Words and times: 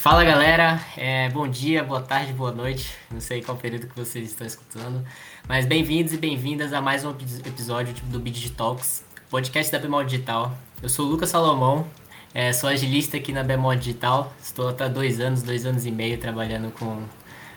Fala 0.00 0.24
galera, 0.24 0.80
é, 0.96 1.28
bom 1.28 1.46
dia, 1.46 1.84
boa 1.84 2.00
tarde, 2.00 2.32
boa 2.32 2.50
noite. 2.50 2.90
Não 3.10 3.20
sei 3.20 3.42
qual 3.42 3.54
período 3.58 3.86
que 3.86 3.94
vocês 3.94 4.30
estão 4.30 4.46
escutando, 4.46 5.04
mas 5.46 5.66
bem-vindos 5.66 6.14
e 6.14 6.16
bem-vindas 6.16 6.72
a 6.72 6.80
mais 6.80 7.04
um 7.04 7.10
episódio 7.10 7.92
do 8.04 8.18
Bid 8.18 8.52
Talks, 8.52 9.04
podcast 9.28 9.70
da 9.70 9.78
Bemol 9.78 10.02
Digital. 10.02 10.56
Eu 10.82 10.88
sou 10.88 11.04
o 11.04 11.10
Lucas 11.10 11.28
Salomão, 11.28 11.86
é, 12.32 12.50
sou 12.50 12.70
agilista 12.70 13.18
aqui 13.18 13.30
na 13.30 13.42
Bemol 13.42 13.76
Digital. 13.76 14.32
Estou 14.42 14.70
há 14.70 14.88
dois 14.88 15.20
anos, 15.20 15.42
dois 15.42 15.66
anos 15.66 15.84
e 15.84 15.90
meio 15.90 16.16
trabalhando 16.16 16.72
com, 16.72 17.02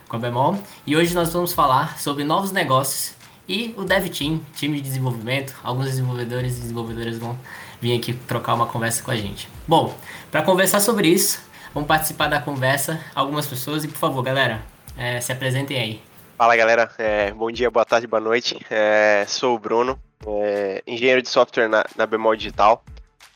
com 0.09 0.15
a 0.17 0.19
Bemol. 0.19 0.61
E 0.85 0.97
hoje 0.97 1.15
nós 1.15 1.31
vamos 1.31 1.53
falar 1.53 1.97
sobre 1.97 2.25
novos 2.25 2.51
negócios 2.51 3.15
e 3.47 3.73
o 3.77 3.85
Dev 3.85 4.09
Team, 4.09 4.41
time 4.53 4.81
de 4.81 4.83
desenvolvimento. 4.89 5.55
Alguns 5.63 5.85
desenvolvedores 5.85 6.57
e 6.57 6.59
desenvolvedoras 6.59 7.17
vão 7.17 7.39
vir 7.79 7.97
aqui 7.97 8.11
trocar 8.11 8.53
uma 8.53 8.67
conversa 8.67 9.01
com 9.01 9.11
a 9.11 9.15
gente. 9.15 9.47
Bom, 9.65 9.97
para 10.29 10.41
conversar 10.41 10.81
sobre 10.81 11.07
isso, 11.07 11.52
Vão 11.73 11.83
participar 11.83 12.27
da 12.27 12.39
conversa 12.39 13.03
algumas 13.15 13.47
pessoas 13.47 13.83
e, 13.83 13.87
por 13.87 13.97
favor, 13.97 14.21
galera, 14.21 14.61
é, 14.95 15.19
se 15.19 15.31
apresentem 15.31 15.79
aí. 15.79 16.01
Fala, 16.37 16.55
galera. 16.55 16.91
É, 16.99 17.31
bom 17.31 17.51
dia, 17.51 17.71
boa 17.71 17.83
tarde, 17.83 18.05
boa 18.05 18.19
noite. 18.19 18.57
É, 18.69 19.25
sou 19.27 19.55
o 19.55 19.59
Bruno, 19.59 19.99
é, 20.27 20.83
engenheiro 20.85 21.21
de 21.21 21.29
software 21.29 21.67
na, 21.67 21.83
na 21.95 22.05
Bemol 22.05 22.35
Digital, 22.35 22.83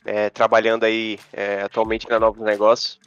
é, 0.05 0.29
trabalhando 0.29 0.83
aí 0.83 1.17
é, 1.33 1.61
atualmente 1.61 2.07
na 2.07 2.19
Novos 2.19 2.43
Negócios. 2.43 2.99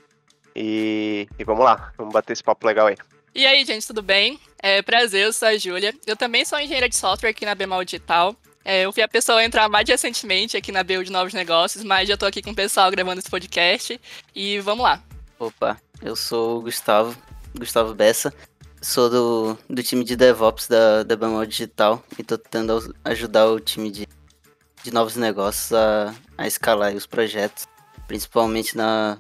E, 0.55 1.29
e, 1.39 1.45
vamos 1.45 1.65
lá, 1.65 1.93
vamos 1.97 2.13
bater 2.13 2.33
esse 2.33 2.43
papo 2.43 2.67
legal 2.67 2.89
aí. 2.89 2.97
E 3.33 3.47
aí, 3.47 3.65
gente, 3.65 3.87
tudo 3.87 4.03
bem? 4.03 4.41
É, 4.61 4.83
prazer, 4.83 5.27
eu 5.27 5.33
sou 5.33 5.47
a 5.47 5.57
Júlia. 5.57 5.95
Eu 6.05 6.17
também 6.17 6.45
sou 6.45 6.59
engenheira 6.59 6.89
de 6.89 6.97
software 6.97 7.31
aqui 7.31 7.47
na 7.47 7.55
Bemol 7.55 7.85
Digital. 7.85 8.35
É, 8.65 8.83
eu 8.83 8.91
vi 8.91 9.01
a 9.01 9.09
pessoa 9.09 9.45
entrar 9.45 9.69
mais 9.69 9.89
recentemente 9.89 10.57
aqui 10.57 10.73
na 10.73 10.83
BU 10.83 11.05
de 11.05 11.13
Novos 11.13 11.33
Negócios, 11.33 11.85
mas 11.85 12.09
já 12.09 12.17
tô 12.17 12.27
aqui 12.27 12.43
com 12.43 12.51
o 12.51 12.55
pessoal 12.55 12.91
gravando 12.91 13.21
esse 13.21 13.31
podcast. 13.31 14.01
E 14.35 14.59
vamos 14.59 14.83
lá. 14.83 15.01
Opa, 15.41 15.81
eu 16.03 16.15
sou 16.15 16.59
o 16.59 16.61
Gustavo, 16.61 17.17
Gustavo 17.59 17.95
Bessa. 17.95 18.31
Sou 18.83 19.09
do, 19.09 19.59
do 19.71 19.83
time 19.83 20.05
de 20.05 20.15
DevOps 20.15 20.69
da, 20.69 21.03
da 21.03 21.17
Bemol 21.17 21.47
Digital 21.47 22.05
e 22.19 22.23
tô 22.23 22.37
tentando 22.37 22.95
ajudar 23.03 23.47
o 23.47 23.59
time 23.59 23.91
de, 23.91 24.07
de 24.83 24.93
novos 24.93 25.17
negócios 25.17 25.73
a, 25.73 26.15
a 26.37 26.47
escalar 26.47 26.95
os 26.95 27.07
projetos, 27.07 27.67
principalmente 28.07 28.77
na, 28.77 29.17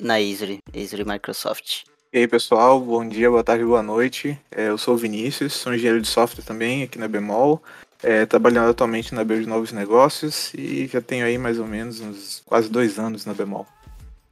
na 0.00 0.20
Easy, 0.20 0.58
Easy 0.74 1.04
Microsoft. 1.04 1.84
E 2.12 2.18
aí 2.18 2.26
pessoal, 2.26 2.80
bom 2.80 3.08
dia, 3.08 3.30
boa 3.30 3.44
tarde, 3.44 3.64
boa 3.64 3.84
noite. 3.84 4.36
É, 4.50 4.68
eu 4.68 4.76
sou 4.76 4.94
o 4.94 4.98
Vinícius, 4.98 5.52
sou 5.52 5.72
engenheiro 5.72 6.00
de 6.02 6.08
software 6.08 6.42
também 6.42 6.82
aqui 6.82 6.98
na 6.98 7.06
Bemol, 7.06 7.62
é, 8.02 8.26
trabalhando 8.26 8.70
atualmente 8.70 9.14
na 9.14 9.22
de 9.22 9.46
Novos 9.46 9.70
Negócios 9.70 10.52
e 10.54 10.88
já 10.88 11.00
tenho 11.00 11.24
aí 11.24 11.38
mais 11.38 11.60
ou 11.60 11.68
menos 11.68 12.00
uns 12.00 12.42
quase 12.44 12.68
dois 12.68 12.98
anos 12.98 13.24
na 13.24 13.32
Bemol. 13.32 13.64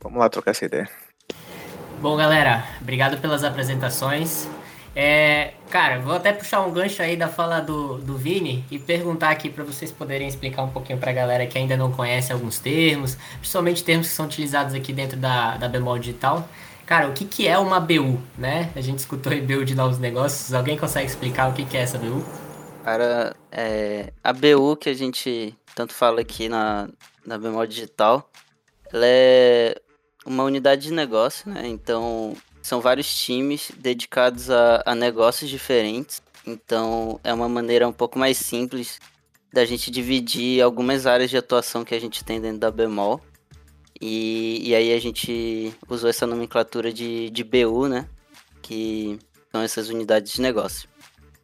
Vamos 0.01 0.19
lá 0.19 0.29
trocar 0.29 0.51
essa 0.51 0.65
ideia. 0.65 0.91
Bom, 2.01 2.17
galera, 2.17 2.65
obrigado 2.81 3.21
pelas 3.21 3.45
apresentações. 3.45 4.49
É, 4.97 5.53
cara, 5.69 5.99
vou 5.99 6.15
até 6.15 6.33
puxar 6.33 6.63
um 6.63 6.73
gancho 6.73 7.03
aí 7.03 7.15
da 7.15 7.29
fala 7.29 7.61
do, 7.61 7.99
do 7.99 8.17
Vini 8.17 8.65
e 8.71 8.79
perguntar 8.79 9.29
aqui 9.29 9.51
para 9.51 9.63
vocês 9.65 9.93
poderem 9.93 10.27
explicar 10.27 10.63
um 10.63 10.71
pouquinho 10.71 10.99
para 10.99 11.11
a 11.11 11.15
galera 11.15 11.47
que 11.47 11.59
ainda 11.59 11.77
não 11.77 11.93
conhece 11.93 12.33
alguns 12.33 12.59
termos, 12.59 13.19
principalmente 13.39 13.85
termos 13.85 14.09
que 14.09 14.15
são 14.15 14.25
utilizados 14.25 14.75
aqui 14.75 14.95
dentro 14.95 15.19
da, 15.19 15.59
da 15.59 15.69
Bemol 15.69 15.99
Digital. 15.99 16.49
Cara, 16.87 17.07
o 17.07 17.13
que, 17.13 17.27
que 17.27 17.47
é 17.47 17.59
uma 17.59 17.79
BU, 17.79 18.19
né? 18.39 18.71
A 18.75 18.81
gente 18.81 19.01
escutou 19.01 19.31
aí 19.31 19.43
BU 19.43 19.67
de 19.67 19.75
novos 19.75 19.99
negócios. 19.99 20.55
Alguém 20.55 20.79
consegue 20.79 21.07
explicar 21.07 21.51
o 21.51 21.53
que, 21.53 21.67
que 21.67 21.77
é 21.77 21.83
essa 21.83 21.99
BU? 21.99 22.25
Cara, 22.83 23.37
é, 23.53 24.11
a 24.25 24.33
BU 24.33 24.75
que 24.77 24.89
a 24.89 24.95
gente 24.95 25.55
tanto 25.75 25.93
fala 25.93 26.23
aqui 26.23 26.49
na, 26.49 26.89
na 27.27 27.37
Bemol 27.37 27.67
Digital, 27.67 28.27
ela 28.91 29.05
é 29.05 29.77
uma 30.31 30.45
unidade 30.45 30.83
de 30.83 30.93
negócio, 30.93 31.51
né? 31.51 31.67
Então, 31.67 32.37
são 32.63 32.81
vários 32.81 33.13
times 33.13 33.73
dedicados 33.77 34.49
a, 34.49 34.81
a 34.87 34.95
negócios 34.95 35.51
diferentes. 35.51 36.23
Então, 36.47 37.19
é 37.25 37.35
uma 37.35 37.49
maneira 37.49 37.89
um 37.89 37.93
pouco 37.93 38.19
mais 38.19 38.37
simples 38.37 39.01
da 39.53 39.65
gente 39.65 39.91
dividir 39.91 40.63
algumas 40.63 41.05
áreas 41.05 41.31
de 41.31 41.37
atuação 41.37 41.85
que 41.85 41.95
a 41.95 42.01
gente 42.01 42.25
tem 42.25 42.41
dentro 42.41 42.61
da 42.61 42.71
Bemol. 42.71 43.21
E, 44.01 44.69
e 44.69 44.75
aí 44.75 44.93
a 44.95 45.01
gente 45.01 45.75
usou 45.89 46.09
essa 46.09 46.27
nomenclatura 46.27 46.93
de, 46.93 47.29
de 47.31 47.43
BU, 47.43 47.89
né? 47.89 48.09
Que 48.63 49.19
são 49.51 49.61
essas 49.61 49.89
unidades 49.89 50.33
de 50.33 50.41
negócio. 50.41 50.89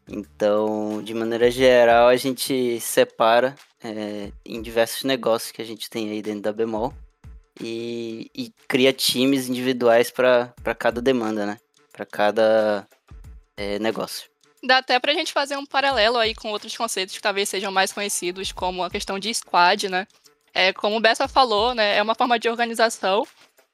Então, 0.09 1.03
de 1.03 1.13
maneira 1.13 1.51
geral, 1.51 2.07
a 2.07 2.17
gente 2.17 2.79
separa 2.81 3.57
é, 3.83 4.31
em 4.45 4.63
diversos 4.63 5.03
negócios 5.03 5.51
que 5.51 5.61
a 5.61 5.65
gente 5.65 5.91
tem 5.91 6.09
aí 6.11 6.23
dentro 6.23 6.43
da 6.43 6.53
Bemol 6.53 6.95
e, 7.61 8.31
e 8.35 8.53
cria 8.69 8.93
times 8.93 9.49
individuais 9.49 10.11
para 10.11 10.75
cada 10.79 11.01
demanda, 11.01 11.47
né? 11.47 11.59
Para 11.93 12.05
cada 12.05 12.87
é, 13.57 13.79
negócio. 13.79 14.29
Dá 14.63 14.79
até 14.79 14.99
para 14.99 15.13
a 15.13 15.15
gente 15.15 15.33
fazer 15.33 15.57
um 15.57 15.67
paralelo 15.67 16.19
aí 16.19 16.35
com 16.35 16.51
outros 16.51 16.77
conceitos 16.77 17.15
que 17.15 17.23
talvez 17.23 17.49
sejam 17.49 17.71
mais 17.71 17.93
conhecidos, 17.93 18.53
como 18.53 18.83
a 18.83 18.91
questão 18.91 19.19
de 19.19 19.33
squad, 19.33 19.89
né? 19.89 20.07
É, 20.53 20.73
como 20.73 20.97
o 20.97 21.01
Bessa 21.01 21.29
falou, 21.29 21.75
né, 21.75 21.97
é 21.97 22.03
uma 22.03 22.15
forma 22.15 22.39
de 22.39 22.49
organização. 22.49 23.27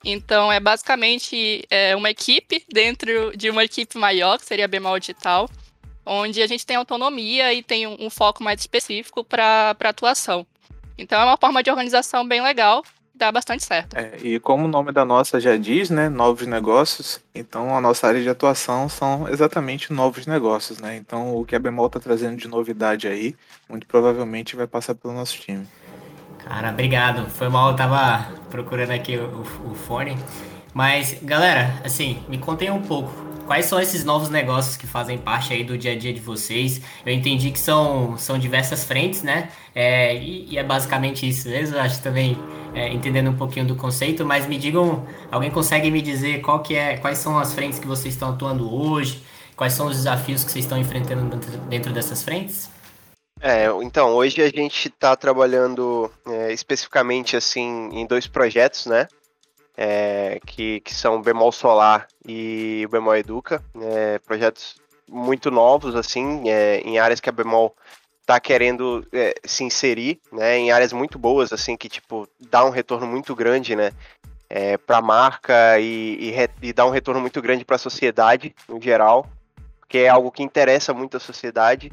Então, 0.05 0.53
é 0.53 0.59
basicamente 0.59 1.65
é, 1.71 1.95
uma 1.95 2.11
equipe 2.11 2.65
dentro 2.69 3.37
de 3.37 3.49
uma 3.51 3.63
equipe 3.63 3.97
maior, 3.97 4.37
que 4.37 4.45
seria 4.45 4.65
a 4.65 4.69
Bemol 4.69 4.99
Digital, 4.99 5.49
onde 6.05 6.43
a 6.43 6.47
gente 6.49 6.67
tem 6.67 6.75
autonomia 6.75 7.55
e 7.55 7.63
tem 7.63 7.87
um, 7.87 7.97
um 8.01 8.11
foco 8.11 8.43
mais 8.43 8.61
específico 8.61 9.23
para 9.23 9.77
atuação. 9.79 10.45
Então, 10.99 11.21
é 11.21 11.25
uma 11.25 11.37
forma 11.37 11.63
de 11.63 11.71
organização 11.71 12.27
bem 12.27 12.43
legal 12.43 12.85
dá 13.23 13.31
bastante 13.31 13.65
certo. 13.65 13.97
É, 13.97 14.19
e 14.21 14.41
como 14.41 14.65
o 14.65 14.69
nome 14.69 14.91
da 14.91 15.05
nossa 15.05 15.41
já 15.41 15.57
diz, 15.57 15.91
né, 15.91 16.09
novos 16.09 16.47
negócios, 16.47 17.21
então 17.33 17.77
a 17.77 17.81
nossa 17.81 18.09
área 18.09 18.21
de 18.21 18.29
atuação 18.29 18.89
são 18.89 19.29
exatamente 19.29 19.93
novos 19.93 20.27
negócios, 20.27 20.79
né? 20.79 20.97
Então 20.97 21.37
o 21.37 21.45
que 21.45 21.55
a 21.55 21.59
Bemol 21.59 21.87
está 21.87 22.01
trazendo 22.01 22.37
de 22.37 22.49
novidade 22.49 23.07
aí, 23.07 23.37
muito 23.69 23.87
provavelmente 23.87 24.57
vai 24.57 24.67
passar 24.67 24.95
pelo 24.95 25.15
nosso 25.15 25.39
time. 25.39 25.67
Cara, 26.45 26.71
obrigado. 26.71 27.31
Foi 27.31 27.49
mal, 27.49 27.71
eu 27.71 27.77
tava 27.77 28.27
procurando 28.51 28.91
aqui 28.91 29.17
o, 29.17 29.43
o 29.71 29.75
fone. 29.75 30.19
Mas, 30.75 31.17
galera, 31.23 31.81
assim, 31.85 32.25
me 32.29 32.39
contem 32.39 32.71
um 32.71 32.83
pouco 32.83 33.32
quais 33.53 33.67
são 33.67 33.79
esses 33.79 34.03
novos 34.03 34.31
negócios 34.31 34.79
que 34.79 34.87
fazem 34.87 35.19
parte 35.19 35.53
aí 35.53 35.63
do 35.63 35.77
dia 35.77 35.93
a 35.93 35.95
dia 35.95 36.11
de 36.11 36.23
vocês? 36.23 36.81
Eu 37.05 37.13
entendi 37.13 37.51
que 37.51 37.61
são, 37.61 38.17
são 38.17 38.39
diversas 38.39 38.83
frentes, 38.83 39.23
né? 39.23 39.51
É, 39.75 40.17
e, 40.17 40.55
e, 40.55 40.57
é 40.57 40.65
basicamente 40.65 41.29
isso 41.29 41.51
mesmo. 41.51 41.79
Acho 41.79 42.03
também 42.03 42.39
é, 42.75 42.89
entendendo 42.89 43.29
um 43.29 43.37
pouquinho 43.37 43.67
do 43.67 43.77
conceito, 43.77 44.25
mas 44.25 44.47
me 44.47 44.57
digam, 44.57 45.07
alguém 45.31 45.51
consegue 45.51 45.91
me 45.91 46.01
dizer 46.01 46.41
qual 46.41 46.61
que 46.61 46.75
é, 46.75 46.97
quais 46.97 47.19
são 47.19 47.39
as 47.39 47.53
frentes 47.53 47.79
que 47.79 47.87
vocês 47.87 48.15
estão 48.15 48.31
atuando 48.31 48.75
hoje? 48.75 49.23
Quais 49.55 49.75
são 49.75 49.87
os 49.87 49.99
desafios 49.99 50.43
que 50.43 50.51
vocês 50.51 50.65
estão 50.65 50.79
enfrentando 50.79 51.29
dentro, 51.29 51.59
dentro 51.69 51.93
dessas 51.93 52.23
frentes? 52.23 52.71
É, 53.39 53.67
então, 53.83 54.15
hoje 54.15 54.41
a 54.41 54.49
gente 54.49 54.89
está 54.89 55.15
trabalhando 55.15 56.11
é, 56.27 56.55
especificamente 56.55 57.37
assim 57.37 57.91
em 57.93 58.07
dois 58.07 58.27
projetos, 58.27 58.87
né? 58.87 59.09
É, 59.77 60.41
que, 60.47 60.81
que 60.81 60.95
são 60.95 61.23
Bemol 61.23 61.53
Solar 61.53 62.07
e 62.27 62.87
Bemol 62.91 63.17
Educa, 63.17 63.63
é, 63.81 64.19
projetos 64.19 64.77
muito 65.09 65.51
novos, 65.51 65.95
assim, 65.95 66.49
é, 66.49 66.81
em 66.81 66.99
áreas 66.99 67.21
que 67.21 67.29
a 67.29 67.33
Bemol 67.33 67.75
está 68.21 68.39
querendo 68.39 69.07
é, 69.13 69.35
se 69.45 69.65
inserir, 69.65 70.21
né, 70.31 70.57
em 70.57 70.71
áreas 70.71 70.93
muito 70.93 71.19
boas, 71.19 71.53
assim, 71.53 71.77
que, 71.77 71.89
tipo, 71.89 72.29
dá 72.39 72.65
um 72.65 72.71
retorno 72.71 73.07
muito 73.07 73.35
grande, 73.35 73.75
né, 73.75 73.93
é, 74.49 74.77
para 74.77 74.99
a 74.99 75.03
marca 75.03 75.79
e, 75.79 76.31
e, 76.31 76.69
e, 76.69 76.73
dá 76.73 76.87
um 76.87 76.91
retorno 76.91 77.21
muito 77.21 77.41
grande 77.43 77.65
para 77.65 77.77
a 77.77 77.79
sociedade, 77.79 78.55
no 78.69 78.81
geral, 78.81 79.27
que 79.89 79.99
é 79.99 80.09
algo 80.09 80.31
que 80.31 80.43
interessa 80.43 80.95
muito 80.95 81.17
a 81.17 81.21
sociedade, 81.21 81.91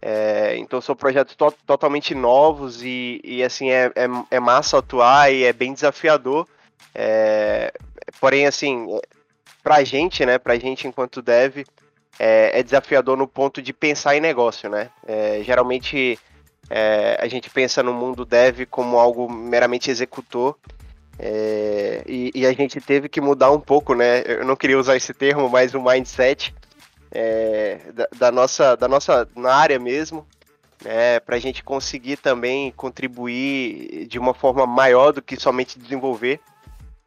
é, 0.00 0.56
então 0.56 0.80
são 0.80 0.94
projetos 0.94 1.34
to 1.34 1.52
totalmente 1.66 2.14
novos 2.14 2.82
e, 2.82 3.20
e 3.24 3.42
assim, 3.42 3.70
é, 3.70 3.86
é, 3.96 4.08
é 4.30 4.40
massa 4.40 4.78
atuar 4.78 5.32
e 5.32 5.44
é 5.44 5.52
bem 5.52 5.72
desafiador, 5.72 6.46
é, 6.94 7.72
porém, 8.20 8.46
assim, 8.46 8.86
pra 9.62 9.84
gente, 9.84 10.24
né, 10.24 10.38
pra 10.38 10.58
gente 10.58 10.86
enquanto 10.86 11.22
dev, 11.22 11.64
é, 12.18 12.58
é 12.58 12.62
desafiador 12.62 13.16
no 13.16 13.28
ponto 13.28 13.62
de 13.62 13.72
pensar 13.72 14.16
em 14.16 14.20
negócio, 14.20 14.68
né? 14.68 14.90
É, 15.06 15.40
geralmente 15.42 16.18
é, 16.68 17.18
a 17.20 17.28
gente 17.28 17.48
pensa 17.50 17.82
no 17.82 17.94
mundo 17.94 18.24
dev 18.24 18.66
como 18.70 18.98
algo 18.98 19.30
meramente 19.30 19.90
executor, 19.90 20.56
é, 21.18 22.04
e, 22.06 22.30
e, 22.32 22.46
a 22.46 22.52
gente 22.52 22.80
teve 22.80 23.08
que 23.08 23.20
mudar 23.20 23.50
um 23.50 23.58
pouco, 23.58 23.92
né? 23.92 24.22
Eu 24.24 24.44
não 24.44 24.54
queria 24.54 24.78
usar 24.78 24.96
esse 24.96 25.12
termo, 25.12 25.48
mas 25.48 25.74
o 25.74 25.82
mindset 25.82 26.54
é, 27.10 27.80
da, 27.92 28.08
da, 28.16 28.32
nossa, 28.32 28.76
da 28.76 28.86
nossa 28.86 29.28
na 29.34 29.52
área 29.52 29.80
mesmo, 29.80 30.24
né, 30.84 31.18
para 31.20 31.34
a 31.34 31.38
gente 31.40 31.64
conseguir 31.64 32.18
também 32.18 32.72
contribuir 32.76 34.06
de 34.06 34.18
uma 34.18 34.32
forma 34.32 34.64
maior 34.64 35.12
do 35.12 35.20
que 35.20 35.36
somente 35.36 35.78
desenvolver. 35.78 36.40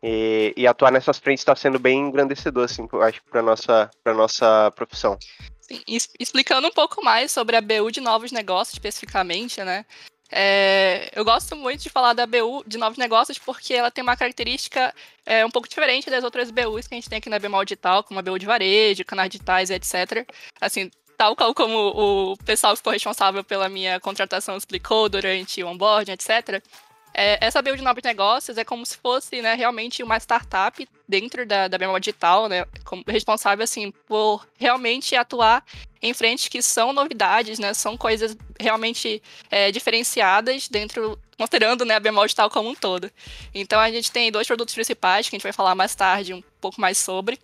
E, 0.04 0.54
e 0.58 0.66
atuar 0.66 0.92
nessas 0.92 1.20
frentes 1.20 1.42
está 1.42 1.56
sendo 1.56 1.78
bem 1.78 2.00
engrandecedor, 2.00 2.66
assim, 2.66 2.88
eu 2.92 3.02
acho, 3.02 3.22
para 3.24 3.42
nossa 3.42 3.90
para 4.04 4.14
nossa 4.14 4.72
profissão. 4.76 5.18
Sim, 5.60 5.82
explicando 6.20 6.68
um 6.68 6.72
pouco 6.72 7.04
mais 7.04 7.32
sobre 7.32 7.56
a 7.56 7.62
BU 7.62 7.92
de 7.92 8.02
novos 8.02 8.32
negócios 8.32 8.74
especificamente, 8.74 9.64
né? 9.64 9.86
É, 10.34 11.12
eu 11.14 11.26
gosto 11.26 11.58
muito 11.58 11.82
de 11.82 11.90
falar 11.90 12.14
da 12.14 12.26
BU 12.26 12.64
de 12.66 12.78
novos 12.78 12.98
negócios 12.98 13.38
porque 13.38 13.74
ela 13.74 13.92
tem 13.92 14.02
uma 14.02 14.16
característica 14.16 14.94
é, 15.26 15.46
um 15.46 15.52
pouco 15.52 15.68
diferente 15.68 16.10
das 16.10 16.24
outras 16.24 16.50
BUs 16.50 16.88
que 16.88 16.94
a 16.94 16.98
gente 16.98 17.10
tem 17.10 17.18
aqui 17.18 17.30
na 17.30 17.38
Bemol 17.38 17.66
Digital, 17.66 18.02
como 18.04 18.20
a 18.20 18.24
BU 18.24 18.40
de 18.40 18.46
varejo, 18.46 19.04
canais 19.04 19.30
digitais, 19.30 19.70
etc. 19.70 20.26
Assim, 20.60 20.90
tal 21.18 21.36
qual 21.36 21.54
como 21.54 22.32
o 22.32 22.38
pessoal 22.38 22.74
que 22.74 22.78
ficou 22.78 22.94
responsável 22.94 23.44
pela 23.44 23.68
minha 23.68 24.00
contratação 24.00 24.56
explicou 24.56 25.10
durante 25.10 25.62
o 25.62 25.68
onboarding, 25.68 26.14
etc. 26.14 26.64
É, 27.14 27.46
essa 27.46 27.62
build 27.62 27.80
de 27.80 27.84
novos 27.84 28.04
negócios 28.04 28.58
é 28.58 28.64
como 28.64 28.86
se 28.86 28.98
fosse 28.98 29.42
né, 29.42 29.54
realmente 29.54 30.02
uma 30.02 30.18
startup 30.18 30.88
dentro 31.08 31.46
da, 31.46 31.68
da 31.68 31.78
Bemol 31.78 32.00
Digital, 32.00 32.48
né, 32.48 32.66
responsável 33.08 33.64
assim, 33.64 33.92
por 34.08 34.48
realmente 34.58 35.16
atuar 35.16 35.64
em 36.02 36.14
frentes 36.14 36.48
que 36.48 36.62
são 36.62 36.94
novidades, 36.94 37.60
né, 37.60 37.74
são 37.74 37.98
coisas 37.98 38.36
realmente 38.60 39.22
é, 39.50 39.72
diferenciadas 39.72 40.70
dentro, 40.70 41.20
considerando 41.38 41.84
né, 41.84 41.96
a 41.96 42.00
Bemol 42.00 42.26
Digital 42.26 42.50
como 42.50 42.70
um 42.70 42.76
todo. 42.76 43.12
Então 43.54 43.80
a 43.80 43.92
gente 43.92 44.12
tem 44.12 44.32
dois 44.32 44.48
produtos 44.48 44.74
principais 44.74 45.28
que 45.28 45.36
a 45.36 45.38
gente 45.38 45.44
vai 45.44 45.54
falar 45.54 45.76
mais 45.76 45.94
tarde 45.94 46.34
um 46.34 46.44
pouco 46.62 46.80
mais 46.80 46.98
sobre, 46.98 47.38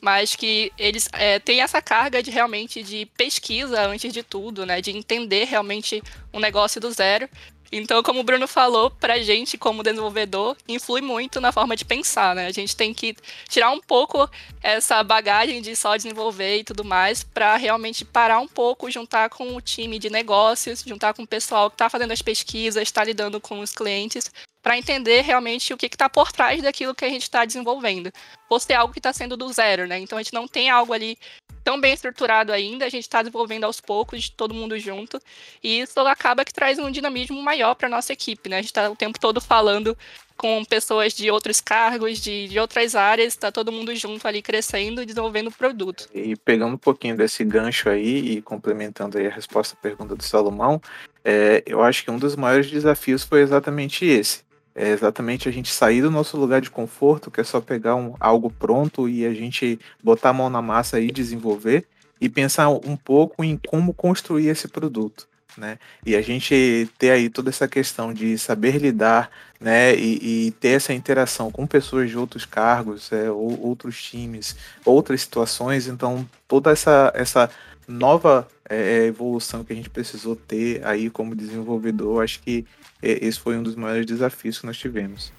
mas 0.00 0.34
que 0.34 0.72
eles 0.78 1.10
é, 1.12 1.38
têm 1.38 1.60
essa 1.60 1.82
carga 1.82 2.22
de 2.22 2.30
realmente 2.30 2.82
de 2.82 3.04
pesquisa 3.18 3.82
antes 3.86 4.12
de 4.12 4.22
tudo, 4.22 4.64
né, 4.64 4.80
de 4.80 4.90
entender 4.90 5.44
realmente 5.44 6.02
um 6.32 6.40
negócio 6.40 6.80
do 6.80 6.90
zero 6.90 7.28
então, 7.72 8.02
como 8.02 8.20
o 8.20 8.24
Bruno 8.24 8.48
falou, 8.48 8.90
pra 8.90 9.20
gente, 9.20 9.56
como 9.56 9.82
desenvolvedor, 9.82 10.56
influi 10.66 11.00
muito 11.00 11.40
na 11.40 11.52
forma 11.52 11.76
de 11.76 11.84
pensar, 11.84 12.34
né? 12.34 12.46
A 12.46 12.52
gente 12.52 12.74
tem 12.74 12.92
que 12.92 13.14
tirar 13.48 13.70
um 13.70 13.80
pouco 13.80 14.28
essa 14.60 15.02
bagagem 15.04 15.62
de 15.62 15.76
só 15.76 15.96
desenvolver 15.96 16.58
e 16.58 16.64
tudo 16.64 16.84
mais, 16.84 17.22
para 17.22 17.56
realmente 17.56 18.04
parar 18.04 18.40
um 18.40 18.48
pouco, 18.48 18.90
juntar 18.90 19.30
com 19.30 19.54
o 19.54 19.60
time 19.60 20.00
de 20.00 20.10
negócios, 20.10 20.82
juntar 20.84 21.14
com 21.14 21.22
o 21.22 21.26
pessoal 21.26 21.70
que 21.70 21.74
está 21.74 21.88
fazendo 21.88 22.12
as 22.12 22.22
pesquisas, 22.22 22.82
está 22.82 23.04
lidando 23.04 23.40
com 23.40 23.60
os 23.60 23.72
clientes, 23.72 24.30
para 24.62 24.76
entender 24.76 25.22
realmente 25.22 25.72
o 25.72 25.76
que 25.76 25.86
está 25.86 26.08
por 26.08 26.32
trás 26.32 26.60
daquilo 26.62 26.94
que 26.94 27.04
a 27.04 27.08
gente 27.08 27.22
está 27.22 27.44
desenvolvendo. 27.44 28.12
Por 28.48 28.60
ser 28.60 28.74
algo 28.74 28.92
que 28.92 28.98
está 28.98 29.12
sendo 29.12 29.36
do 29.36 29.50
zero, 29.52 29.86
né? 29.86 29.98
Então 29.98 30.18
a 30.18 30.22
gente 30.22 30.34
não 30.34 30.48
tem 30.48 30.68
algo 30.68 30.92
ali 30.92 31.16
tão 31.62 31.80
bem 31.80 31.92
estruturado 31.92 32.52
ainda, 32.52 32.84
a 32.84 32.88
gente 32.88 33.02
está 33.02 33.22
desenvolvendo 33.22 33.64
aos 33.64 33.80
poucos, 33.80 34.28
todo 34.28 34.54
mundo 34.54 34.78
junto, 34.78 35.20
e 35.62 35.80
isso 35.80 35.98
acaba 36.00 36.44
que 36.44 36.52
traz 36.52 36.78
um 36.78 36.90
dinamismo 36.90 37.40
maior 37.42 37.74
para 37.74 37.88
nossa 37.88 38.12
equipe, 38.12 38.48
né? 38.48 38.56
A 38.56 38.60
gente 38.60 38.70
está 38.70 38.90
o 38.90 38.96
tempo 38.96 39.18
todo 39.18 39.40
falando 39.40 39.96
com 40.36 40.64
pessoas 40.64 41.12
de 41.12 41.30
outros 41.30 41.60
cargos, 41.60 42.18
de, 42.18 42.48
de 42.48 42.58
outras 42.58 42.94
áreas, 42.94 43.34
está 43.34 43.52
todo 43.52 43.70
mundo 43.70 43.94
junto 43.94 44.26
ali 44.26 44.40
crescendo 44.40 45.02
e 45.02 45.06
desenvolvendo 45.06 45.48
o 45.48 45.52
produto. 45.52 46.08
E 46.14 46.34
pegando 46.34 46.74
um 46.74 46.78
pouquinho 46.78 47.14
desse 47.14 47.44
gancho 47.44 47.90
aí 47.90 48.36
e 48.36 48.42
complementando 48.42 49.18
aí 49.18 49.26
a 49.26 49.30
resposta 49.30 49.76
à 49.78 49.82
pergunta 49.82 50.16
do 50.16 50.22
Salomão, 50.22 50.80
é, 51.22 51.62
eu 51.66 51.82
acho 51.82 52.02
que 52.02 52.10
um 52.10 52.18
dos 52.18 52.36
maiores 52.36 52.70
desafios 52.70 53.22
foi 53.22 53.42
exatamente 53.42 54.06
esse 54.06 54.42
é 54.80 54.88
exatamente 54.88 55.46
a 55.46 55.52
gente 55.52 55.70
sair 55.70 56.00
do 56.00 56.10
nosso 56.10 56.38
lugar 56.38 56.62
de 56.62 56.70
conforto, 56.70 57.30
que 57.30 57.40
é 57.40 57.44
só 57.44 57.60
pegar 57.60 57.94
um, 57.96 58.14
algo 58.18 58.50
pronto 58.50 59.06
e 59.06 59.26
a 59.26 59.34
gente 59.34 59.78
botar 60.02 60.30
a 60.30 60.32
mão 60.32 60.48
na 60.48 60.62
massa 60.62 60.98
e 60.98 61.10
desenvolver, 61.10 61.84
e 62.18 62.30
pensar 62.30 62.70
um 62.70 62.96
pouco 62.96 63.44
em 63.44 63.60
como 63.66 63.92
construir 63.92 64.48
esse 64.48 64.66
produto. 64.68 65.28
Né? 65.56 65.78
E 66.06 66.16
a 66.16 66.22
gente 66.22 66.88
ter 66.98 67.10
aí 67.10 67.28
toda 67.28 67.50
essa 67.50 67.68
questão 67.68 68.14
de 68.14 68.38
saber 68.38 68.78
lidar, 68.78 69.30
né, 69.60 69.94
e, 69.94 70.46
e 70.46 70.50
ter 70.52 70.68
essa 70.68 70.94
interação 70.94 71.50
com 71.50 71.66
pessoas 71.66 72.08
de 72.08 72.16
outros 72.16 72.46
cargos, 72.46 73.12
é, 73.12 73.30
ou 73.30 73.60
outros 73.60 74.02
times, 74.02 74.56
outras 74.86 75.20
situações, 75.20 75.86
então 75.86 76.26
toda 76.48 76.70
essa, 76.70 77.12
essa 77.14 77.50
nova 77.86 78.48
é, 78.68 78.76
é, 78.76 79.06
evolução 79.06 79.64
que 79.64 79.72
a 79.72 79.76
gente 79.76 79.90
precisou 79.90 80.34
ter 80.36 80.80
aí 80.86 81.10
como 81.10 81.34
desenvolvedor, 81.34 82.22
acho 82.22 82.40
que 82.40 82.64
esse 83.02 83.38
foi 83.38 83.56
um 83.56 83.62
dos 83.62 83.76
maiores 83.76 84.06
desafios 84.06 84.58
que 84.58 84.66
nós 84.66 84.76
tivemos. 84.76 85.32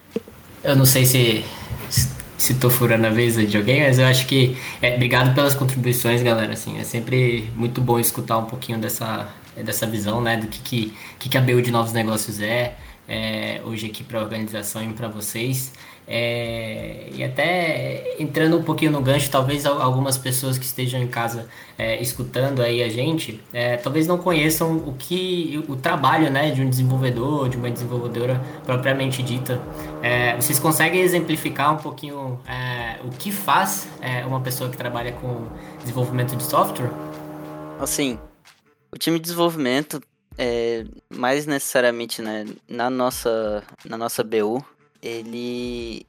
Eu 0.64 0.76
não 0.76 0.84
sei 0.84 1.04
se 1.04 1.44
se 2.42 2.54
tô 2.54 2.68
furando 2.68 3.06
a 3.06 3.10
vez 3.10 3.36
de 3.48 3.56
alguém, 3.56 3.82
mas 3.82 4.00
eu 4.00 4.06
acho 4.06 4.26
que 4.26 4.56
é, 4.80 4.96
obrigado 4.96 5.32
pelas 5.32 5.54
contribuições, 5.54 6.22
galera. 6.22 6.52
Assim, 6.52 6.76
é 6.78 6.82
sempre 6.82 7.48
muito 7.54 7.80
bom 7.80 8.00
escutar 8.00 8.36
um 8.36 8.46
pouquinho 8.46 8.78
dessa, 8.78 9.28
dessa 9.56 9.86
visão, 9.86 10.20
né, 10.20 10.36
do 10.36 10.48
que, 10.48 10.92
que, 11.20 11.28
que 11.28 11.38
a 11.38 11.40
BU 11.40 11.62
de 11.62 11.70
novos 11.70 11.92
negócios 11.92 12.40
é, 12.40 12.74
é 13.08 13.51
hoje 13.72 13.86
aqui 13.86 14.04
para 14.04 14.20
a 14.20 14.22
organização 14.22 14.82
e 14.82 14.92
para 14.92 15.08
vocês. 15.08 15.72
É, 16.06 17.08
e 17.14 17.22
até 17.22 18.16
entrando 18.20 18.58
um 18.58 18.62
pouquinho 18.62 18.90
no 18.90 19.00
gancho, 19.00 19.30
talvez 19.30 19.64
algumas 19.64 20.18
pessoas 20.18 20.58
que 20.58 20.64
estejam 20.64 21.00
em 21.00 21.06
casa 21.06 21.48
é, 21.78 22.02
escutando 22.02 22.60
aí 22.60 22.82
a 22.82 22.88
gente, 22.88 23.40
é, 23.52 23.76
talvez 23.76 24.06
não 24.06 24.18
conheçam 24.18 24.76
o 24.78 24.94
que 24.98 25.64
o 25.68 25.76
trabalho 25.76 26.30
né, 26.30 26.50
de 26.50 26.60
um 26.60 26.68
desenvolvedor, 26.68 27.48
de 27.48 27.56
uma 27.56 27.70
desenvolvedora 27.70 28.42
propriamente 28.64 29.22
dita. 29.22 29.60
É, 30.02 30.34
vocês 30.36 30.58
conseguem 30.58 31.00
exemplificar 31.00 31.72
um 31.72 31.78
pouquinho 31.78 32.40
é, 32.46 32.98
o 33.04 33.10
que 33.10 33.30
faz 33.30 33.88
é, 34.00 34.26
uma 34.26 34.40
pessoa 34.40 34.68
que 34.68 34.76
trabalha 34.76 35.12
com 35.12 35.46
desenvolvimento 35.80 36.36
de 36.36 36.42
software? 36.42 36.90
Assim, 37.80 38.18
o 38.92 38.98
time 38.98 39.18
de 39.18 39.22
desenvolvimento, 39.22 40.00
é, 40.38 40.84
mais 41.08 41.46
necessariamente 41.46 42.22
né, 42.22 42.46
na, 42.68 42.88
nossa, 42.90 43.62
na 43.84 43.96
nossa 43.96 44.22
BU, 44.22 44.64
ele 45.02 46.06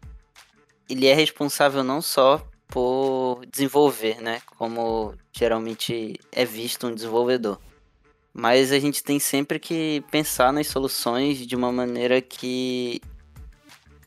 ele 0.89 1.07
é 1.07 1.13
responsável 1.13 1.83
não 1.83 2.01
só 2.01 2.45
por 2.67 3.45
desenvolver, 3.51 4.21
né, 4.21 4.41
como 4.57 5.15
geralmente 5.31 6.19
é 6.31 6.45
visto 6.45 6.87
um 6.87 6.93
desenvolvedor. 6.93 7.59
Mas 8.33 8.71
a 8.71 8.79
gente 8.79 9.03
tem 9.03 9.19
sempre 9.19 9.59
que 9.59 10.03
pensar 10.09 10.51
nas 10.51 10.67
soluções 10.67 11.45
de 11.45 11.55
uma 11.55 11.71
maneira 11.71 12.19
que 12.19 12.99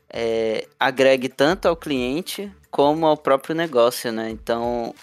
é, 0.09 0.67
agregue 0.79 1.29
tanto 1.29 1.67
ao 1.67 1.77
cliente 1.77 2.51
como 2.69 3.05
ao 3.05 3.15
próprio 3.15 3.55
negócio, 3.55 4.11
né? 4.11 4.29
Então, 4.29 4.93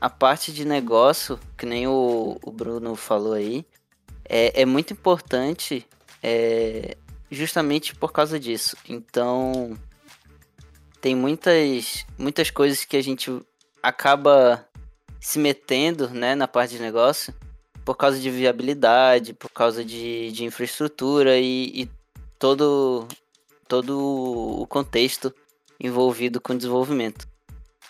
a 0.00 0.08
parte 0.08 0.52
de 0.52 0.64
negócio, 0.64 1.38
que 1.56 1.66
nem 1.66 1.86
o, 1.86 2.38
o 2.42 2.50
Bruno 2.50 2.96
falou 2.96 3.34
aí, 3.34 3.64
é, 4.32 4.62
é 4.62 4.64
muito 4.64 4.94
importante 4.94 5.86
é, 6.22 6.96
justamente 7.30 7.94
por 7.94 8.10
causa 8.12 8.40
disso. 8.40 8.76
Então, 8.88 9.76
tem 11.02 11.14
muitas, 11.14 12.06
muitas 12.16 12.50
coisas 12.50 12.84
que 12.86 12.96
a 12.96 13.02
gente 13.02 13.30
acaba 13.82 14.66
se 15.20 15.38
metendo 15.38 16.08
né, 16.08 16.34
na 16.34 16.48
parte 16.48 16.76
de 16.76 16.80
negócio 16.80 17.34
por 17.84 17.96
causa 17.96 18.18
de 18.18 18.30
viabilidade, 18.30 19.34
por 19.34 19.50
causa 19.50 19.84
de, 19.84 20.32
de 20.32 20.44
infraestrutura 20.44 21.36
e, 21.38 21.82
e 21.82 21.90
todo, 22.38 23.06
todo 23.68 24.60
o 24.62 24.66
contexto 24.66 25.34
envolvido 25.78 26.40
com 26.40 26.54
o 26.54 26.56
desenvolvimento. 26.56 27.28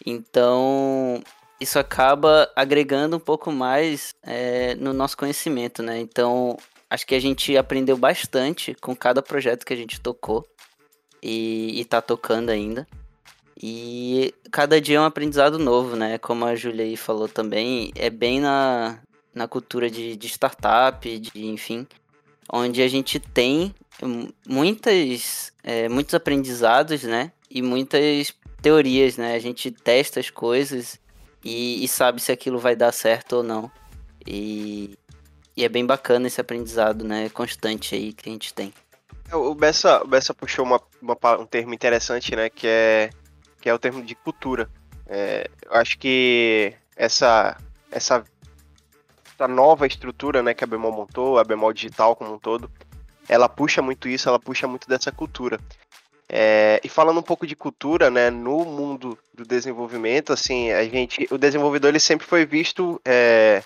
Então, 0.05 1.23
isso 1.63 1.79
acaba 1.79 2.51
agregando 2.57 3.17
um 3.17 3.21
pouco 3.21 3.53
mais 3.53 4.15
é, 4.23 4.75
no 4.75 4.93
nosso 4.93 5.17
conhecimento, 5.17 5.83
né? 5.83 6.01
Então, 6.01 6.57
acho 6.91 7.07
que 7.07 7.15
a 7.15 7.21
gente 7.21 7.57
aprendeu 7.57 7.97
bastante 7.97 8.75
com 8.75 8.95
cada 8.97 9.23
projeto 9.23 9.65
que 9.65 9.73
a 9.73 9.77
gente 9.77 10.01
tocou 10.01 10.47
e, 11.23 11.81
e 11.81 11.85
tá 11.85 12.03
tocando 12.03 12.51
ainda. 12.51 12.87
E 13.63 14.35
cada 14.51 14.81
dia 14.81 14.97
é 14.97 15.01
um 15.01 15.05
aprendizado 15.05 15.59
novo, 15.59 15.95
né? 15.95 16.19
Como 16.19 16.45
a 16.45 16.57
Julia 16.57 16.85
aí 16.85 16.97
falou 16.97 17.29
também, 17.29 17.93
é 17.95 18.11
bem 18.11 18.41
na, 18.41 18.99
na 19.33 19.47
cultura 19.47 19.89
de, 19.89 20.17
de 20.17 20.27
startup, 20.27 21.19
de 21.19 21.47
enfim, 21.47 21.87
onde 22.53 22.83
a 22.83 22.89
gente 22.89 23.21
tem 23.21 23.73
muitas, 24.49 25.53
é, 25.63 25.89
muitos 25.89 26.15
aprendizados, 26.15 27.05
né? 27.05 27.31
E 27.49 27.63
muitas 27.63 28.35
teorias, 28.61 29.17
né? 29.17 29.35
A 29.35 29.39
gente 29.39 29.71
testa 29.71 30.19
as 30.19 30.29
coisas 30.29 30.99
e, 31.45 31.85
e 31.85 31.89
sabe 31.89 32.21
se 32.21 32.33
aquilo 32.33 32.59
vai 32.59 32.77
dar 32.77 32.93
certo 32.93 33.35
ou 33.37 33.43
não. 33.43 33.71
E 34.27 34.97
e 35.57 35.65
é 35.65 35.69
bem 35.69 35.85
bacana 35.85 36.27
esse 36.27 36.41
aprendizado, 36.41 37.05
né, 37.05 37.29
constante 37.29 37.95
aí 37.95 38.13
que 38.13 38.29
a 38.29 38.33
gente 38.33 38.55
tem. 38.55 38.73
É, 39.31 39.37
o 39.37 39.55
Bessa, 39.55 40.03
o 40.03 40.07
Bessa 40.07 40.33
puxou 40.33 40.65
uma, 40.65 40.81
uma, 41.01 41.17
um 41.39 41.47
termo 41.47 41.75
interessante, 41.75 42.35
né, 42.35 42.49
que 42.49 42.67
é, 42.67 43.11
que 43.61 43.69
é 43.69 43.75
o 43.75 43.79
termo 43.79 44.03
de 44.03 44.15
cultura. 44.15 44.69
É, 45.07 45.51
eu 45.65 45.75
acho 45.75 45.99
que 45.99 46.75
essa, 46.97 47.57
essa, 47.91 48.25
essa 49.35 49.49
nova 49.49 49.87
estrutura, 49.87 50.43
né, 50.43 50.55
que 50.55 50.65
a 50.65 50.67
Bemol 50.67 50.93
montou, 50.93 51.39
a 51.39 51.45
Bemol 51.45 51.73
digital 51.73 52.17
como 52.17 52.33
um 52.33 52.39
todo, 52.39 52.71
ela 53.29 53.49
puxa 53.49 53.83
muito 53.83 54.09
isso, 54.09 54.29
ela 54.29 54.39
puxa 54.39 54.67
muito 54.67 54.89
dessa 54.89 55.13
cultura. 55.13 55.61
É, 56.35 56.81
e 56.83 56.89
falando 56.89 57.21
um 57.21 57.23
pouco 57.23 57.47
de 57.47 57.55
cultura, 57.55 58.11
né, 58.11 58.31
no 58.31 58.65
mundo 58.65 59.19
do 59.35 59.45
desenvolvimento, 59.45 60.33
assim, 60.33 60.73
a 60.73 60.83
gente, 60.85 61.29
o 61.31 61.37
desenvolvedor 61.37 61.91
ele 61.91 62.01
sempre 62.01 62.27
foi 62.27 62.47
visto 62.47 62.99
é, 63.05 63.63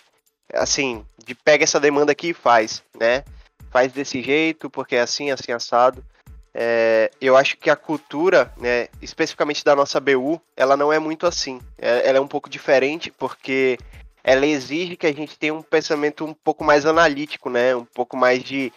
assim, 0.53 1.05
de 1.25 1.33
pega 1.33 1.63
essa 1.63 1.79
demanda 1.79 2.11
aqui 2.11 2.31
e 2.31 2.35
faz, 2.35 2.83
né? 2.99 3.23
Faz 3.71 3.93
desse 3.93 4.21
jeito, 4.21 4.69
porque 4.69 4.97
é 4.97 5.01
assim, 5.01 5.31
assim, 5.31 5.53
assado. 5.53 6.05
É, 6.53 7.11
eu 7.21 7.37
acho 7.37 7.57
que 7.57 7.71
a 7.71 7.77
cultura, 7.77 8.53
né, 8.57 8.89
especificamente 9.01 9.65
da 9.65 9.77
nossa 9.77 10.01
BU, 10.01 10.41
ela 10.57 10.77
não 10.77 10.93
é 10.93 10.99
muito 10.99 11.25
assim. 11.25 11.61
É, 11.79 12.09
ela 12.09 12.19
é 12.19 12.21
um 12.21 12.27
pouco 12.27 12.51
diferente, 12.51 13.13
porque 13.13 13.79
ela 14.25 14.45
exige 14.45 14.97
que 14.97 15.07
a 15.07 15.13
gente 15.13 15.39
tenha 15.39 15.55
um 15.55 15.63
pensamento 15.63 16.25
um 16.25 16.35
pouco 16.35 16.65
mais 16.65 16.85
analítico, 16.85 17.49
né? 17.49 17.77
Um 17.77 17.85
pouco 17.85 18.17
mais 18.17 18.43
de, 18.43 18.73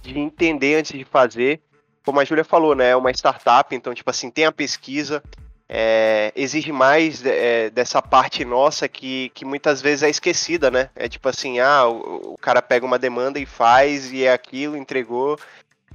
de 0.00 0.18
entender 0.18 0.76
antes 0.76 0.96
de 0.96 1.04
fazer. 1.04 1.60
Como 2.04 2.20
a 2.20 2.24
Júlia 2.24 2.44
falou, 2.44 2.74
né? 2.74 2.90
É 2.90 2.96
uma 2.96 3.10
startup, 3.10 3.74
então, 3.74 3.94
tipo 3.94 4.10
assim, 4.10 4.30
tem 4.30 4.44
a 4.44 4.52
pesquisa, 4.52 5.22
é, 5.68 6.32
exige 6.36 6.70
mais 6.70 7.24
é, 7.24 7.70
dessa 7.70 8.02
parte 8.02 8.44
nossa 8.44 8.86
que, 8.88 9.30
que 9.34 9.44
muitas 9.44 9.80
vezes 9.80 10.02
é 10.02 10.10
esquecida, 10.10 10.70
né? 10.70 10.90
É 10.94 11.08
tipo 11.08 11.28
assim, 11.28 11.58
ah, 11.60 11.86
o, 11.86 12.34
o 12.34 12.38
cara 12.38 12.60
pega 12.60 12.84
uma 12.84 12.98
demanda 12.98 13.38
e 13.38 13.46
faz, 13.46 14.12
e 14.12 14.24
é 14.24 14.32
aquilo, 14.32 14.76
entregou, 14.76 15.38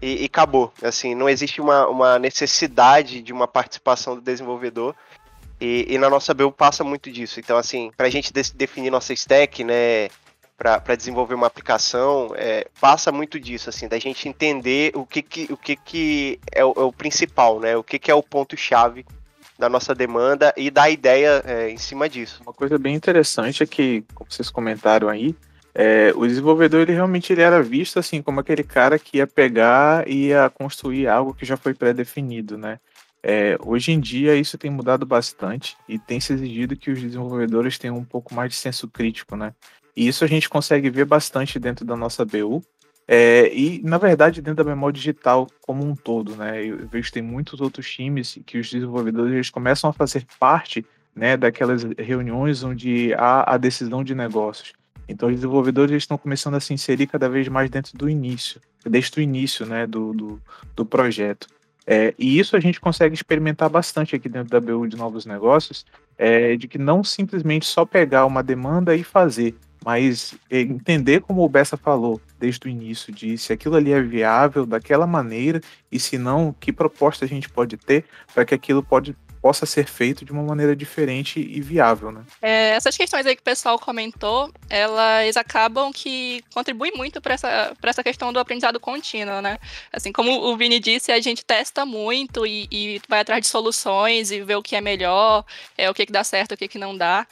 e, 0.02 0.24
e 0.24 0.26
acabou. 0.26 0.74
Assim, 0.82 1.14
não 1.14 1.30
existe 1.30 1.62
uma, 1.62 1.88
uma 1.88 2.20
necessidade 2.20 3.22
de 3.22 3.32
uma 3.32 3.48
participação 3.48 4.16
do 4.16 4.22
desenvolvedor. 4.22 4.96
E, 5.62 5.86
e 5.90 5.98
na 5.98 6.10
nossa 6.10 6.34
BU 6.34 6.52
passa 6.54 6.84
muito 6.84 7.12
disso. 7.12 7.40
Então, 7.40 7.58
assim, 7.58 7.92
para 7.96 8.08
a 8.08 8.10
gente 8.10 8.32
definir 8.34 8.90
nossa 8.90 9.14
stack, 9.14 9.64
né? 9.64 10.08
Para 10.60 10.96
desenvolver 10.96 11.36
uma 11.36 11.48
aplicação, 11.48 12.34
é, 12.36 12.68
passa 12.82 13.14
muito 13.14 13.40
disso, 13.40 13.70
assim, 13.70 13.88
da 13.88 13.98
gente 13.98 14.28
entender 14.28 14.92
o 14.94 15.06
que, 15.06 15.22
que, 15.22 15.48
o 15.50 15.56
que, 15.56 15.78
que 15.78 16.40
é, 16.52 16.66
o, 16.66 16.74
é 16.76 16.82
o 16.82 16.92
principal, 16.92 17.62
né? 17.62 17.78
O 17.78 17.84
que, 17.84 17.98
que 17.98 18.12
é 18.12 18.14
o 18.14 18.22
ponto-chave 18.22 19.06
da 19.58 19.70
nossa 19.70 19.96
demanda 19.96 20.54
e 20.58 20.70
da 20.70 20.90
ideia 20.90 21.42
é, 21.46 21.70
em 21.70 21.78
cima 21.78 22.10
disso. 22.10 22.42
Uma 22.44 22.54
coisa 22.54 22.78
bem 22.78 22.94
interessante 22.94 23.64
é 23.64 23.66
que, 23.66 24.04
como 24.14 24.30
vocês 24.30 24.50
comentaram 24.50 25.08
aí, 25.08 25.34
é, 25.74 26.12
o 26.14 26.28
desenvolvedor 26.28 26.82
ele 26.82 26.92
realmente 26.92 27.32
ele 27.32 27.42
era 27.42 27.62
visto 27.62 28.00
assim 28.00 28.22
como 28.22 28.42
aquele 28.42 28.64
cara 28.64 29.00
que 29.00 29.18
ia 29.18 29.28
pegar 29.28 30.06
e 30.08 30.28
ia 30.28 30.50
construir 30.50 31.08
algo 31.08 31.34
que 31.34 31.46
já 31.46 31.56
foi 31.56 31.74
pré-definido, 31.74 32.58
né? 32.58 32.80
É, 33.22 33.58
hoje 33.66 33.92
em 33.92 34.00
dia 34.00 34.36
isso 34.36 34.58
tem 34.58 34.72
mudado 34.72 35.06
bastante 35.06 35.78
e 35.88 36.00
tem 36.00 36.20
se 36.20 36.34
exigido 36.34 36.76
que 36.76 36.90
os 36.90 37.02
desenvolvedores 37.02 37.78
tenham 37.78 37.98
um 37.98 38.04
pouco 38.04 38.34
mais 38.34 38.52
de 38.52 38.58
senso 38.58 38.88
crítico, 38.88 39.36
né? 39.36 39.54
E 40.00 40.08
isso 40.08 40.24
a 40.24 40.28
gente 40.28 40.48
consegue 40.48 40.90
ver 40.90 41.04
bastante 41.04 41.60
dentro 41.60 41.84
da 41.84 41.94
nossa 41.94 42.24
BU. 42.24 42.64
É, 43.06 43.54
e, 43.54 43.82
na 43.84 43.98
verdade, 43.98 44.42
dentro 44.42 44.64
da 44.64 44.70
memória 44.70 44.94
digital 44.94 45.46
como 45.60 45.86
um 45.86 45.94
todo, 45.94 46.38
né? 46.38 46.64
Eu 46.64 46.88
vejo 46.88 47.08
que 47.08 47.16
tem 47.16 47.22
muitos 47.22 47.60
outros 47.60 47.92
times 47.92 48.40
que 48.46 48.58
os 48.58 48.72
desenvolvedores 48.72 49.34
eles 49.34 49.50
começam 49.50 49.90
a 49.90 49.94
fazer 49.94 50.26
parte 50.40 50.86
né, 51.14 51.36
daquelas 51.36 51.84
reuniões 51.98 52.64
onde 52.64 53.14
há 53.16 53.56
a 53.56 53.58
decisão 53.58 54.02
de 54.02 54.16
negócios. 54.16 54.72
Então, 55.06 55.28
os 55.28 55.36
desenvolvedores 55.36 55.98
estão 55.98 56.18
começando 56.18 56.56
a 56.56 56.62
se 56.62 56.74
inserir 56.74 57.08
cada 57.08 57.28
vez 57.28 57.50
mais 57.50 57.70
dentro 57.70 57.98
do 57.98 58.10
início, 58.10 58.62
desde 58.86 59.20
o 59.20 59.22
início 59.22 59.66
né, 59.66 59.86
do, 59.86 60.14
do, 60.14 60.42
do 60.78 60.86
projeto. 60.86 61.46
É, 61.86 62.14
e 62.18 62.40
isso 62.40 62.56
a 62.56 62.60
gente 62.62 62.80
consegue 62.80 63.16
experimentar 63.16 63.70
bastante 63.70 64.16
aqui 64.16 64.30
dentro 64.30 64.50
da 64.50 64.62
BU 64.62 64.88
de 64.88 64.96
novos 64.96 65.26
negócios, 65.26 65.86
é, 66.18 66.56
de 66.56 66.70
que 66.70 66.78
não 66.78 67.04
simplesmente 67.04 67.66
só 67.66 67.84
pegar 67.84 68.26
uma 68.26 68.42
demanda 68.42 68.96
e 68.96 69.04
fazer, 69.04 69.56
mas 69.84 70.36
entender 70.50 71.22
como 71.22 71.44
o 71.44 71.50
Bessa 71.50 71.78
falou 71.78 72.22
desde 72.40 72.68
o 72.68 72.70
início, 72.70 73.14
de 73.14 73.38
se 73.38 73.54
aquilo 73.54 73.76
ali 73.76 73.92
é 73.92 74.02
viável 74.02 74.66
daquela 74.66 75.08
maneira 75.08 75.62
e 75.92 76.00
se 76.00 76.18
não, 76.18 76.54
que 76.60 76.72
proposta 76.72 77.26
a 77.26 77.28
gente 77.28 77.50
pode 77.50 77.78
ter 77.78 78.06
para 78.34 78.46
que 78.46 78.54
aquilo 78.54 78.84
pode, 78.84 79.16
possa 79.42 79.66
ser 79.66 79.88
feito 79.88 80.26
de 80.26 80.32
uma 80.32 80.44
maneira 80.44 80.76
diferente 80.76 81.40
e 81.40 81.62
viável, 81.62 82.12
né? 82.12 82.24
É, 82.42 82.72
essas 82.72 82.96
questões 82.96 83.26
aí 83.26 83.36
que 83.36 83.42
o 83.42 83.46
pessoal 83.46 83.80
comentou, 83.80 84.52
elas 84.70 85.38
acabam 85.38 85.92
que 85.92 86.44
contribuem 86.54 86.92
muito 86.96 87.22
para 87.22 87.34
essa, 87.34 87.74
essa 87.82 88.04
questão 88.04 88.32
do 88.34 88.40
aprendizado 88.40 88.80
contínuo, 88.80 89.42
né? 89.42 89.58
Assim, 89.92 90.12
como 90.12 90.32
o 90.32 90.58
Vini 90.58 90.80
disse, 90.80 91.12
a 91.12 91.20
gente 91.22 91.44
testa 91.44 91.86
muito 91.86 92.46
e, 92.46 92.68
e 92.72 93.02
vai 93.08 93.22
atrás 93.22 93.42
de 93.42 93.48
soluções 93.48 94.32
e 94.32 94.42
vê 94.42 94.56
o 94.56 94.62
que 94.62 94.76
é 94.76 94.82
melhor, 94.82 95.46
é, 95.78 95.90
o 95.90 95.94
que, 95.94 96.06
que 96.06 96.12
dá 96.12 96.24
certo, 96.24 96.54
o 96.54 96.58
que, 96.58 96.68
que 96.68 96.78
não 96.78 96.98
dá. 96.98 97.26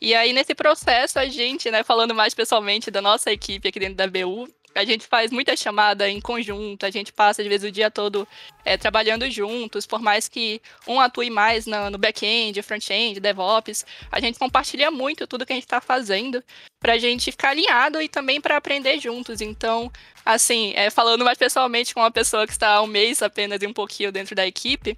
E 0.00 0.14
aí, 0.14 0.32
nesse 0.32 0.54
processo, 0.54 1.18
a 1.18 1.26
gente, 1.26 1.70
né, 1.70 1.82
falando 1.82 2.14
mais 2.14 2.34
pessoalmente 2.34 2.90
da 2.90 3.02
nossa 3.02 3.32
equipe 3.32 3.68
aqui 3.68 3.80
dentro 3.80 3.96
da 3.96 4.06
BU, 4.06 4.48
a 4.74 4.84
gente 4.84 5.06
faz 5.06 5.32
muita 5.32 5.56
chamada 5.56 6.08
em 6.08 6.20
conjunto, 6.20 6.86
a 6.86 6.90
gente 6.90 7.12
passa, 7.12 7.42
às 7.42 7.48
vezes, 7.48 7.68
o 7.68 7.72
dia 7.72 7.90
todo 7.90 8.28
é, 8.64 8.76
trabalhando 8.76 9.28
juntos, 9.28 9.86
por 9.86 10.00
mais 10.00 10.28
que 10.28 10.62
um 10.86 11.00
atue 11.00 11.30
mais 11.30 11.66
no, 11.66 11.90
no 11.90 11.98
back-end, 11.98 12.62
front-end, 12.62 13.18
DevOps, 13.18 13.84
a 14.10 14.20
gente 14.20 14.38
compartilha 14.38 14.90
muito 14.90 15.26
tudo 15.26 15.44
que 15.44 15.52
a 15.52 15.56
gente 15.56 15.64
está 15.64 15.80
fazendo 15.80 16.42
para 16.78 16.92
a 16.92 16.98
gente 16.98 17.32
ficar 17.32 17.50
alinhado 17.50 18.00
e 18.00 18.08
também 18.08 18.40
para 18.40 18.56
aprender 18.56 19.00
juntos. 19.00 19.40
Então, 19.40 19.90
assim, 20.24 20.72
é, 20.76 20.90
falando 20.90 21.24
mais 21.24 21.38
pessoalmente 21.38 21.92
com 21.92 22.00
uma 22.00 22.10
pessoa 22.10 22.46
que 22.46 22.52
está 22.52 22.74
há 22.74 22.82
um 22.82 22.86
mês 22.86 23.20
apenas 23.20 23.60
e 23.60 23.66
um 23.66 23.72
pouquinho 23.72 24.12
dentro 24.12 24.36
da 24.36 24.46
equipe, 24.46 24.96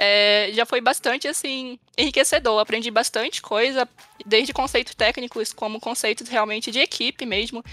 é, 0.00 0.50
já 0.52 0.64
foi 0.64 0.80
bastante 0.80 1.26
assim 1.26 1.76
enriquecedor. 1.98 2.60
Aprendi 2.60 2.88
bastante 2.88 3.42
coisa, 3.42 3.88
desde 4.24 4.52
conceitos 4.52 4.94
técnicos 4.94 5.52
como 5.52 5.80
conceitos 5.80 6.28
realmente 6.28 6.70
de 6.70 6.78
equipe 6.78 7.26
mesmo 7.26 7.64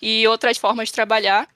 e 0.00 0.26
outras 0.28 0.56
formas 0.56 0.88
de 0.88 0.94
trabalhar. 0.94 1.48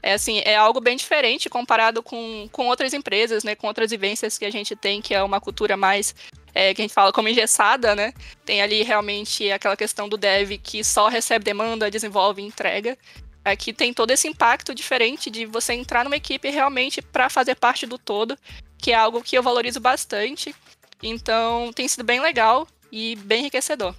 É 0.00 0.14
assim, 0.14 0.40
é 0.44 0.56
algo 0.56 0.80
bem 0.80 0.96
diferente 0.96 1.48
comparado 1.48 2.02
com, 2.02 2.48
com 2.50 2.66
outras 2.66 2.92
empresas, 2.92 3.44
né, 3.44 3.54
com 3.54 3.68
outras 3.68 3.90
vivências 3.90 4.36
que 4.36 4.44
a 4.44 4.50
gente 4.50 4.74
tem, 4.74 5.00
que 5.00 5.14
é 5.14 5.22
uma 5.22 5.40
cultura 5.40 5.76
mais 5.76 6.12
é, 6.52 6.74
que 6.74 6.82
a 6.82 6.84
gente 6.84 6.94
fala 6.94 7.12
como 7.12 7.28
engessada, 7.28 7.94
né? 7.94 8.12
Tem 8.44 8.60
ali 8.60 8.82
realmente 8.82 9.50
aquela 9.50 9.76
questão 9.76 10.08
do 10.08 10.16
dev 10.16 10.58
que 10.62 10.82
só 10.82 11.08
recebe 11.08 11.44
demanda, 11.44 11.90
desenvolve 11.90 12.42
e 12.42 12.46
entrega. 12.46 12.98
Aqui 13.44 13.72
tem 13.72 13.92
todo 13.92 14.10
esse 14.10 14.28
impacto 14.28 14.74
diferente 14.74 15.30
de 15.30 15.46
você 15.46 15.72
entrar 15.72 16.04
numa 16.04 16.16
equipe 16.16 16.48
realmente 16.48 17.02
para 17.02 17.28
fazer 17.28 17.56
parte 17.56 17.86
do 17.86 17.98
todo 17.98 18.38
que 18.82 18.90
é 18.90 18.96
algo 18.96 19.22
que 19.22 19.38
eu 19.38 19.42
valorizo 19.42 19.80
bastante. 19.80 20.52
Então 21.00 21.72
tem 21.72 21.86
sido 21.86 22.02
bem 22.02 22.20
legal 22.20 22.66
e 22.90 23.16
bem 23.24 23.40
enriquecedor. 23.40 23.94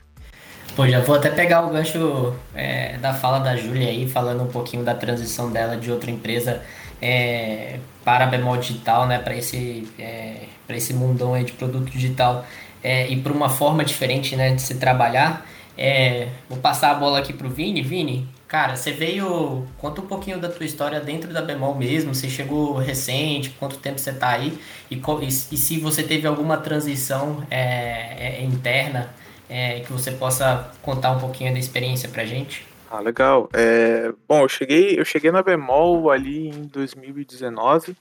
Pô, 0.75 0.87
já 0.87 0.99
vou 0.99 1.15
até 1.15 1.29
pegar 1.29 1.65
o 1.65 1.69
gancho 1.69 2.35
é, 2.53 2.97
da 2.97 3.13
fala 3.13 3.39
da 3.39 3.55
Júlia 3.55 3.87
aí, 3.87 4.09
falando 4.09 4.43
um 4.43 4.47
pouquinho 4.47 4.83
da 4.83 4.93
transição 4.93 5.51
dela 5.51 5.77
de 5.77 5.89
outra 5.89 6.11
empresa 6.11 6.61
é, 7.01 7.79
para 8.03 8.25
a 8.25 8.27
Bemol 8.27 8.57
Digital, 8.57 9.07
né, 9.07 9.19
para 9.19 9.35
esse, 9.35 9.87
é, 9.97 10.47
esse 10.69 10.93
mundão 10.93 11.33
aí 11.33 11.43
de 11.43 11.51
produto 11.53 11.89
digital 11.89 12.45
é, 12.83 13.07
e 13.07 13.15
para 13.15 13.31
uma 13.31 13.49
forma 13.49 13.85
diferente 13.85 14.35
né, 14.35 14.53
de 14.53 14.61
se 14.61 14.75
trabalhar. 14.75 15.45
É, 15.77 16.27
vou 16.49 16.59
passar 16.59 16.91
a 16.91 16.95
bola 16.95 17.19
aqui 17.19 17.33
pro 17.33 17.49
Vini. 17.49 17.81
Vini, 17.81 18.27
Cara, 18.53 18.75
você 18.75 18.91
veio. 18.91 19.65
Conta 19.79 19.99
um 19.99 20.05
pouquinho 20.05 20.39
da 20.39 20.47
tua 20.47 20.63
história 20.63 20.99
dentro 20.99 21.33
da 21.33 21.41
Bemol 21.41 21.73
mesmo. 21.73 22.13
Você 22.13 22.29
chegou 22.29 22.77
recente, 22.77 23.49
quanto 23.49 23.77
tempo 23.77 23.97
você 23.97 24.11
está 24.11 24.29
aí? 24.29 24.55
E, 24.91 25.01
e, 25.25 25.31
se 25.31 25.79
você 25.79 26.03
teve 26.03 26.27
alguma 26.27 26.57
transição 26.57 27.43
é, 27.49 28.37
é, 28.37 28.43
interna 28.43 29.11
é, 29.49 29.79
que 29.79 29.91
você 29.91 30.11
possa 30.11 30.71
contar 30.83 31.13
um 31.13 31.19
pouquinho 31.19 31.51
da 31.51 31.57
experiência 31.57 32.07
pra 32.07 32.25
gente? 32.25 32.63
Ah, 32.91 32.99
legal. 32.99 33.49
É, 33.53 34.13
bom, 34.27 34.41
eu 34.41 34.49
cheguei, 34.49 34.99
eu 34.99 35.03
cheguei 35.03 35.31
na 35.31 35.41
Bemol 35.41 36.11
ali 36.11 36.49
em 36.49 36.67
2019. 36.67 37.97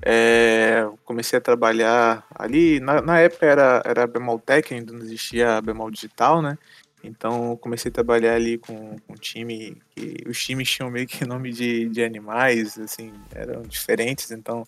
É, 0.00 0.88
comecei 1.04 1.38
a 1.38 1.42
trabalhar 1.42 2.24
ali. 2.34 2.80
Na, 2.80 3.02
na 3.02 3.20
época 3.20 3.44
era, 3.44 3.82
era 3.84 4.06
Bemol 4.06 4.38
Tech, 4.38 4.72
ainda 4.72 4.94
não 4.94 5.00
existia 5.02 5.58
a 5.58 5.60
Bemol 5.60 5.90
Digital, 5.90 6.40
né? 6.40 6.56
Então 7.02 7.56
comecei 7.56 7.90
a 7.90 7.92
trabalhar 7.92 8.34
ali 8.34 8.58
com, 8.58 8.96
um 9.08 9.14
time 9.14 9.80
que 9.94 10.16
os 10.28 10.42
times 10.42 10.68
tinham 10.70 10.90
meio 10.90 11.06
que 11.06 11.24
nome 11.26 11.52
de, 11.52 11.88
de 11.88 12.02
animais, 12.02 12.78
assim, 12.78 13.12
eram 13.34 13.62
diferentes. 13.62 14.30
Então 14.30 14.66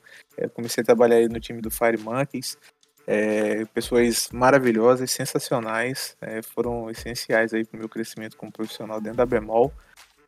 comecei 0.55 0.83
a 0.83 0.85
trabalhar 0.85 1.17
ali 1.17 1.29
no 1.29 1.41
time 1.41 1.61
do 1.61 1.71
Fire 1.71 1.99
Monkeys. 1.99 2.57
É, 3.05 3.65
pessoas 3.67 4.29
maravilhosas, 4.33 5.11
sensacionais, 5.11 6.17
é, 6.21 6.41
foram 6.41 6.89
essenciais 6.89 7.53
aí 7.53 7.65
para 7.65 7.77
o 7.77 7.81
meu 7.81 7.89
crescimento 7.89 8.37
como 8.37 8.53
profissional 8.53 9.01
dentro 9.01 9.19
da 9.19 9.27
Bemol. 9.27 9.73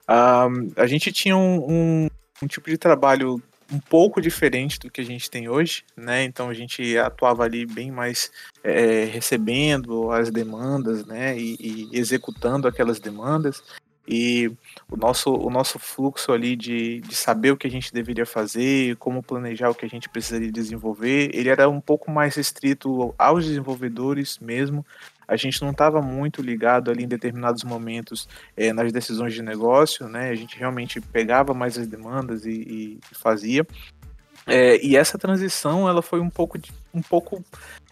Um, 0.09 0.73
a 0.77 0.87
gente 0.87 1.13
tinha 1.13 1.37
um, 1.37 1.71
um, 1.71 2.09
um 2.43 2.47
tipo 2.47 2.69
de 2.69 2.77
trabalho 2.77 3.41
um 3.73 3.79
pouco 3.79 4.21
diferente 4.21 4.79
do 4.79 4.91
que 4.91 5.01
a 5.01 5.05
gente 5.05 5.31
tem 5.31 5.49
hoje, 5.49 5.85
né? 5.97 6.25
Então 6.25 6.49
a 6.49 6.55
gente 6.55 6.97
atuava 6.99 7.45
ali 7.45 7.67
bem 7.67 7.91
mais 7.91 8.31
é, 8.63 9.05
recebendo 9.05 10.11
as 10.11 10.31
demandas, 10.31 11.05
né? 11.07 11.37
E, 11.39 11.57
e, 11.59 11.99
executando 11.99 12.69
aquelas 12.69 12.99
demandas. 12.99 13.63
E 14.07 14.53
o 14.91 14.97
nosso, 14.97 15.33
o 15.33 15.49
nosso 15.49 15.79
fluxo 15.79 16.31
ali 16.31 16.55
de, 16.55 17.01
de 17.01 17.15
saber 17.15 17.53
o 17.53 17.57
que 17.57 17.67
a 17.67 17.71
gente 17.71 17.93
deveria 17.93 18.27
fazer, 18.27 18.97
como 18.97 19.23
planejar 19.23 19.71
o 19.71 19.75
que 19.75 19.87
a 19.87 19.89
gente 19.89 20.11
precisaria 20.11 20.53
desenvolver, 20.53 21.31
ele 21.33 21.49
era 21.49 21.71
um 21.71 21.81
pouco 21.81 22.11
mais 22.11 22.35
restrito 22.35 23.15
aos 23.17 23.47
desenvolvedores 23.47 24.39
mesmo, 24.39 24.85
a 25.27 25.37
gente 25.37 25.63
não 25.63 25.71
estava 25.71 26.01
muito 26.01 26.43
ligado 26.43 26.91
ali 26.91 27.05
em 27.05 27.09
determinados 27.09 27.65
momentos 27.65 28.29
é, 28.57 28.73
nas 28.73 28.93
decisões 28.93 29.35
de 29.35 29.43
negócio, 29.43 30.09
né? 30.09 30.31
A 30.31 30.35
gente 30.35 30.59
realmente 30.59 31.01
pegava 31.01 31.55
mais 31.55 31.79
as 31.79 31.87
demandas 31.87 32.45
e, 32.47 32.99
e 33.03 33.15
fazia. 33.15 33.67
É, 34.47 34.85
e 34.85 34.97
essa 34.97 35.17
transição 35.17 35.89
ela 35.89 36.03
foi 36.03 36.21
um 36.21 36.29
pouco, 36.29 36.59
um 36.93 37.01
pouco 37.01 37.43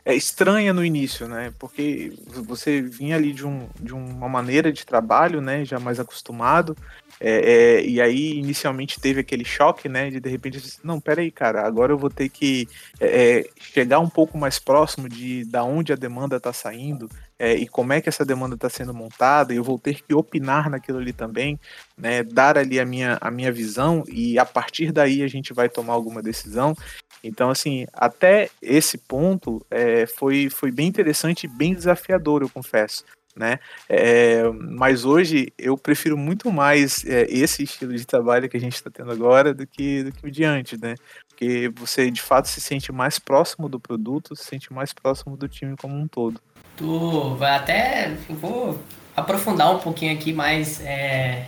é, 0.04 0.14
estranha 0.14 0.72
no 0.72 0.84
início, 0.84 1.26
né? 1.26 1.52
Porque 1.58 2.12
você 2.26 2.82
vinha 2.82 3.16
ali 3.16 3.32
de, 3.32 3.46
um, 3.46 3.68
de 3.80 3.94
uma 3.94 4.28
maneira 4.28 4.72
de 4.72 4.84
trabalho, 4.84 5.40
né? 5.40 5.64
Já 5.64 5.78
mais 5.78 5.98
acostumado, 5.98 6.76
é, 7.24 7.78
é, 7.78 7.86
e 7.86 8.00
aí, 8.00 8.32
inicialmente, 8.32 9.00
teve 9.00 9.20
aquele 9.20 9.44
choque, 9.44 9.88
né? 9.88 10.10
De 10.10 10.18
de 10.18 10.28
repente, 10.28 10.60
não, 10.82 11.00
peraí, 11.00 11.30
cara, 11.30 11.64
agora 11.64 11.92
eu 11.92 11.98
vou 11.98 12.10
ter 12.10 12.28
que 12.28 12.68
é, 12.98 13.38
é, 13.38 13.44
chegar 13.60 14.00
um 14.00 14.08
pouco 14.08 14.36
mais 14.36 14.58
próximo 14.58 15.08
de 15.08 15.44
da 15.44 15.62
onde 15.62 15.92
a 15.92 15.96
demanda 15.96 16.36
está 16.36 16.52
saindo, 16.52 17.08
é, 17.38 17.54
e 17.54 17.68
como 17.68 17.92
é 17.92 18.00
que 18.00 18.08
essa 18.08 18.24
demanda 18.24 18.56
está 18.56 18.68
sendo 18.68 18.92
montada, 18.92 19.54
eu 19.54 19.62
vou 19.62 19.78
ter 19.78 20.02
que 20.02 20.14
opinar 20.14 20.68
naquilo 20.68 20.98
ali 20.98 21.12
também, 21.12 21.58
né, 21.96 22.22
dar 22.24 22.58
ali 22.58 22.80
a 22.80 22.84
minha, 22.84 23.18
a 23.20 23.30
minha 23.30 23.52
visão 23.52 24.04
e 24.08 24.38
a 24.38 24.44
partir 24.44 24.92
daí 24.92 25.22
a 25.22 25.28
gente 25.28 25.52
vai 25.52 25.68
tomar 25.68 25.92
alguma 25.92 26.22
decisão. 26.22 26.74
Então, 27.22 27.50
assim, 27.50 27.86
até 27.92 28.48
esse 28.60 28.98
ponto 28.98 29.64
é, 29.70 30.06
foi, 30.06 30.50
foi 30.50 30.70
bem 30.70 30.88
interessante 30.88 31.44
e 31.44 31.48
bem 31.48 31.74
desafiador, 31.74 32.42
eu 32.42 32.48
confesso. 32.48 33.04
Né? 33.34 33.58
É, 33.88 34.42
mas 34.52 35.06
hoje 35.06 35.52
eu 35.56 35.76
prefiro 35.78 36.18
muito 36.18 36.52
mais 36.52 37.02
é, 37.06 37.22
esse 37.30 37.62
estilo 37.62 37.96
de 37.96 38.06
trabalho 38.06 38.46
que 38.46 38.58
a 38.58 38.60
gente 38.60 38.74
está 38.74 38.90
tendo 38.90 39.10
agora 39.10 39.54
do 39.54 39.66
que, 39.66 40.02
do 40.02 40.12
que 40.12 40.26
o 40.26 40.30
de 40.30 40.44
antes, 40.44 40.78
né? 40.78 40.94
Porque 41.28 41.72
você 41.74 42.10
de 42.10 42.20
fato 42.20 42.46
se 42.46 42.60
sente 42.60 42.92
mais 42.92 43.18
próximo 43.18 43.70
do 43.70 43.80
produto, 43.80 44.36
se 44.36 44.44
sente 44.44 44.70
mais 44.70 44.92
próximo 44.92 45.34
do 45.34 45.48
time 45.48 45.74
como 45.76 45.96
um 45.96 46.06
todo. 46.06 46.40
Tu 46.76 47.34
vai 47.36 47.56
até. 47.56 48.14
Vou 48.28 48.78
aprofundar 49.16 49.74
um 49.74 49.78
pouquinho 49.78 50.12
aqui 50.12 50.32
mais 50.32 50.80
é, 50.84 51.46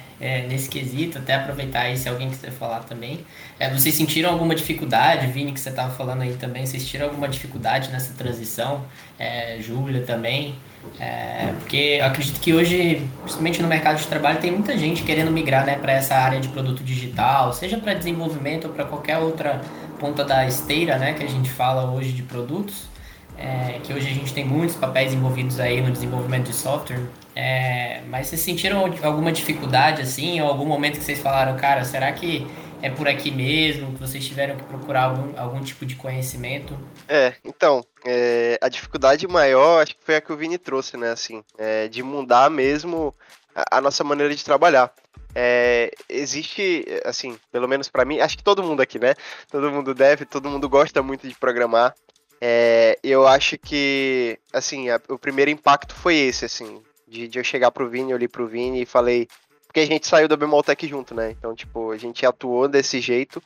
nesse 0.49 0.69
quesito, 0.69 1.19
até 1.19 1.35
aproveitar 1.35 1.81
aí 1.81 1.97
se 1.97 2.09
alguém 2.09 2.31
quiser 2.31 2.51
falar 2.51 2.81
também. 2.81 3.25
Vocês 3.73 3.95
sentiram 3.95 4.31
alguma 4.31 4.55
dificuldade, 4.55 5.27
Vini, 5.29 5.53
que 5.53 5.61
você 5.61 5.71
estava 5.71 5.95
falando 5.95 6.23
aí 6.23 6.35
também, 6.37 6.67
vocês 6.67 6.83
sentiram 6.83 7.07
alguma 7.07 7.29
dificuldade 7.29 7.91
nessa 7.91 8.13
transição? 8.15 8.85
É, 9.19 9.59
Júlia 9.61 10.03
também? 10.03 10.57
É, 10.99 11.53
porque 11.59 12.01
acredito 12.03 12.41
que 12.41 12.55
hoje, 12.55 13.09
principalmente 13.21 13.61
no 13.61 13.69
mercado 13.69 13.99
de 13.99 14.07
trabalho, 14.07 14.39
tem 14.39 14.51
muita 14.51 14.77
gente 14.79 15.03
querendo 15.03 15.31
migrar 15.31 15.67
né, 15.67 15.77
para 15.77 15.93
essa 15.93 16.15
área 16.15 16.41
de 16.41 16.49
produto 16.49 16.85
digital, 16.85 17.53
seja 17.53 17.79
para 17.79 17.95
desenvolvimento 17.95 18.67
ou 18.69 18.73
para 18.73 18.85
qualquer 18.85 19.19
outra 19.19 19.61
ponta 19.99 20.25
da 20.25 20.47
esteira 20.47 20.97
né, 20.99 21.13
que 21.15 21.25
a 21.25 21.29
gente 21.29 21.51
fala 21.51 21.91
hoje 21.91 22.13
de 22.13 22.23
produtos. 22.23 22.93
É, 23.37 23.81
que 23.83 23.93
hoje 23.93 24.07
a 24.07 24.15
gente 24.15 24.33
tem 24.33 24.45
muitos 24.45 24.77
papéis 24.77 25.13
envolvidos 25.13 25.59
aí 25.59 25.81
no 25.81 25.91
desenvolvimento 25.91 26.51
de 26.51 26.55
software, 26.55 27.01
é, 27.35 28.01
mas 28.09 28.29
vocês 28.29 28.41
sentiram 28.41 28.89
alguma 29.03 29.33
dificuldade 29.33 30.03
assim, 30.03 30.41
ou 30.41 30.47
algum 30.47 30.65
momento 30.65 30.99
que 30.99 31.05
vocês 31.05 31.19
falaram, 31.19 31.57
cara, 31.57 31.85
será 31.85 32.13
que 32.13 32.47
é 32.85 32.91
por 32.91 33.09
aqui 33.09 33.31
mesmo, 33.31 33.95
que 33.95 33.99
vocês 33.99 34.27
tiveram 34.27 34.57
que 34.57 34.65
procurar 34.65 35.05
algum, 35.05 35.41
algum 35.41 35.63
tipo 35.63 35.87
de 35.87 35.97
conhecimento? 35.97 36.79
É, 37.09 37.33
então, 37.43 37.83
é, 38.05 38.59
a 38.61 38.69
dificuldade 38.69 39.27
maior 39.27 39.83
acho 39.83 39.97
que 39.97 40.05
foi 40.05 40.17
a 40.17 40.21
que 40.21 40.31
o 40.31 40.37
Vini 40.37 40.59
trouxe, 40.59 40.99
né, 40.99 41.11
assim, 41.11 41.43
é, 41.57 41.89
de 41.89 42.03
mudar 42.03 42.51
mesmo 42.51 43.15
a, 43.57 43.79
a 43.79 43.81
nossa 43.81 44.05
maneira 44.05 44.35
de 44.35 44.45
trabalhar. 44.45 44.93
É, 45.35 45.93
existe, 46.11 46.85
assim, 47.07 47.39
pelo 47.51 47.67
menos 47.67 47.89
para 47.89 48.05
mim, 48.05 48.21
acho 48.21 48.37
que 48.37 48.45
todo 48.45 48.63
mundo 48.63 48.83
aqui, 48.83 48.99
né? 48.99 49.15
Todo 49.51 49.71
mundo 49.71 49.95
deve, 49.95 50.27
todo 50.27 50.51
mundo 50.51 50.69
gosta 50.69 51.03
muito 51.03 51.27
de 51.27 51.35
programar. 51.35 51.95
É, 52.39 52.99
eu 53.03 53.27
acho 53.27 53.57
que, 53.57 54.39
assim, 54.53 54.91
a, 54.91 55.01
o 55.09 55.19
primeiro 55.19 55.51
impacto 55.51 55.95
foi 55.95 56.17
esse, 56.17 56.45
assim, 56.45 56.83
de, 57.09 57.29
de 57.29 57.39
eu 57.39 57.45
chegar 57.45 57.71
pro 57.71 57.89
Vini, 57.89 58.13
eu 58.13 58.19
li 58.19 58.29
pro 58.29 58.47
Vini 58.47 58.83
e 58.83 58.87
falei. 58.87 59.27
Porque 59.75 59.81
a 59.81 59.87
gente 59.93 60.07
saiu 60.07 60.29
da 60.29 60.37
Bemoltec 60.37 60.87
junto, 60.87 61.17
né? 61.17 61.33
Então, 61.33 61.53
tipo, 61.53 61.91
a 61.91 61.99
gente 61.99 62.25
atuou 62.25 62.69
desse 62.69 63.01
jeito 63.01 63.43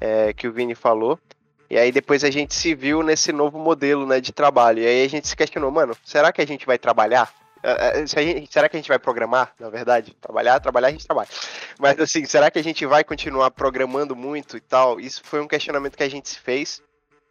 é, 0.00 0.32
que 0.32 0.48
o 0.48 0.52
Vini 0.52 0.74
falou. 0.74 1.18
E 1.68 1.76
aí 1.76 1.92
depois 1.92 2.24
a 2.24 2.30
gente 2.30 2.54
se 2.54 2.74
viu 2.74 3.02
nesse 3.02 3.32
novo 3.32 3.58
modelo, 3.58 4.06
né, 4.06 4.18
de 4.18 4.32
trabalho. 4.32 4.78
E 4.78 4.86
aí 4.86 5.04
a 5.04 5.08
gente 5.10 5.28
se 5.28 5.36
questionou, 5.36 5.70
mano, 5.70 5.94
será 6.02 6.32
que 6.32 6.40
a 6.40 6.46
gente 6.46 6.64
vai 6.64 6.78
trabalhar? 6.78 7.30
É, 7.62 8.00
é, 8.00 8.06
gente, 8.06 8.50
será 8.50 8.66
que 8.66 8.78
a 8.78 8.80
gente 8.80 8.88
vai 8.88 8.98
programar, 8.98 9.52
na 9.60 9.68
verdade? 9.68 10.16
Trabalhar, 10.18 10.58
trabalhar, 10.58 10.88
a 10.88 10.92
gente 10.92 11.06
trabalha. 11.06 11.28
Mas 11.78 12.00
assim, 12.00 12.24
será 12.24 12.50
que 12.50 12.58
a 12.58 12.64
gente 12.64 12.86
vai 12.86 13.04
continuar 13.04 13.50
programando 13.50 14.16
muito 14.16 14.56
e 14.56 14.60
tal? 14.60 14.98
Isso 14.98 15.20
foi 15.22 15.42
um 15.42 15.46
questionamento 15.46 15.98
que 15.98 16.02
a 16.02 16.10
gente 16.10 16.30
se 16.30 16.38
fez. 16.38 16.80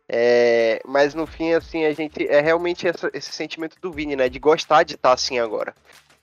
É, 0.07 0.79
mas 0.85 1.15
no 1.15 1.25
fim, 1.25 1.53
assim, 1.53 1.85
a 1.85 1.91
gente 1.91 2.27
é 2.27 2.39
realmente 2.39 2.87
essa, 2.87 3.09
esse 3.15 3.31
sentimento 3.31 3.77
do 3.81 3.91
Vini, 3.91 4.15
né? 4.15 4.29
De 4.29 4.37
gostar 4.37 4.83
de 4.83 4.93
estar 4.93 5.09
tá 5.09 5.15
assim 5.15 5.39
agora. 5.39 5.73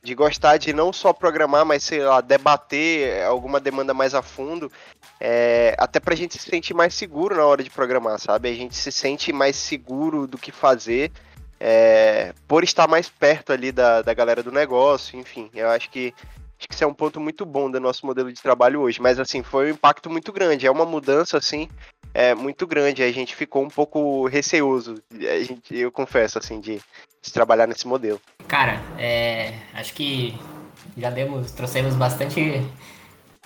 De 0.04 0.14
gostar 0.14 0.58
de 0.58 0.73
não 0.73 0.92
só 0.92 1.12
programar, 1.12 1.64
mas 1.64 1.82
sei 1.82 2.04
lá, 2.04 2.20
debater 2.20 3.25
alguma 3.25 3.58
demanda 3.58 3.94
mais 3.94 4.14
a 4.14 4.23
fundo. 4.23 4.70
É, 5.18 5.75
até 5.78 5.99
pra 5.99 6.14
gente 6.14 6.38
se 6.38 6.50
sentir 6.50 6.75
mais 6.75 6.94
seguro 6.94 7.34
na 7.34 7.44
hora 7.44 7.64
de 7.64 7.70
programar, 7.70 8.18
sabe? 8.18 8.50
A 8.50 8.54
gente 8.54 8.76
se 8.76 8.92
sente 8.92 9.32
mais 9.32 9.56
seguro 9.56 10.26
do 10.26 10.37
que 10.37 10.52
fazer. 10.52 11.11
É, 11.58 12.34
por 12.47 12.62
estar 12.62 12.86
mais 12.86 13.08
perto 13.08 13.52
ali 13.52 13.73
da, 13.73 14.02
da 14.02 14.12
galera 14.12 14.43
do 14.43 14.52
negócio, 14.52 15.19
enfim, 15.19 15.50
eu 15.54 15.71
acho 15.71 15.88
que 15.88 16.12
acho 16.58 16.69
que 16.69 16.75
isso 16.75 16.84
é 16.84 16.86
um 16.86 16.95
ponto 16.95 17.21
muito 17.21 17.47
bom 17.47 17.71
do 17.71 17.80
nosso 17.80 18.04
modelo 18.04 18.32
de 18.32 18.43
trabalho 18.43 18.80
hoje. 18.80 19.00
Mas 19.00 19.19
assim, 19.19 19.43
foi 19.43 19.67
um 19.67 19.75
impacto 19.75 20.10
muito 20.10 20.32
grande. 20.32 20.67
É 20.67 20.71
uma 20.71 20.84
mudança 20.84 21.38
assim 21.38 21.69
é 22.15 22.35
muito 22.35 22.67
grande. 22.67 23.03
A 23.03 23.13
gente 23.13 23.35
ficou 23.35 23.65
um 23.65 23.69
pouco 23.69 24.27
receoso, 24.29 25.03
a 25.13 25.43
gente, 25.43 25.77
eu 25.77 25.91
confesso, 25.91 26.39
assim, 26.39 26.61
de, 26.61 26.81
de 27.21 27.33
trabalhar 27.33 27.67
nesse 27.67 27.87
modelo. 27.87 28.21
Cara, 28.47 28.81
é, 28.97 29.59
acho 29.75 29.93
que 29.93 30.39
já 30.97 31.11
demos, 31.11 31.50
trouxemos 31.50 31.95
bastante 31.97 32.63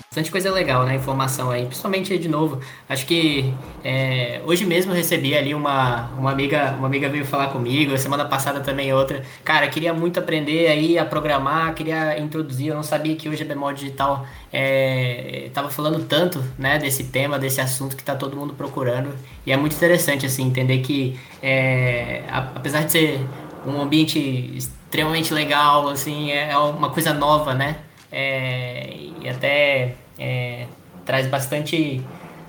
Bastante 0.07 0.31
coisa 0.31 0.51
legal, 0.51 0.85
né? 0.87 0.95
Informação 0.95 1.51
aí. 1.51 1.67
Principalmente, 1.67 2.17
de 2.17 2.29
novo, 2.29 2.61
acho 2.89 3.05
que 3.05 3.53
é, 3.85 4.41
hoje 4.47 4.65
mesmo 4.65 4.93
recebi 4.93 5.37
ali 5.37 5.55
uma, 5.55 6.09
uma 6.17 6.31
amiga, 6.31 6.75
uma 6.79 6.87
amiga 6.87 7.09
veio 7.09 7.25
falar 7.25 7.49
comigo, 7.49 7.97
semana 7.99 8.25
passada 8.25 8.61
também 8.61 8.93
outra. 8.93 9.23
Cara, 9.45 9.69
queria 9.69 9.93
muito 9.93 10.19
aprender 10.19 10.69
aí 10.69 10.99
a 10.99 11.05
programar, 11.05 11.75
queria 11.75 12.19
introduzir, 12.19 12.69
eu 12.69 12.75
não 12.77 12.83
sabia 12.83 13.17
que 13.17 13.29
hoje 13.29 13.43
a 13.43 13.47
Bemol 13.47 13.73
Digital 13.73 14.25
é, 14.53 15.51
tava 15.53 15.69
falando 15.69 16.05
tanto, 16.07 16.43
né, 16.59 16.79
desse 16.79 17.05
tema, 17.05 17.39
desse 17.39 17.61
assunto 17.61 17.97
que 17.97 18.03
tá 18.03 18.15
todo 18.17 18.37
mundo 18.37 18.55
procurando. 18.55 19.15
E 19.45 19.53
é 19.53 19.57
muito 19.57 19.77
interessante, 19.77 20.25
assim, 20.25 20.45
entender 20.47 20.79
que 20.79 21.19
é, 21.43 22.23
apesar 22.31 22.85
de 22.85 22.93
ser 22.93 23.21
um 23.67 23.81
ambiente 23.83 24.19
extremamente 24.57 25.35
legal, 25.35 25.89
assim, 25.89 26.31
é 26.31 26.57
uma 26.57 26.91
coisa 26.91 27.13
nova, 27.13 27.53
né? 27.53 27.77
É, 28.11 28.95
e 29.21 29.29
até 29.29 29.95
é, 30.19 30.67
traz 31.05 31.27
bastante, 31.27 32.03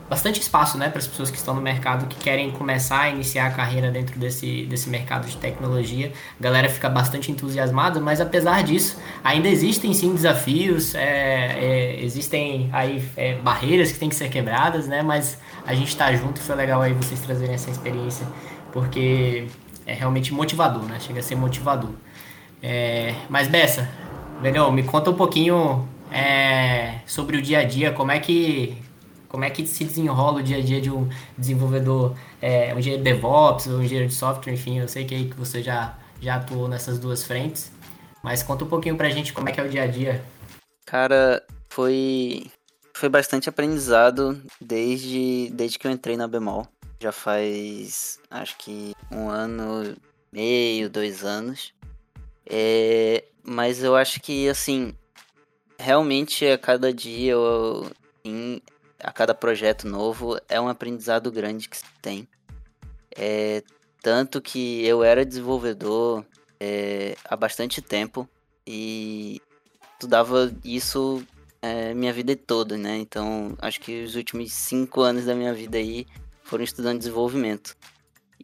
bastante 0.10 0.40
espaço 0.40 0.78
né, 0.78 0.90
para 0.90 1.00
as 1.00 1.08
pessoas 1.08 1.30
que 1.30 1.38
estão 1.38 1.54
no 1.54 1.62
mercado 1.62 2.08
que 2.08 2.18
querem 2.18 2.52
começar 2.52 3.02
a 3.02 3.10
iniciar 3.10 3.48
a 3.48 3.52
carreira 3.52 3.92
dentro 3.92 4.20
desse, 4.20 4.66
desse 4.66 4.90
mercado 4.90 5.28
de 5.28 5.38
tecnologia. 5.38 6.12
A 6.40 6.44
galera 6.44 6.70
fica 6.70 6.90
bastante 6.90 7.32
entusiasmada, 7.32 8.00
mas 8.00 8.20
apesar 8.20 8.64
disso, 8.64 8.98
ainda 9.24 9.48
existem 9.48 9.94
sim 9.94 10.14
desafios, 10.14 10.96
é, 10.96 11.58
é 11.60 12.04
existem 12.04 12.70
aí 12.72 13.04
é, 13.16 13.36
barreiras 13.36 13.92
que 13.92 14.00
têm 14.00 14.10
que 14.10 14.16
ser 14.16 14.30
quebradas, 14.30 14.88
né, 14.88 15.02
mas 15.02 15.38
a 15.66 15.74
gente 15.74 15.90
está 15.90 16.14
junto 16.14 16.40
e 16.40 16.44
foi 16.44 16.56
legal 16.56 16.82
aí 16.82 16.94
vocês 16.94 17.20
trazerem 17.20 17.56
essa 17.56 17.70
experiência, 17.70 18.26
porque 18.72 19.48
é 19.86 19.94
realmente 19.94 20.34
motivador, 20.34 20.84
né? 20.84 21.00
Chega 21.00 21.20
a 21.20 21.24
ser 21.24 21.36
motivador. 21.36 21.92
É, 22.62 23.16
mas 23.30 23.48
Bessa, 23.48 23.90
Legal, 24.42 24.72
me 24.72 24.84
conta 24.84 25.10
um 25.10 25.16
pouquinho 25.16 25.86
é, 26.10 27.02
sobre 27.06 27.36
o 27.36 27.42
dia 27.42 27.60
a 27.60 27.64
dia, 27.64 27.92
como 27.92 28.12
é 28.12 28.20
que 28.20 28.78
como 29.28 29.44
é 29.44 29.50
que 29.50 29.68
se 29.68 29.84
desenrola 29.84 30.40
o 30.40 30.44
dia 30.44 30.58
a 30.58 30.62
dia 30.62 30.82
de 30.82 30.90
um 30.90 31.08
desenvolvedor, 31.38 32.16
é, 32.42 32.74
um 32.74 32.80
engenheiro 32.80 33.04
de 33.04 33.12
DevOps, 33.12 33.68
um 33.68 33.84
engenheiro 33.84 34.10
de 34.10 34.16
software, 34.16 34.54
enfim, 34.54 34.80
eu 34.80 34.88
sei 34.88 35.06
que, 35.06 35.26
que 35.26 35.36
você 35.36 35.62
já, 35.62 35.96
já 36.20 36.36
atuou 36.36 36.68
nessas 36.68 36.98
duas 36.98 37.24
frentes, 37.24 37.72
mas 38.24 38.42
conta 38.42 38.64
um 38.64 38.68
pouquinho 38.68 38.98
pra 38.98 39.10
gente 39.10 39.32
como 39.32 39.48
é 39.48 39.52
que 39.52 39.60
é 39.60 39.64
o 39.64 39.70
dia 39.70 39.84
a 39.84 39.88
dia. 39.88 40.24
Cara, 40.84 41.44
foi, 41.70 42.48
foi 42.94 43.08
bastante 43.08 43.48
aprendizado 43.48 44.42
desde, 44.60 45.52
desde 45.54 45.78
que 45.78 45.86
eu 45.86 45.92
entrei 45.92 46.18
na 46.18 46.28
Bemol. 46.28 46.66
Já 47.00 47.12
faz, 47.12 48.20
acho 48.32 48.58
que 48.58 48.94
um 49.12 49.30
ano, 49.30 49.96
meio, 50.32 50.90
dois 50.90 51.24
anos. 51.24 51.72
É, 52.50 53.24
mas 53.44 53.84
eu 53.84 53.96
acho 53.96 54.20
que, 54.20 54.50
assim, 54.50 54.96
realmente 55.78 56.46
a 56.46 56.58
cada 56.58 56.92
dia, 56.94 57.34
eu, 57.34 57.90
em, 58.26 58.62
a 59.00 59.12
cada 59.12 59.34
projeto 59.34 59.88
novo, 59.88 60.40
é 60.50 60.60
um 60.60 60.68
aprendizado 60.68 61.32
grande 61.32 61.70
que 61.70 61.78
se 61.78 61.86
tem. 62.02 62.28
É, 63.16 63.64
tanto 64.02 64.42
que 64.42 64.86
eu 64.86 65.04
era 65.04 65.26
desenvolvedor 65.26 66.26
é, 66.60 67.16
há 67.26 67.36
bastante 67.36 67.82
tempo 67.82 68.28
e 68.66 69.42
estudava 69.94 70.54
isso 70.64 71.24
é, 71.62 71.94
minha 71.94 72.14
vida 72.14 72.36
toda, 72.36 72.78
né? 72.78 72.98
Então, 72.98 73.56
acho 73.60 73.80
que 73.80 74.04
os 74.04 74.16
últimos 74.16 74.52
cinco 74.54 75.02
anos 75.02 75.26
da 75.26 75.36
minha 75.36 75.54
vida 75.54 75.78
aí 75.78 76.06
foram 76.44 76.64
estudando 76.64 77.00
desenvolvimento. 77.00 77.76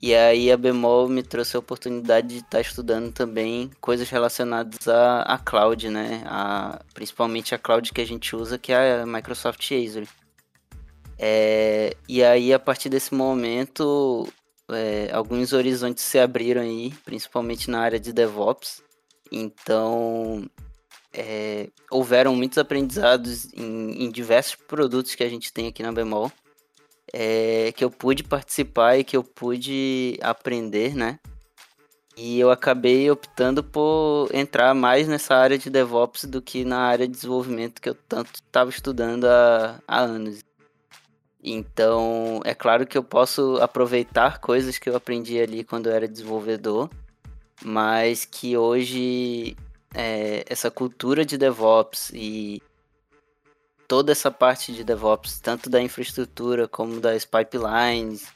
E 0.02 0.14
aí 0.14 0.52
a 0.52 0.58
Bemol 0.58 1.08
me 1.08 1.24
trouxe 1.24 1.56
a 1.56 1.60
oportunidade 1.60 2.28
de 2.28 2.36
estar 2.38 2.50
tá 2.50 2.62
estudando 2.62 3.12
também 3.14 3.72
coisas 3.80 4.10
relacionadas 4.10 4.88
à, 4.88 5.22
à 5.22 5.38
cloud, 5.38 5.90
né? 5.90 6.24
A, 6.26 6.82
principalmente 6.94 7.56
a 7.56 7.58
cloud 7.58 7.92
que 7.94 8.02
a 8.02 8.06
gente 8.06 8.36
usa, 8.36 8.58
que 8.58 8.74
é 8.74 9.02
a 9.02 9.06
Microsoft 9.06 9.72
Azure. 9.72 10.08
É, 11.18 11.96
e 12.10 12.24
aí, 12.24 12.54
a 12.54 12.60
partir 12.60 12.90
desse 12.90 13.14
momento, 13.14 14.28
é, 14.70 15.10
alguns 15.14 15.54
horizontes 15.54 16.04
se 16.04 16.20
abriram 16.20 16.62
aí, 16.62 16.94
principalmente 17.06 17.72
na 17.72 17.80
área 17.80 18.00
de 18.00 18.12
DevOps. 18.12 18.84
Então, 19.32 20.46
é, 21.14 21.70
houveram 21.90 22.36
muitos 22.36 22.58
aprendizados 22.58 23.52
em, 23.54 24.04
em 24.04 24.12
diversos 24.12 24.56
produtos 24.56 25.16
que 25.16 25.24
a 25.24 25.30
gente 25.30 25.54
tem 25.54 25.68
aqui 25.68 25.82
na 25.82 25.92
Bemol 25.94 26.32
é, 27.18 27.72
que 27.72 27.82
eu 27.82 27.90
pude 27.90 28.26
participar 28.26 28.98
e 28.98 29.04
que 29.06 29.16
eu 29.16 29.24
pude 29.24 30.20
aprender, 30.22 30.94
né? 30.94 31.18
E 32.18 32.38
eu 32.38 32.52
acabei 32.52 33.10
optando 33.10 33.64
por 33.64 34.30
entrar 34.34 34.74
mais 34.74 35.08
nessa 35.08 35.34
área 35.34 35.58
de 35.58 35.70
DevOps 35.70 36.26
do 36.26 36.42
que 36.42 36.66
na 36.66 36.80
área 36.80 37.08
de 37.08 37.14
desenvolvimento 37.14 37.82
que 37.82 37.88
eu 37.88 37.96
tanto 37.96 38.36
estava 38.36 38.70
estudando 38.70 39.26
há, 39.26 39.80
há 39.88 40.00
anos. 40.02 40.44
Então, 41.42 42.42
é 42.44 42.54
claro 42.54 42.86
que 42.86 42.98
eu 42.98 43.04
posso 43.04 43.58
aproveitar 43.62 44.40
coisas 44.40 44.78
que 44.78 44.90
eu 44.90 44.96
aprendi 44.96 45.40
ali 45.40 45.64
quando 45.64 45.88
eu 45.88 45.94
era 45.94 46.08
desenvolvedor, 46.08 46.90
mas 47.64 48.26
que 48.26 48.58
hoje 48.58 49.56
é, 49.94 50.44
essa 50.50 50.70
cultura 50.70 51.26
de 51.26 51.38
DevOps 51.38 52.12
e 52.14 52.62
toda 53.88 54.12
essa 54.12 54.32
parte 54.32 54.74
de 54.74 54.84
DevOps, 54.84 55.40
tanto 55.40 55.70
da 55.70 55.82
infraestrutura 55.82 56.68
como 56.68 57.00
das 57.00 57.26
pipelines 57.26 58.28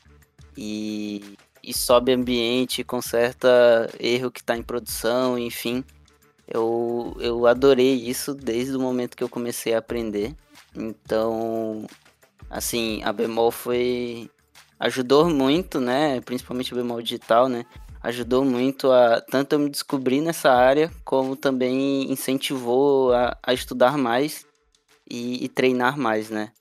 e 0.57 1.38
e 1.63 1.73
sobe 1.73 2.12
ambiente, 2.13 2.83
conserta 2.83 3.89
erro 3.99 4.31
que 4.31 4.39
está 4.39 4.55
em 4.57 4.63
produção, 4.63 5.38
enfim. 5.38 5.83
Eu, 6.47 7.15
eu 7.19 7.45
adorei 7.45 7.93
isso 7.93 8.33
desde 8.33 8.75
o 8.75 8.79
momento 8.79 9.15
que 9.15 9.23
eu 9.23 9.29
comecei 9.29 9.73
a 9.73 9.79
aprender. 9.79 10.35
Então, 10.75 11.85
assim, 12.49 13.03
a 13.03 13.13
Bemol 13.13 13.51
foi. 13.51 14.29
ajudou 14.79 15.29
muito, 15.29 15.79
né? 15.79 16.21
Principalmente 16.21 16.73
a 16.73 16.77
Bemol 16.77 17.01
digital, 17.01 17.47
né? 17.47 17.65
Ajudou 18.01 18.45
muito 18.45 18.91
a 18.91 19.21
tanto 19.21 19.53
eu 19.53 19.59
me 19.59 19.69
descobrir 19.69 20.21
nessa 20.21 20.51
área, 20.51 20.89
como 21.03 21.35
também 21.35 22.12
incentivou 22.12 23.13
a, 23.13 23.38
a 23.43 23.53
estudar 23.53 23.97
mais 23.97 24.45
e, 25.09 25.43
e 25.43 25.49
treinar 25.49 25.97
mais, 25.97 26.29
né? 26.29 26.51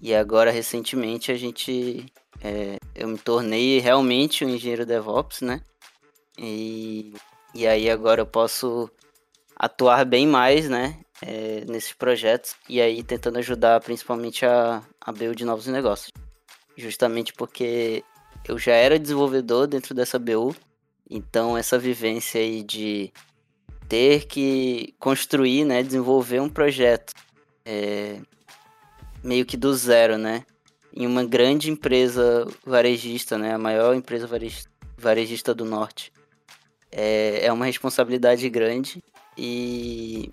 E 0.00 0.14
agora, 0.14 0.50
recentemente, 0.50 1.30
a 1.30 1.36
gente 1.36 2.06
é, 2.42 2.76
eu 2.94 3.06
me 3.06 3.18
tornei 3.18 3.78
realmente 3.78 4.44
um 4.44 4.48
engenheiro 4.48 4.84
DevOps, 4.84 5.42
né? 5.42 5.62
E, 6.36 7.14
e 7.54 7.66
aí 7.66 7.88
agora 7.88 8.22
eu 8.22 8.26
posso 8.26 8.90
atuar 9.56 10.04
bem 10.04 10.26
mais, 10.26 10.68
né? 10.68 10.98
É, 11.24 11.64
nesses 11.68 11.92
projetos 11.92 12.56
e 12.68 12.80
aí 12.80 13.00
tentando 13.00 13.38
ajudar 13.38 13.80
principalmente 13.80 14.44
a, 14.44 14.82
a 15.00 15.12
BU 15.12 15.36
de 15.36 15.44
novos 15.44 15.68
negócios. 15.68 16.10
Justamente 16.76 17.32
porque 17.32 18.02
eu 18.48 18.58
já 18.58 18.72
era 18.72 18.98
desenvolvedor 18.98 19.68
dentro 19.68 19.94
dessa 19.94 20.18
BU, 20.18 20.52
então 21.08 21.56
essa 21.56 21.78
vivência 21.78 22.40
aí 22.40 22.64
de 22.64 23.12
ter 23.88 24.26
que 24.26 24.96
construir, 24.98 25.64
né, 25.64 25.80
desenvolver 25.80 26.40
um 26.40 26.48
projeto 26.48 27.12
é, 27.64 28.20
meio 29.22 29.44
que 29.46 29.56
do 29.56 29.74
zero, 29.74 30.18
né? 30.18 30.44
em 30.94 31.06
uma 31.06 31.24
grande 31.24 31.70
empresa 31.70 32.46
varejista, 32.64 33.38
né, 33.38 33.54
a 33.54 33.58
maior 33.58 33.94
empresa 33.94 34.28
varejista 34.96 35.54
do 35.54 35.64
norte. 35.64 36.12
É, 36.90 37.46
é 37.46 37.52
uma 37.52 37.64
responsabilidade 37.64 38.48
grande 38.50 39.02
e, 39.36 40.30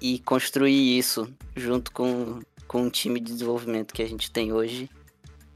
e 0.00 0.18
construir 0.20 0.98
isso 0.98 1.30
junto 1.54 1.92
com, 1.92 2.40
com 2.66 2.82
um 2.82 2.90
time 2.90 3.20
de 3.20 3.32
desenvolvimento 3.32 3.92
que 3.92 4.02
a 4.02 4.08
gente 4.08 4.30
tem 4.30 4.52
hoje 4.52 4.88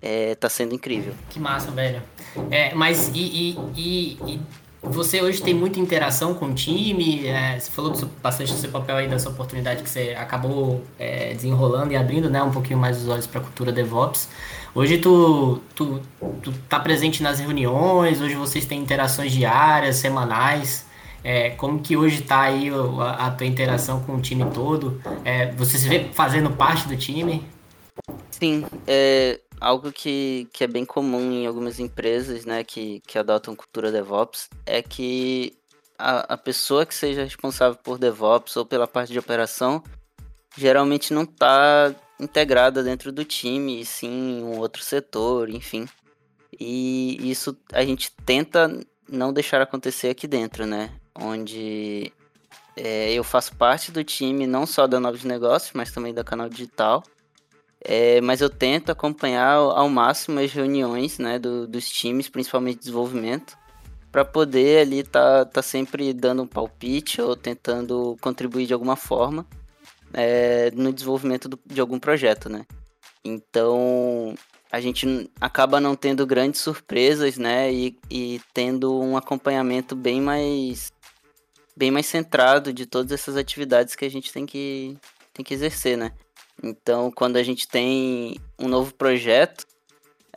é, 0.03 0.35
tá 0.35 0.49
sendo 0.49 0.75
incrível. 0.75 1.15
Que 1.31 1.41
massa, 1.41 1.71
velho. 1.71 2.03
É, 2.51 2.75
mas 2.75 3.09
e, 3.09 3.57
e, 3.75 4.19
e, 4.25 4.41
você 4.83 5.21
hoje 5.21 5.43
tem 5.43 5.53
muita 5.53 5.81
interação 5.81 6.35
com 6.35 6.47
o 6.47 6.55
time, 6.55 7.27
é, 7.27 7.59
você 7.59 7.71
falou 7.71 7.93
bastante 8.23 8.53
do 8.53 8.59
seu 8.59 8.71
papel 8.71 8.97
aí, 8.97 9.09
da 9.09 9.19
sua 9.19 9.33
oportunidade 9.33 9.83
que 9.83 9.91
você 9.91 10.14
acabou 10.17 10.85
é, 10.99 11.35
desenrolando 11.35 11.93
e 11.93 11.97
abrindo 11.97 12.31
né, 12.31 12.43
um 12.43 12.51
pouquinho 12.51 12.79
mais 12.79 13.03
os 13.03 13.09
olhos 13.09 13.27
para 13.27 13.41
a 13.41 13.45
cultura 13.45 13.73
DevOps. 13.73 14.29
Hoje 14.75 14.99
tu, 14.99 15.61
tu, 15.75 16.01
tu 16.43 16.53
tá 16.69 16.79
presente 16.79 17.23
nas 17.23 17.41
reuniões, 17.41 18.21
hoje 18.21 18.35
vocês 18.37 18.64
têm 18.64 18.81
interações 18.81 19.33
diárias, 19.33 19.97
semanais. 19.97 20.87
É, 21.25 21.51
como 21.51 21.81
que 21.81 21.97
hoje 21.97 22.23
está 22.23 22.43
aí 22.43 22.71
a, 22.71 23.27
a, 23.27 23.31
tua 23.33 23.47
interação 23.47 24.01
com 24.01 24.14
o 24.14 24.21
time 24.21 24.45
todo? 24.53 25.01
É, 25.25 25.51
você 25.53 25.77
se 25.77 25.88
vê 25.88 26.07
fazendo 26.12 26.51
parte 26.51 26.87
do 26.87 26.97
time? 26.97 27.45
Sim, 28.31 28.64
é, 28.87 29.41
algo 29.61 29.92
que, 29.92 30.49
que 30.53 30.64
é 30.64 30.66
bem 30.66 30.85
comum 30.85 31.33
em 31.33 31.47
algumas 31.47 31.79
empresas, 31.79 32.44
né, 32.44 32.64
que, 32.64 33.01
que 33.07 33.18
adotam 33.18 33.57
cultura 33.57 33.92
DevOps, 33.92 34.49
é 34.64 34.83
que 34.83 35.57
a, 35.99 36.35
a 36.35 36.37
pessoa 36.37 36.87
que 36.87 36.94
seja 36.94 37.25
responsável 37.25 37.79
por 37.83 37.99
DevOps 37.99 38.57
ou 38.57 38.64
pela 38.64 38.87
parte 38.87 39.12
de 39.12 39.18
operação 39.18 39.83
geralmente 40.57 41.12
não 41.12 41.23
está 41.23 41.94
integrada 42.18 42.83
dentro 42.83 43.12
do 43.12 43.25
time, 43.25 43.81
e 43.81 43.85
sim 43.85 44.38
em 44.38 44.42
um 44.42 44.59
outro 44.59 44.83
setor, 44.83 45.49
enfim. 45.49 45.88
E 46.59 47.31
isso 47.31 47.57
a 47.73 47.85
gente 47.85 48.12
tenta 48.25 48.68
não 49.09 49.33
deixar 49.33 49.61
acontecer 49.61 50.09
aqui 50.09 50.27
dentro, 50.27 50.66
né? 50.66 50.90
Onde 51.14 52.12
é, 52.77 53.12
eu 53.12 53.23
faço 53.23 53.55
parte 53.57 53.92
do 53.92 54.03
time 54.03 54.47
não 54.47 54.66
só 54.66 54.87
da 54.87 54.99
Novos 54.99 55.25
Negócios, 55.25 55.73
mas 55.75 55.92
também 55.92 56.12
da 56.12 56.25
canal 56.25 56.49
digital. 56.49 57.03
É, 57.85 58.21
mas 58.21 58.41
eu 58.41 58.51
tento 58.51 58.91
acompanhar 58.91 59.55
ao 59.55 59.88
máximo 59.88 60.41
as 60.41 60.53
reuniões 60.53 61.19
né, 61.19 61.38
do, 61.38 61.67
dos 61.67 61.88
times, 61.88 62.29
principalmente 62.29 62.81
desenvolvimento, 62.81 63.57
para 64.11 64.25
poder 64.25 64.81
ali 64.81 65.03
tá, 65.03 65.45
tá 65.45 65.62
sempre 65.62 66.12
dando 66.12 66.43
um 66.43 66.47
palpite 66.47 67.21
ou 67.21 67.37
tentando 67.37 68.17
contribuir 68.21 68.67
de 68.67 68.73
alguma 68.73 68.97
forma 68.97 69.47
é, 70.12 70.71
no 70.73 70.93
desenvolvimento 70.93 71.49
do, 71.49 71.59
de 71.67 71.81
algum 71.81 71.99
projeto, 71.99 72.49
né? 72.49 72.64
Então 73.25 74.35
a 74.71 74.81
gente 74.81 75.31
acaba 75.41 75.81
não 75.81 75.95
tendo 75.95 76.27
grandes 76.27 76.61
surpresas, 76.61 77.37
né? 77.37 77.73
E, 77.73 77.99
e 78.11 78.41
tendo 78.53 78.99
um 79.01 79.17
acompanhamento 79.17 79.95
bem 79.95 80.21
mais 80.21 80.93
bem 81.77 81.91
mais 81.91 82.07
centrado 82.07 82.73
de 82.73 82.87
todas 82.87 83.12
essas 83.12 83.37
atividades 83.37 83.95
que 83.95 84.05
a 84.05 84.11
gente 84.11 84.33
tem 84.33 84.45
que, 84.45 84.97
tem 85.33 85.45
que 85.45 85.55
exercer, 85.55 85.97
né? 85.97 86.12
Então, 86.62 87.11
quando 87.11 87.37
a 87.37 87.42
gente 87.42 87.68
tem 87.68 88.37
um 88.59 88.68
novo 88.68 88.92
projeto, 88.94 89.64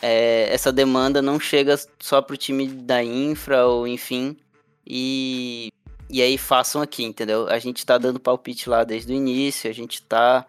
é, 0.02 0.48
essa 0.54 0.72
demanda 0.72 1.22
não 1.22 1.40
chega 1.40 1.76
só 2.00 2.22
para 2.22 2.34
o 2.34 2.38
time 2.38 2.68
da 2.68 3.04
infra 3.04 3.66
ou 3.66 3.88
enfim, 3.88 4.38
e, 4.86 5.72
e 6.10 6.22
aí 6.22 6.38
façam 6.38 6.82
aqui, 6.82 7.04
entendeu? 7.04 7.48
A 7.48 7.60
gente 7.60 7.78
está 7.78 7.98
dando 7.98 8.20
palpite 8.20 8.70
lá 8.70 8.84
desde 8.84 9.14
o 9.14 9.16
início, 9.16 9.70
a 9.70 9.74
gente 9.74 9.96
está 9.96 10.46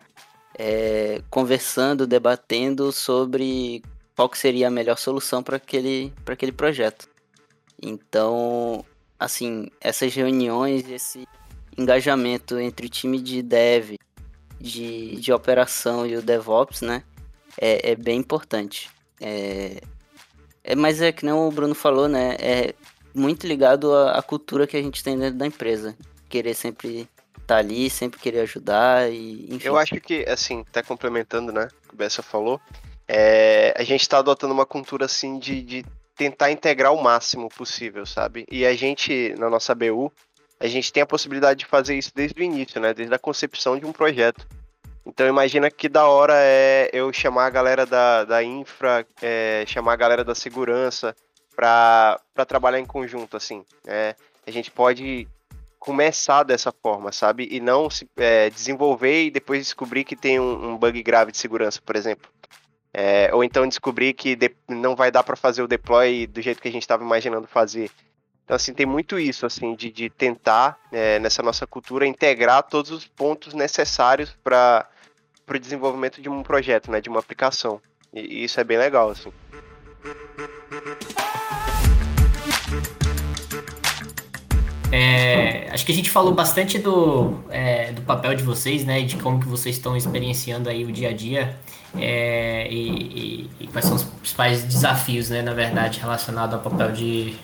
é, 0.59 1.23
conversando, 1.31 2.07
debatendo 2.07 2.93
sobre 2.93 3.83
qual 4.15 4.29
que 4.29 4.39
seria 4.39 4.69
a 4.69 4.71
melhor 4.71 4.99
solução 4.99 5.43
para 5.43 5.57
aquele, 5.57 6.13
aquele 6.27 6.53
projeto. 6.53 7.09
Então, 7.81 8.85
assim, 9.19 9.69
essas 9.81 10.15
reuniões, 10.15 10.89
esse 10.89 11.27
engajamento 11.77 12.59
entre 12.59 12.87
o 12.87 12.91
time 12.91 13.19
de 13.21 13.43
dev 13.43 13.97
de, 14.63 15.17
de 15.17 15.33
operação 15.33 16.07
e 16.07 16.17
o 16.17 16.23
DevOps, 16.23 16.83
né? 16.83 17.03
É, 17.61 17.91
é 17.91 17.97
bem 17.97 18.21
importante. 18.21 18.89
É, 19.21 19.83
é, 20.63 20.77
mas 20.77 21.03
é 21.03 21.11
que 21.11 21.25
nem 21.25 21.35
o 21.35 21.51
Bruno 21.51 21.75
falou, 21.75 22.09
né? 22.09 22.37
É 22.39 22.75
muito 23.13 23.47
ligado 23.47 23.93
à, 23.93 24.13
à 24.13 24.23
cultura 24.23 24.67
que 24.67 24.77
a 24.77 24.83
gente 24.83 25.03
tem 25.03 25.19
dentro 25.19 25.39
da 25.39 25.47
empresa. 25.47 25.97
Querer 26.29 26.55
sempre 26.55 27.09
estar 27.33 27.47
tá 27.47 27.57
ali, 27.57 27.91
sempre 27.91 28.21
querer 28.21 28.41
ajudar 28.41 29.13
e 29.13 29.49
enfim. 29.53 29.67
Eu 29.67 29.77
acho 29.77 30.01
que, 30.01 30.25
assim, 30.29 30.65
tá 30.71 30.83
complementando, 30.83 31.53
né? 31.53 31.69
O 31.85 31.89
que 31.89 31.95
o 31.95 31.97
Bessa 31.97 32.23
falou. 32.23 32.61
É, 33.09 33.75
a 33.77 33.83
gente 33.83 34.03
está 34.03 34.19
adotando 34.19 34.55
uma 34.55 34.65
cultura 34.65 35.07
assim 35.07 35.39
de, 35.41 35.61
de 35.61 35.85
tentar 36.17 36.53
integrar 36.53 36.95
o 36.95 37.03
máximo 37.03 37.49
possível, 37.49 38.07
sabe? 38.07 38.47
E 38.51 38.65
a 38.65 38.73
gente, 38.75 39.35
na 39.37 39.51
nossa 39.51 39.75
BU, 39.75 40.13
a 40.63 40.69
gente 40.69 40.93
tem 40.93 41.03
a 41.03 41.07
possibilidade 41.07 41.59
de 41.59 41.67
fazer 41.67 41.99
isso 41.99 42.13
desde 42.15 42.41
o 42.41 42.45
início, 42.45 42.81
né? 42.81 42.95
Desde 42.95 43.13
a 43.13 43.19
concepção 43.19 43.77
de 43.77 43.85
um 43.85 43.91
projeto. 43.93 44.47
Então 45.05 45.27
imagina 45.27 45.69
que 45.69 45.89
da 45.89 46.07
hora 46.07 46.35
é 46.37 46.89
eu 46.93 47.13
chamar 47.13 47.47
a 47.47 47.51
galera 47.51 47.85
da, 47.85 48.23
da 48.25 48.45
infra, 48.45 49.05
é, 49.21 49.65
chamar 49.67 49.95
a 49.95 49.97
galera 49.97 50.23
da 50.23 50.37
segurança 50.37 51.17
para 51.57 52.21
trabalhar 52.47 52.79
em 52.79 52.87
conjunto, 52.87 53.37
assim. 53.37 53.65
É, 53.85 54.15
a 54.47 54.51
gente 54.53 54.71
pode 54.71 55.27
começar 55.81 56.45
dessa 56.45 56.71
forma, 56.71 57.11
sabe? 57.11 57.49
E 57.51 57.59
não 57.59 57.91
se 57.91 58.09
é, 58.17 58.49
desenvolver 58.49 59.25
e 59.25 59.31
depois 59.33 59.65
descobrir 59.65 60.05
que 60.05 60.15
tem 60.15 60.39
um, 60.39 60.75
um 60.75 60.79
bug 60.79 61.03
grave 61.03 61.33
de 61.33 61.39
segurança, 61.39 61.81
por 61.85 61.97
exemplo. 61.97 62.31
É, 62.95 63.35
ou 63.35 63.43
então 63.43 63.67
descobrir 63.67 64.13
que 64.13 64.39
não 64.69 64.95
vai 64.95 65.11
dar 65.11 65.25
para 65.25 65.35
fazer 65.35 65.61
o 65.61 65.67
deploy 65.67 66.25
do 66.29 66.41
jeito 66.41 66.63
que 66.63 66.69
a 66.69 66.73
gente 66.73 66.83
estava 66.83 67.03
imaginando 67.03 67.49
fazer. 67.49 67.91
Então, 68.45 68.57
assim, 68.57 68.75
tem 68.75 68.85
muito 68.85 69.19
isso, 69.19 69.47
assim, 69.47 69.75
de, 69.75 69.91
de 69.91 70.11
tentar, 70.11 70.79
é, 70.91 71.19
nessa 71.19 71.43
nossa 71.43 71.67
cultura, 71.67 72.07
integrar 72.07 72.63
todos 72.65 72.91
os 72.91 73.07
pontos 73.07 73.55
necessários 73.55 74.37
para 74.43 74.89
o 75.49 75.59
desenvolvimento 75.59 76.21
de 76.21 76.29
um 76.29 76.43
projeto, 76.43 76.91
né, 76.91 77.01
de 77.01 77.09
uma 77.09 77.21
aplicação. 77.21 77.81
E, 78.13 78.21
e 78.21 78.45
isso 78.45 78.61
é 78.61 78.65
bem 78.65 78.79
legal, 78.79 79.11
assim. 79.11 79.33
É, 84.91 85.71
acho 85.71 85.87
que 85.87 85.93
a 85.93 85.95
gente 85.95 86.11
falou 86.11 86.35
bastante 86.35 86.79
do, 86.79 87.43
é, 87.49 87.93
do 87.93 88.03
papel 88.03 88.35
de 88.35 88.43
vocês, 88.43 88.85
né, 88.85 89.01
de 89.01 89.17
como 89.17 89.41
que 89.41 89.49
vocês 89.49 89.77
estão 89.77 89.97
experienciando 89.97 90.69
aí 90.69 90.85
o 90.85 90.93
dia 90.93 91.09
a 91.09 91.13
dia 91.15 91.57
é, 91.97 92.69
e, 92.71 92.89
e, 92.89 93.51
e, 93.61 93.67
quais 93.69 93.87
são 93.87 93.97
os 93.97 94.05
principais 94.05 94.63
desafios, 94.65 95.31
né, 95.31 95.41
na 95.41 95.55
verdade, 95.55 95.99
relacionados 95.99 96.55
ao 96.55 96.61
papel 96.61 96.93
de 96.93 97.35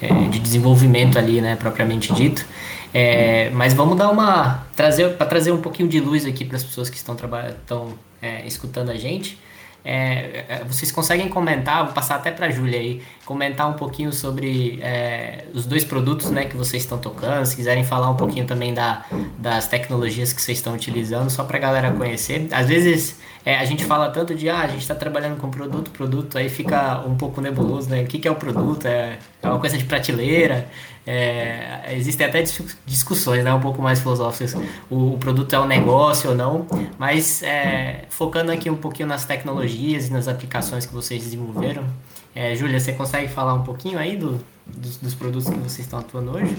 é, 0.00 0.08
de 0.28 0.38
desenvolvimento 0.38 1.18
ali, 1.18 1.40
né, 1.40 1.56
propriamente 1.56 2.12
dito. 2.12 2.44
É, 2.92 3.50
mas 3.50 3.74
vamos 3.74 3.96
dar 3.96 4.10
uma 4.10 4.66
trazer 4.74 5.10
para 5.16 5.26
trazer 5.26 5.52
um 5.52 5.60
pouquinho 5.60 5.88
de 5.88 6.00
luz 6.00 6.24
aqui 6.24 6.44
para 6.44 6.56
as 6.56 6.64
pessoas 6.64 6.88
que 6.88 6.96
estão 6.96 7.14
estão 7.14 7.94
é, 8.22 8.46
escutando 8.46 8.90
a 8.90 8.94
gente. 8.94 9.38
É, 9.84 10.44
é, 10.48 10.64
vocês 10.64 10.90
conseguem 10.90 11.28
comentar, 11.28 11.84
vou 11.84 11.94
passar 11.94 12.16
até 12.16 12.30
para 12.30 12.46
a 12.46 12.50
Júlia 12.50 12.78
aí, 12.78 13.00
comentar 13.24 13.68
um 13.70 13.74
pouquinho 13.74 14.12
sobre 14.12 14.78
é, 14.82 15.44
os 15.54 15.64
dois 15.64 15.84
produtos 15.84 16.30
né, 16.30 16.44
que 16.44 16.56
vocês 16.56 16.82
estão 16.82 16.98
tocando, 16.98 17.46
se 17.46 17.56
quiserem 17.56 17.84
falar 17.84 18.10
um 18.10 18.16
pouquinho 18.16 18.44
também 18.44 18.74
da, 18.74 19.04
das 19.38 19.68
tecnologias 19.68 20.32
que 20.32 20.42
vocês 20.42 20.58
estão 20.58 20.74
utilizando, 20.74 21.30
só 21.30 21.44
para 21.44 21.56
a 21.56 21.60
galera 21.60 21.92
conhecer. 21.92 22.48
Às 22.50 22.66
vezes 22.66 23.18
é, 23.48 23.56
a 23.56 23.64
gente 23.64 23.82
fala 23.82 24.10
tanto 24.10 24.34
de, 24.34 24.50
ah, 24.50 24.60
a 24.60 24.66
gente 24.66 24.82
está 24.82 24.94
trabalhando 24.94 25.40
com 25.40 25.48
produto, 25.48 25.90
produto, 25.90 26.36
aí 26.36 26.50
fica 26.50 27.00
um 27.06 27.16
pouco 27.16 27.40
nebuloso, 27.40 27.88
né? 27.88 28.02
O 28.02 28.06
que, 28.06 28.18
que 28.18 28.28
é 28.28 28.30
o 28.30 28.34
produto? 28.34 28.84
É, 28.84 29.18
é 29.40 29.48
uma 29.48 29.58
coisa 29.58 29.78
de 29.78 29.84
prateleira? 29.84 30.68
É, 31.06 31.94
existem 31.96 32.26
até 32.26 32.44
discussões 32.84 33.42
né, 33.42 33.54
um 33.54 33.60
pouco 33.60 33.80
mais 33.80 34.00
filosóficas. 34.00 34.54
O, 34.90 35.14
o 35.14 35.18
produto 35.18 35.50
é 35.54 35.58
um 35.58 35.66
negócio 35.66 36.28
ou 36.28 36.36
não, 36.36 36.66
mas 36.98 37.42
é, 37.42 38.04
focando 38.10 38.52
aqui 38.52 38.68
um 38.68 38.76
pouquinho 38.76 39.08
nas 39.08 39.24
tecnologias 39.24 40.08
e 40.08 40.12
nas 40.12 40.28
aplicações 40.28 40.84
que 40.84 40.92
vocês 40.92 41.24
desenvolveram. 41.24 41.86
É, 42.34 42.54
Júlia, 42.54 42.78
você 42.78 42.92
consegue 42.92 43.28
falar 43.28 43.54
um 43.54 43.64
pouquinho 43.64 43.98
aí 43.98 44.14
do, 44.14 44.44
dos, 44.66 44.98
dos 44.98 45.14
produtos 45.14 45.48
que 45.48 45.56
vocês 45.56 45.86
estão 45.86 46.00
atuando 46.00 46.36
hoje? 46.36 46.54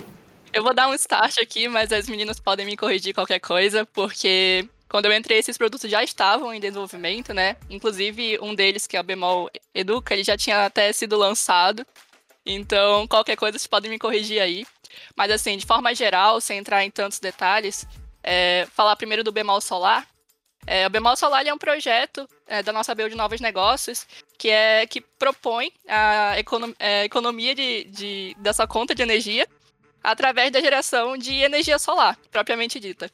Eu 0.51 0.63
vou 0.63 0.73
dar 0.73 0.87
um 0.89 0.95
start 0.95 1.37
aqui, 1.37 1.67
mas 1.67 1.91
as 1.91 2.09
meninas 2.09 2.39
podem 2.39 2.65
me 2.65 2.75
corrigir 2.75 3.13
qualquer 3.13 3.39
coisa, 3.39 3.85
porque 3.93 4.67
quando 4.89 5.05
eu 5.05 5.13
entrei, 5.13 5.37
esses 5.37 5.57
produtos 5.57 5.89
já 5.89 6.03
estavam 6.03 6.53
em 6.53 6.59
desenvolvimento, 6.59 7.33
né? 7.33 7.55
Inclusive, 7.69 8.39
um 8.41 8.55
deles, 8.55 8.87
que 8.87 8.97
é 8.97 8.99
o 8.99 9.03
Bemol 9.03 9.49
Educa, 9.73 10.15
ele 10.15 10.23
já 10.23 10.35
tinha 10.35 10.65
até 10.65 10.91
sido 10.91 11.15
lançado. 11.15 11.85
Então, 12.43 13.07
qualquer 13.07 13.35
coisa, 13.35 13.57
vocês 13.57 13.67
podem 13.67 13.91
me 13.91 13.99
corrigir 13.99 14.41
aí. 14.41 14.65
Mas, 15.15 15.31
assim, 15.31 15.55
de 15.57 15.65
forma 15.65 15.93
geral, 15.93 16.41
sem 16.41 16.57
entrar 16.57 16.83
em 16.83 16.89
tantos 16.89 17.19
detalhes, 17.19 17.85
é, 18.23 18.67
falar 18.73 18.95
primeiro 18.95 19.23
do 19.23 19.31
Bemol 19.31 19.61
Solar. 19.61 20.07
É, 20.65 20.87
o 20.87 20.89
Bemol 20.89 21.15
Solar 21.15 21.45
é 21.45 21.53
um 21.53 21.57
projeto 21.57 22.27
é, 22.47 22.63
da 22.63 22.73
nossa 22.73 22.93
Build 22.95 23.15
Novos 23.15 23.39
Negócios 23.39 24.07
que, 24.37 24.49
é, 24.49 24.87
que 24.87 25.01
propõe 25.01 25.71
a 25.87 26.35
é, 26.79 27.05
economia 27.05 27.53
de, 27.55 27.83
de, 27.85 28.35
dessa 28.39 28.65
conta 28.65 28.95
de 28.95 29.01
energia 29.01 29.47
através 30.03 30.51
da 30.51 30.59
geração 30.59 31.17
de 31.17 31.33
energia 31.35 31.77
solar, 31.77 32.17
propriamente 32.31 32.79
dita. 32.79 33.11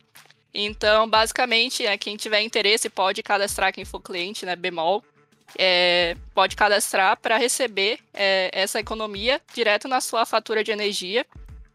Então, 0.58 1.08
basicamente, 1.08 1.86
é, 1.86 1.98
quem 1.98 2.16
tiver 2.16 2.42
interesse 2.42 2.90
pode 2.90 3.22
cadastrar 3.22 3.74
quem 3.74 3.84
for 3.84 4.00
cliente, 4.00 4.46
né, 4.46 4.56
bemol, 4.56 5.04
é, 5.60 6.16
pode 6.34 6.56
cadastrar 6.56 7.18
para 7.18 7.38
receber 7.38 8.00
é, 8.14 8.50
essa 8.54 8.80
economia 8.80 9.42
direto 9.54 9.90
na 9.90 10.00
sua 10.00 10.26
fatura 10.26 10.64
de 10.64 10.72
energia, 10.72 11.26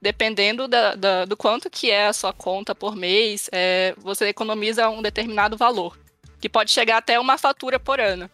dependendo 0.01 0.66
da, 0.66 0.95
da, 0.95 1.25
do 1.27 1.37
quanto 1.37 1.69
que 1.69 1.90
é 1.90 2.07
a 2.07 2.12
sua 2.14 2.33
conta 2.33 2.75
por 2.75 2.97
mês, 2.97 3.51
é, 3.53 3.95
você 3.99 4.29
economiza 4.29 4.88
um 4.88 5.03
determinado 5.03 5.59
valor, 5.59 5.99
que 6.40 6.49
pode 6.49 6.71
chegar 6.71 6.97
até 6.97 7.21
uma 7.21 7.37
fatura 7.37 7.79
por 7.79 8.01
ano. 8.01 8.31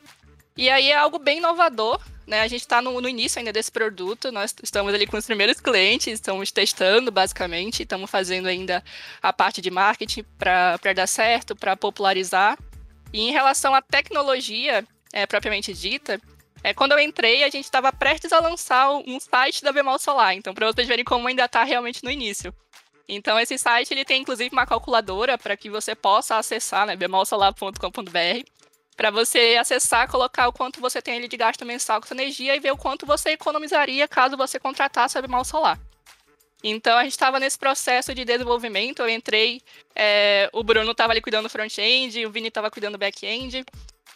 E 0.56 0.70
aí 0.70 0.90
é 0.90 0.96
algo 0.96 1.18
bem 1.18 1.38
inovador, 1.38 2.00
né? 2.26 2.40
A 2.40 2.48
gente 2.48 2.62
está 2.62 2.82
no, 2.82 3.00
no, 3.00 3.08
início 3.08 3.38
ainda 3.38 3.52
desse 3.52 3.70
produto, 3.70 4.32
nós 4.32 4.54
estamos 4.62 4.92
ali 4.92 5.06
com 5.06 5.16
os 5.16 5.26
primeiros 5.26 5.60
clientes, 5.60 6.08
estamos 6.08 6.50
testando 6.50 7.12
basicamente, 7.12 7.82
estamos 7.82 8.10
fazendo 8.10 8.46
ainda 8.48 8.82
a 9.22 9.32
parte 9.32 9.60
de 9.60 9.70
marketing 9.70 10.24
para 10.38 10.92
dar 10.94 11.06
certo, 11.06 11.54
para 11.54 11.76
popularizar. 11.76 12.58
E 13.12 13.20
em 13.20 13.32
relação 13.32 13.74
à 13.74 13.80
tecnologia 13.80 14.84
é, 15.12 15.24
propriamente 15.26 15.72
dita, 15.72 16.20
é, 16.62 16.74
quando 16.74 16.92
eu 16.92 16.98
entrei, 16.98 17.44
a 17.44 17.48
gente 17.48 17.64
estava 17.64 17.92
prestes 17.92 18.32
a 18.32 18.40
lançar 18.40 18.90
um 18.90 19.20
site 19.20 19.62
da 19.62 19.72
Bemol 19.72 19.98
Solar, 19.98 20.34
então 20.34 20.52
para 20.52 20.66
vocês 20.66 20.88
verem 20.88 21.04
como 21.04 21.28
ainda 21.28 21.44
está 21.44 21.62
realmente 21.62 22.02
no 22.02 22.10
início. 22.10 22.52
Então 23.08 23.38
esse 23.38 23.56
site 23.56 23.92
ele 23.94 24.04
tem 24.04 24.22
inclusive 24.22 24.50
uma 24.52 24.66
calculadora 24.66 25.38
para 25.38 25.56
que 25.56 25.70
você 25.70 25.94
possa 25.94 26.36
acessar, 26.36 26.86
né, 26.86 26.96
bemolsolar.com.br 26.96 28.55
para 28.96 29.10
você 29.10 29.56
acessar, 29.60 30.10
colocar 30.10 30.48
o 30.48 30.52
quanto 30.52 30.80
você 30.80 31.02
tem 31.02 31.18
ali 31.18 31.28
de 31.28 31.36
gasto 31.36 31.64
mensal 31.66 32.00
com 32.00 32.06
sua 32.06 32.16
energia 32.16 32.56
e 32.56 32.60
ver 32.60 32.72
o 32.72 32.76
quanto 32.76 33.04
você 33.04 33.30
economizaria 33.30 34.08
caso 34.08 34.36
você 34.36 34.58
contratasse 34.58 35.18
a 35.18 35.22
Bimal 35.22 35.44
Solar. 35.44 35.78
Então 36.64 36.96
a 36.96 37.02
gente 37.02 37.12
estava 37.12 37.38
nesse 37.38 37.58
processo 37.58 38.14
de 38.14 38.24
desenvolvimento. 38.24 39.00
Eu 39.00 39.08
entrei, 39.08 39.60
é, 39.94 40.48
o 40.52 40.64
Bruno 40.64 40.90
estava 40.90 41.12
ali 41.12 41.20
cuidando 41.20 41.44
do 41.44 41.50
front-end, 41.50 42.24
o 42.24 42.30
Vini 42.30 42.48
estava 42.48 42.70
cuidando 42.70 42.92
do 42.92 42.98
back-end. 42.98 43.64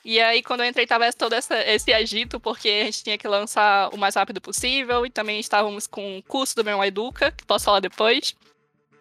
E 0.03 0.19
aí, 0.19 0.43
quando 0.43 0.61
eu 0.61 0.67
entrei, 0.67 0.85
estava 0.85 1.13
todo 1.13 1.35
essa, 1.35 1.59
esse 1.71 1.93
agito, 1.93 2.41
porque 2.41 2.69
a 2.69 2.85
gente 2.87 3.05
tinha 3.05 3.19
que 3.19 3.29
lançar 3.29 3.91
o 3.93 3.99
mais 3.99 4.15
rápido 4.15 4.41
possível. 4.41 5.05
E 5.05 5.11
também 5.11 5.39
estávamos 5.39 5.87
com 5.87 6.19
o 6.19 6.23
curso 6.23 6.57
do 6.57 6.65
meu 6.65 6.83
Educa, 6.83 7.31
que 7.31 7.45
posso 7.45 7.67
falar 7.67 7.81
depois. 7.81 8.35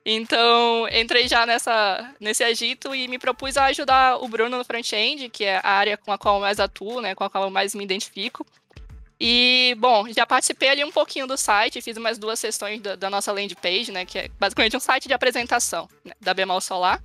Então, 0.05 0.87
entrei 0.91 1.27
já 1.27 1.45
nessa, 1.45 2.13
nesse 2.19 2.43
agito 2.43 2.95
e 2.95 3.07
me 3.07 3.19
propus 3.19 3.57
a 3.57 3.65
ajudar 3.65 4.17
o 4.23 4.27
Bruno 4.27 4.57
no 4.57 4.63
front-end, 4.63 5.29
que 5.29 5.43
é 5.43 5.59
a 5.63 5.69
área 5.69 5.97
com 5.97 6.11
a 6.11 6.17
qual 6.17 6.35
eu 6.35 6.41
mais 6.41 6.59
atuo, 6.59 7.01
né, 7.01 7.13
com 7.13 7.23
a 7.23 7.29
qual 7.29 7.43
eu 7.43 7.49
mais 7.49 7.75
me 7.75 7.83
identifico. 7.83 8.45
E, 9.19 9.75
bom, 9.77 10.07
já 10.07 10.25
participei 10.25 10.69
ali 10.69 10.83
um 10.83 10.91
pouquinho 10.91 11.27
do 11.27 11.35
site, 11.35 11.81
fiz 11.81 11.97
umas 11.97 12.17
duas 12.17 12.39
sessões 12.39 12.79
da, 12.81 12.95
da 12.95 13.09
nossa 13.09 13.33
landing 13.33 13.55
page, 13.55 13.91
né, 13.91 14.05
que 14.05 14.17
é 14.17 14.29
basicamente 14.39 14.77
um 14.77 14.79
site 14.79 15.07
de 15.07 15.13
apresentação 15.13 15.89
né, 16.05 16.13
da 16.21 16.33
Bemal 16.33 16.61
Solar. 16.61 17.03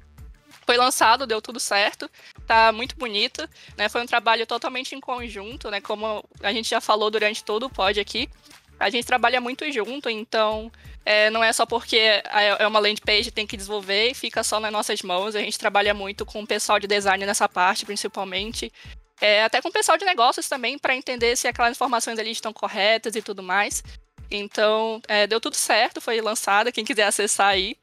Foi 0.64 0.76
lançado, 0.76 1.26
deu 1.26 1.42
tudo 1.42 1.60
certo, 1.60 2.08
tá 2.46 2.72
muito 2.72 2.96
bonito, 2.96 3.46
né, 3.76 3.88
foi 3.88 4.00
um 4.00 4.06
trabalho 4.06 4.46
totalmente 4.46 4.94
em 4.94 5.00
conjunto, 5.00 5.70
né, 5.70 5.80
como 5.80 6.24
a 6.40 6.52
gente 6.52 6.70
já 6.70 6.80
falou 6.80 7.10
durante 7.10 7.44
todo 7.44 7.66
o 7.66 7.70
pod 7.70 7.98
aqui, 7.98 8.30
a 8.78 8.90
gente 8.90 9.06
trabalha 9.06 9.40
muito 9.40 9.70
junto, 9.72 10.08
então 10.10 10.70
é, 11.04 11.28
não 11.30 11.44
é 11.44 11.52
só 11.52 11.66
porque 11.66 11.96
é, 11.96 12.66
uma 12.66 12.78
landing 12.78 13.02
page 13.04 13.30
tem 13.30 13.46
que 13.46 13.56
desenvolver 13.56 14.10
e 14.10 14.14
fica 14.14 14.42
só 14.42 14.58
nas 14.58 14.72
nossas 14.72 15.02
mãos. 15.02 15.36
A 15.36 15.40
gente 15.40 15.58
trabalha 15.58 15.92
muito 15.92 16.24
com 16.24 16.42
o 16.42 16.46
pessoal 16.46 16.78
de 16.80 16.86
design 16.86 17.24
nessa 17.26 17.48
parte, 17.48 17.84
principalmente. 17.84 18.72
É, 19.20 19.44
até 19.44 19.60
com 19.60 19.68
o 19.68 19.72
pessoal 19.72 19.96
de 19.96 20.04
negócios 20.04 20.48
também, 20.48 20.78
para 20.78 20.96
entender 20.96 21.36
se 21.36 21.46
aquelas 21.46 21.72
informações 21.72 22.18
ali 22.18 22.30
estão 22.30 22.52
corretas 22.52 23.14
e 23.14 23.22
tudo 23.22 23.42
mais. 23.42 23.82
Então, 24.30 25.00
é, 25.06 25.26
deu 25.26 25.40
tudo 25.40 25.56
certo, 25.56 26.00
foi 26.00 26.20
lançada, 26.20 26.72
quem 26.72 26.84
quiser 26.84 27.04
acessar 27.04 27.48
aí. 27.48 27.76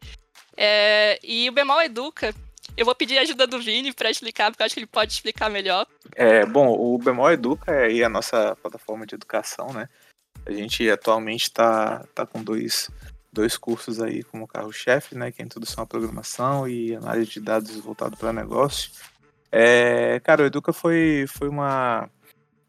É, 0.57 1.19
e 1.23 1.47
o 1.49 1.53
Bemol 1.53 1.81
Educa, 1.81 2.33
eu 2.75 2.85
vou 2.85 2.95
pedir 2.95 3.17
a 3.17 3.21
ajuda 3.21 3.47
do 3.47 3.61
Vini 3.61 3.93
para 3.93 4.09
explicar, 4.09 4.51
porque 4.51 4.61
eu 4.61 4.65
acho 4.65 4.75
que 4.75 4.79
ele 4.79 4.87
pode 4.87 5.13
explicar 5.13 5.49
melhor. 5.49 5.85
É, 6.15 6.45
bom, 6.45 6.67
o 6.67 6.97
Bemol 6.97 7.31
Educa 7.31 7.71
é 7.71 8.03
a 8.03 8.09
nossa 8.09 8.55
plataforma 8.61 9.05
de 9.05 9.15
educação, 9.15 9.71
né? 9.71 9.87
A 10.45 10.51
gente 10.51 10.89
atualmente 10.89 11.43
está 11.43 12.05
tá 12.15 12.25
com 12.25 12.43
dois, 12.43 12.89
dois 13.31 13.57
cursos 13.57 14.01
aí 14.01 14.23
como 14.23 14.47
carro-chefe, 14.47 15.15
né? 15.15 15.31
Que 15.31 15.41
é 15.41 15.45
introdução 15.45 15.83
à 15.83 15.87
programação 15.87 16.67
e 16.67 16.95
análise 16.95 17.31
de 17.31 17.39
dados 17.39 17.75
voltado 17.77 18.17
para 18.17 18.33
negócio. 18.33 18.91
É, 19.51 20.19
cara, 20.21 20.43
o 20.43 20.45
Educa 20.45 20.71
foi, 20.71 21.25
foi 21.27 21.49
uma, 21.49 22.09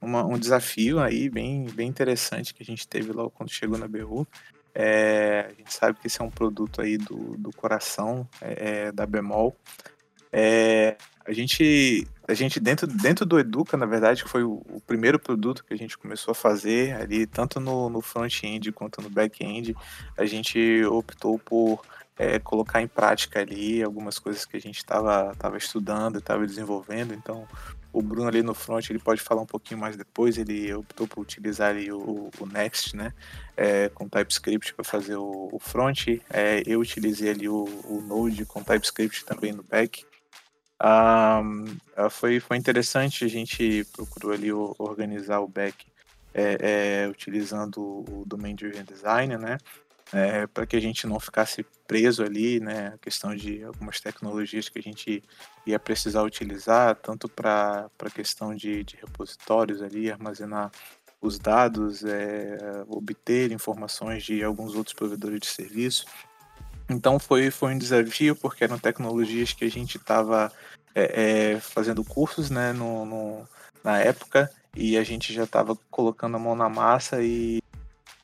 uma, 0.00 0.24
um 0.24 0.37
desafio 0.38 0.98
aí 0.98 1.30
bem, 1.30 1.66
bem 1.66 1.88
interessante 1.88 2.52
que 2.52 2.62
a 2.62 2.66
gente 2.66 2.88
teve 2.88 3.12
logo 3.12 3.30
quando 3.30 3.52
chegou 3.52 3.78
na 3.78 3.87
BU. 3.87 4.26
É, 4.74 5.46
a 5.50 5.52
gente 5.52 5.72
sabe 5.72 5.98
que 5.98 6.06
esse 6.06 6.20
é 6.20 6.24
um 6.24 6.30
produto 6.30 6.80
aí 6.80 6.96
do, 6.96 7.37
do 7.37 7.50
coração 7.52 8.28
é, 8.40 8.87
é 8.87 8.92
da 8.92 9.06
Bemol. 9.06 9.56
É, 10.32 10.96
a 11.24 11.32
gente, 11.32 12.06
a 12.26 12.35
gente 12.35 12.61
dentro, 12.61 12.87
dentro 12.87 13.26
do 13.26 13.38
Educa, 13.38 13.76
na 13.76 13.87
verdade, 13.87 14.22
foi 14.24 14.44
o, 14.44 14.62
o 14.68 14.80
primeiro 14.87 15.18
produto 15.18 15.64
que 15.64 15.74
a 15.74 15.76
gente 15.76 15.98
começou 15.98 16.32
a 16.32 16.35
fazer 16.35 16.94
ali, 16.94 17.26
tanto 17.26 17.58
no, 17.58 17.88
no 17.88 18.00
front-end 18.00 18.70
quanto 18.72 19.02
no 19.02 19.11
back-end, 19.11 19.76
a 20.16 20.24
gente 20.24 20.85
optou 20.85 21.38
por 21.38 21.82
é, 22.16 22.38
colocar 22.38 22.80
em 22.80 22.87
prática 22.87 23.40
ali 23.40 23.82
algumas 23.82 24.18
coisas 24.18 24.44
que 24.44 24.56
a 24.56 24.61
gente 24.61 24.76
estava 24.76 25.35
tava 25.37 25.56
estudando, 25.56 26.18
estava 26.18 26.46
desenvolvendo. 26.46 27.14
Então, 27.14 27.46
o 27.92 28.00
Bruno 28.00 28.28
ali 28.28 28.42
no 28.42 28.54
front, 28.54 28.88
ele 28.88 28.98
pode 28.98 29.20
falar 29.20 29.42
um 29.42 29.46
pouquinho 29.46 29.80
mais 29.80 29.96
depois. 29.96 30.38
Ele 30.38 30.72
optou 30.72 31.06
por 31.06 31.20
utilizar 31.20 31.70
ali 31.70 31.90
o, 31.92 32.30
o 32.38 32.46
Next, 32.46 32.96
né, 32.96 33.12
é, 33.56 33.88
com 33.88 34.08
TypeScript 34.08 34.74
para 34.74 34.85
fazer 34.85 35.16
o, 35.16 35.48
o 35.52 35.58
front. 35.58 36.06
É, 36.30 36.62
eu 36.66 36.80
utilizei 36.80 37.30
ali 37.30 37.48
o, 37.48 37.64
o 37.85 38.00
Node 38.00 38.44
com 38.46 38.62
TypeScript 38.62 39.24
também 39.24 39.52
no 39.52 39.62
back. 39.62 40.04
Um, 40.82 41.76
foi, 42.10 42.40
foi 42.40 42.56
interessante, 42.56 43.24
a 43.24 43.28
gente 43.28 43.86
procurou 43.92 44.32
ali 44.32 44.52
organizar 44.52 45.38
o 45.38 45.46
back 45.46 45.86
é, 46.34 47.04
é, 47.04 47.08
utilizando 47.08 47.78
o 47.80 48.24
Domain 48.26 48.56
Driven 48.56 48.84
Design, 48.84 49.36
né? 49.36 49.58
É, 50.12 50.46
para 50.46 50.66
que 50.66 50.76
a 50.76 50.80
gente 50.80 51.06
não 51.06 51.18
ficasse 51.20 51.64
preso 51.86 52.22
ali, 52.22 52.58
né? 52.58 52.88
A 52.94 52.98
questão 52.98 53.34
de 53.34 53.62
algumas 53.62 54.00
tecnologias 54.00 54.68
que 54.68 54.78
a 54.78 54.82
gente 54.82 55.22
ia 55.64 55.78
precisar 55.78 56.22
utilizar, 56.22 56.96
tanto 56.96 57.28
para 57.28 57.88
a 57.98 58.10
questão 58.10 58.54
de, 58.54 58.82
de 58.82 58.96
repositórios 58.96 59.80
ali, 59.82 60.10
armazenar 60.10 60.70
os 61.20 61.38
dados, 61.38 62.04
é, 62.04 62.84
obter 62.88 63.52
informações 63.52 64.24
de 64.24 64.42
alguns 64.42 64.74
outros 64.74 64.94
provedores 64.94 65.40
de 65.40 65.46
serviço. 65.46 66.04
Então 66.90 67.18
foi, 67.18 67.50
foi 67.50 67.74
um 67.74 67.78
desafio, 67.78 68.34
porque 68.34 68.64
eram 68.64 68.78
tecnologias 68.78 69.52
que 69.52 69.64
a 69.64 69.70
gente 69.70 69.96
estava 69.96 70.52
é, 70.94 71.52
é, 71.55 71.61
fazendo 71.61 72.05
cursos 72.05 72.50
né, 72.50 72.72
no, 72.72 73.05
no, 73.05 73.48
na 73.83 73.98
época 73.98 74.50
e 74.76 74.96
a 74.96 75.05
gente 75.05 75.33
já 75.33 75.44
estava 75.44 75.76
colocando 75.90 76.37
a 76.37 76.40
mão 76.40 76.55
na 76.55 76.68
massa 76.68 77.22
e 77.22 77.62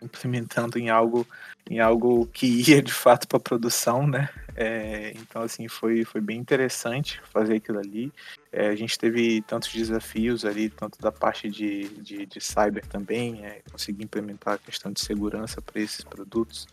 implementando 0.00 0.78
em 0.78 0.90
algo 0.90 1.26
em 1.68 1.80
algo 1.80 2.26
que 2.26 2.46
ia 2.70 2.80
de 2.82 2.92
fato 2.92 3.26
para 3.28 3.40
produção, 3.40 4.06
né? 4.06 4.28
É, 4.56 5.12
então 5.16 5.42
assim 5.42 5.68
foi 5.68 6.04
foi 6.04 6.20
bem 6.20 6.38
interessante 6.38 7.20
fazer 7.32 7.56
aquilo 7.56 7.78
ali. 7.78 8.12
É, 8.50 8.68
a 8.68 8.76
gente 8.76 8.98
teve 8.98 9.42
tantos 9.42 9.72
desafios 9.72 10.44
ali, 10.44 10.70
tanto 10.70 11.00
da 11.00 11.12
parte 11.12 11.50
de, 11.50 11.88
de, 12.00 12.26
de 12.26 12.40
cyber 12.40 12.84
também, 12.86 13.44
é, 13.44 13.60
conseguir 13.70 14.04
implementar 14.04 14.54
a 14.54 14.58
questão 14.58 14.90
de 14.90 15.00
segurança 15.00 15.60
para 15.60 15.80
esses 15.80 16.04
produtos, 16.04 16.66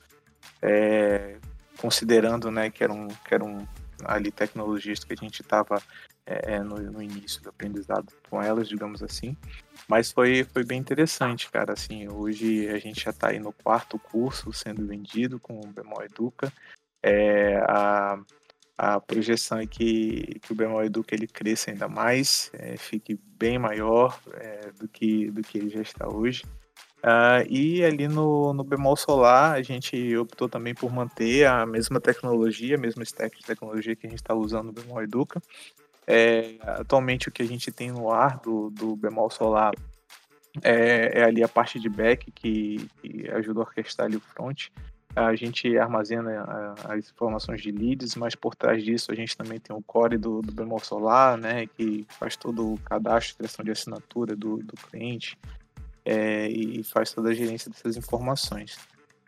é, 0.62 1.36
considerando 1.77 2.49
né, 2.49 2.69
que 2.69 2.84
eram, 2.84 3.08
que 3.08 3.34
eram 3.34 3.67
ali 4.03 4.31
tecnologias 4.31 5.03
que 5.03 5.13
a 5.13 5.15
gente 5.15 5.41
estava 5.41 5.81
é, 6.25 6.55
é, 6.55 6.60
no, 6.60 6.75
no, 6.77 7.01
início 7.01 7.41
do 7.41 7.49
aprendizado 7.49 8.12
com 8.29 8.41
elas, 8.41 8.67
digamos 8.67 9.03
assim. 9.03 9.38
Mas 9.88 10.12
foi, 10.12 10.43
foi 10.43 10.63
bem 10.63 10.79
interessante, 10.79 11.49
cara. 11.49 11.73
Assim, 11.73 12.08
hoje 12.08 12.67
a 12.69 12.79
gente 12.79 13.03
já 13.03 13.12
está 13.12 13.29
aí 13.29 13.39
no 13.39 13.53
quarto 13.53 13.99
curso 13.99 14.51
sendo 14.51 14.86
vendido 14.86 15.39
com 15.39 15.60
o 15.60 15.67
Bemol 15.67 16.03
Educa. 16.03 16.51
É, 17.03 17.58
a, 17.67 18.19
a 18.77 18.99
projeção 18.99 19.60
é 19.60 19.67
que, 19.67 20.39
que 20.41 20.51
o 20.51 20.55
Bemol 20.55 20.84
Educa 20.84 21.13
ele 21.13 21.27
cresça 21.27 21.69
ainda 21.69 21.88
mais, 21.88 22.49
é, 22.53 22.75
fique 22.75 23.19
bem 23.38 23.60
maior 23.60 24.19
é, 24.34 24.71
do, 24.71 24.88
que, 24.88 25.29
do 25.29 25.41
que 25.41 25.58
ele 25.58 25.69
já 25.69 25.81
está 25.81 26.08
hoje. 26.08 26.43
Uh, 27.05 27.45
e 27.47 27.85
ali 27.85 28.07
no, 28.07 28.51
no 28.51 28.63
bemol 28.63 28.95
solar, 28.95 29.53
a 29.53 29.61
gente 29.61 30.17
optou 30.17 30.49
também 30.49 30.73
por 30.73 30.91
manter 30.91 31.45
a 31.45 31.63
mesma 31.63 32.01
tecnologia, 32.01 32.75
a 32.75 32.79
mesma 32.79 33.03
stack 33.03 33.37
de 33.37 33.45
tecnologia 33.45 33.95
que 33.95 34.07
a 34.07 34.09
gente 34.09 34.17
está 34.17 34.33
usando 34.33 34.67
no 34.67 34.73
bemol 34.73 35.03
Educa. 35.03 35.39
É, 36.07 36.55
atualmente, 36.61 37.29
o 37.29 37.31
que 37.31 37.43
a 37.43 37.45
gente 37.45 37.71
tem 37.71 37.91
no 37.91 38.11
ar 38.11 38.39
do, 38.39 38.71
do 38.71 38.95
bemol 38.95 39.29
solar 39.29 39.73
é, 40.63 41.19
é 41.19 41.23
ali 41.23 41.43
a 41.43 41.47
parte 41.47 41.79
de 41.79 41.89
back 41.89 42.31
que, 42.31 42.89
que 43.03 43.29
ajuda 43.29 43.59
a 43.59 43.63
orquestrar 43.63 44.07
ali 44.07 44.17
o 44.17 44.21
front. 44.21 44.69
A 45.15 45.35
gente 45.35 45.77
armazena 45.77 46.73
as 46.85 47.11
informações 47.11 47.61
de 47.61 47.71
leads, 47.71 48.15
mas 48.15 48.33
por 48.33 48.55
trás 48.55 48.83
disso 48.83 49.11
a 49.11 49.15
gente 49.15 49.37
também 49.37 49.59
tem 49.59 49.75
o 49.75 49.81
core 49.83 50.17
do, 50.17 50.41
do 50.41 50.51
bemol 50.51 50.79
solar, 50.79 51.37
né, 51.37 51.67
que 51.67 52.05
faz 52.09 52.35
todo 52.35 52.73
o 52.73 52.79
cadastro, 52.79 53.37
criação 53.37 53.63
de 53.63 53.71
assinatura 53.71 54.35
do, 54.35 54.57
do 54.57 54.73
cliente, 54.75 55.37
é, 56.05 56.47
e 56.47 56.83
faz 56.83 57.11
toda 57.11 57.29
a 57.29 57.33
gerência 57.33 57.69
dessas 57.69 57.97
informações. 57.97 58.77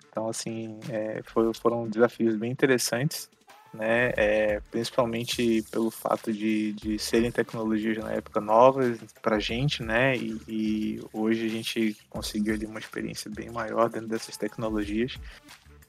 Então, 0.09 0.29
assim, 0.29 0.79
é, 0.89 1.21
foi, 1.23 1.53
foram 1.53 1.87
desafios 1.87 2.35
bem 2.35 2.51
interessantes, 2.51 3.29
né? 3.73 4.11
É, 4.15 4.61
principalmente 4.71 5.63
pelo 5.71 5.91
fato 5.91 6.31
de, 6.31 6.73
de 6.73 6.97
serem 6.97 7.31
tecnologias 7.31 7.97
na 7.97 8.11
época 8.11 8.39
novas 8.39 8.97
para 9.21 9.35
a 9.35 9.39
gente, 9.39 9.83
né? 9.83 10.15
E, 10.15 10.41
e, 10.47 11.01
hoje 11.13 11.45
a 11.45 11.49
gente 11.49 11.97
conseguiu 12.09 12.53
ali 12.53 12.65
uma 12.65 12.79
experiência 12.79 13.29
bem 13.29 13.49
maior 13.49 13.89
dentro 13.89 14.07
dessas 14.07 14.37
tecnologias. 14.37 15.17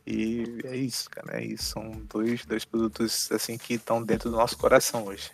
E 0.06 0.58
é 0.64 0.76
isso, 0.76 1.08
cara. 1.10 1.38
É 1.40 1.44
isso. 1.44 1.64
São 1.64 1.90
dois, 2.08 2.44
dois 2.44 2.64
produtos 2.64 3.30
assim 3.30 3.58
que 3.58 3.74
estão 3.74 4.02
dentro 4.02 4.30
do 4.30 4.36
nosso 4.36 4.56
coração 4.56 5.04
hoje. 5.04 5.30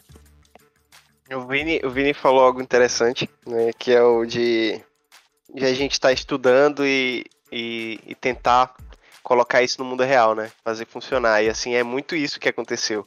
O 1.33 1.47
Vini, 1.47 1.81
o 1.83 1.91
Vini 1.91 2.13
falou 2.13 2.43
algo 2.43 2.61
interessante, 2.61 3.29
né? 3.47 3.73
Que 3.79 3.93
é 3.93 4.03
o 4.03 4.25
de 4.25 4.81
de 5.55 5.65
a 5.65 5.73
gente 5.73 5.93
estar 5.93 6.09
tá 6.09 6.13
estudando 6.13 6.85
e, 6.85 7.25
e, 7.51 8.01
e, 8.07 8.15
tentar 8.15 8.75
colocar 9.23 9.63
isso 9.63 9.81
no 9.81 9.89
mundo 9.89 10.03
real, 10.03 10.35
né? 10.35 10.51
Fazer 10.65 10.85
funcionar. 10.87 11.43
E 11.43 11.49
assim, 11.49 11.75
é 11.75 11.83
muito 11.83 12.17
isso 12.17 12.41
que 12.41 12.49
aconteceu. 12.49 13.07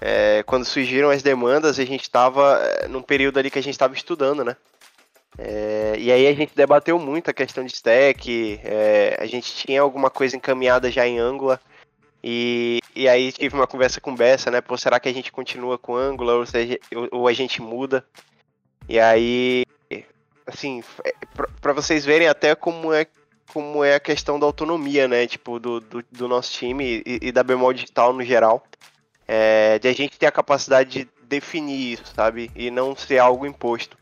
É, 0.00 0.42
quando 0.44 0.64
surgiram 0.64 1.10
as 1.10 1.22
demandas, 1.22 1.78
a 1.78 1.84
gente 1.84 2.02
estava 2.02 2.58
é, 2.62 2.88
num 2.88 3.02
período 3.02 3.38
ali 3.38 3.50
que 3.50 3.58
a 3.58 3.62
gente 3.62 3.74
estava 3.74 3.92
estudando, 3.94 4.44
né? 4.44 4.56
É, 5.36 5.94
e 5.98 6.10
aí 6.10 6.26
a 6.26 6.32
gente 6.32 6.54
debateu 6.54 6.98
muito 6.98 7.30
a 7.30 7.34
questão 7.34 7.64
de 7.64 7.72
stack, 7.72 8.60
é, 8.64 9.16
a 9.18 9.26
gente 9.26 9.54
tinha 9.54 9.80
alguma 9.80 10.10
coisa 10.10 10.36
encaminhada 10.36 10.90
já 10.90 11.06
em 11.06 11.18
Angular, 11.18 11.60
e, 12.22 12.80
e 12.94 13.08
aí 13.08 13.30
tive 13.32 13.54
uma 13.54 13.66
conversa 13.66 14.00
com 14.00 14.14
Bessa, 14.14 14.50
né? 14.50 14.60
Pô, 14.60 14.76
será 14.76 14.98
que 14.98 15.08
a 15.08 15.12
gente 15.12 15.30
continua 15.30 15.78
com 15.78 15.96
Angular 15.96 16.36
ou, 16.36 16.46
seja, 16.46 16.78
ou, 16.94 17.08
ou 17.12 17.28
a 17.28 17.32
gente 17.32 17.62
muda? 17.62 18.04
E 18.88 18.98
aí 18.98 19.64
assim, 20.52 20.82
é, 21.04 21.12
para 21.60 21.72
vocês 21.72 22.04
verem 22.04 22.28
até 22.28 22.54
como 22.54 22.92
é 22.92 23.06
como 23.52 23.82
é 23.82 23.96
a 23.96 24.00
questão 24.00 24.38
da 24.38 24.46
autonomia, 24.46 25.08
né? 25.08 25.26
Tipo, 25.26 25.58
do, 25.58 25.80
do, 25.80 26.04
do 26.10 26.28
nosso 26.28 26.52
time 26.52 27.02
e, 27.04 27.18
e, 27.22 27.32
da 27.32 27.42
Bemol 27.42 27.72
Digital 27.72 28.12
no 28.12 28.22
geral. 28.22 28.62
É, 29.26 29.78
de 29.78 29.88
a 29.88 29.92
gente 29.92 30.18
ter 30.18 30.26
a 30.26 30.32
capacidade 30.32 30.90
de 30.90 31.08
definir 31.22 31.94
isso, 31.94 32.04
sabe? 32.14 32.50
E 32.54 32.70
não 32.70 32.94
ser 32.96 33.18
algo 33.18 33.46
imposto. 33.46 33.96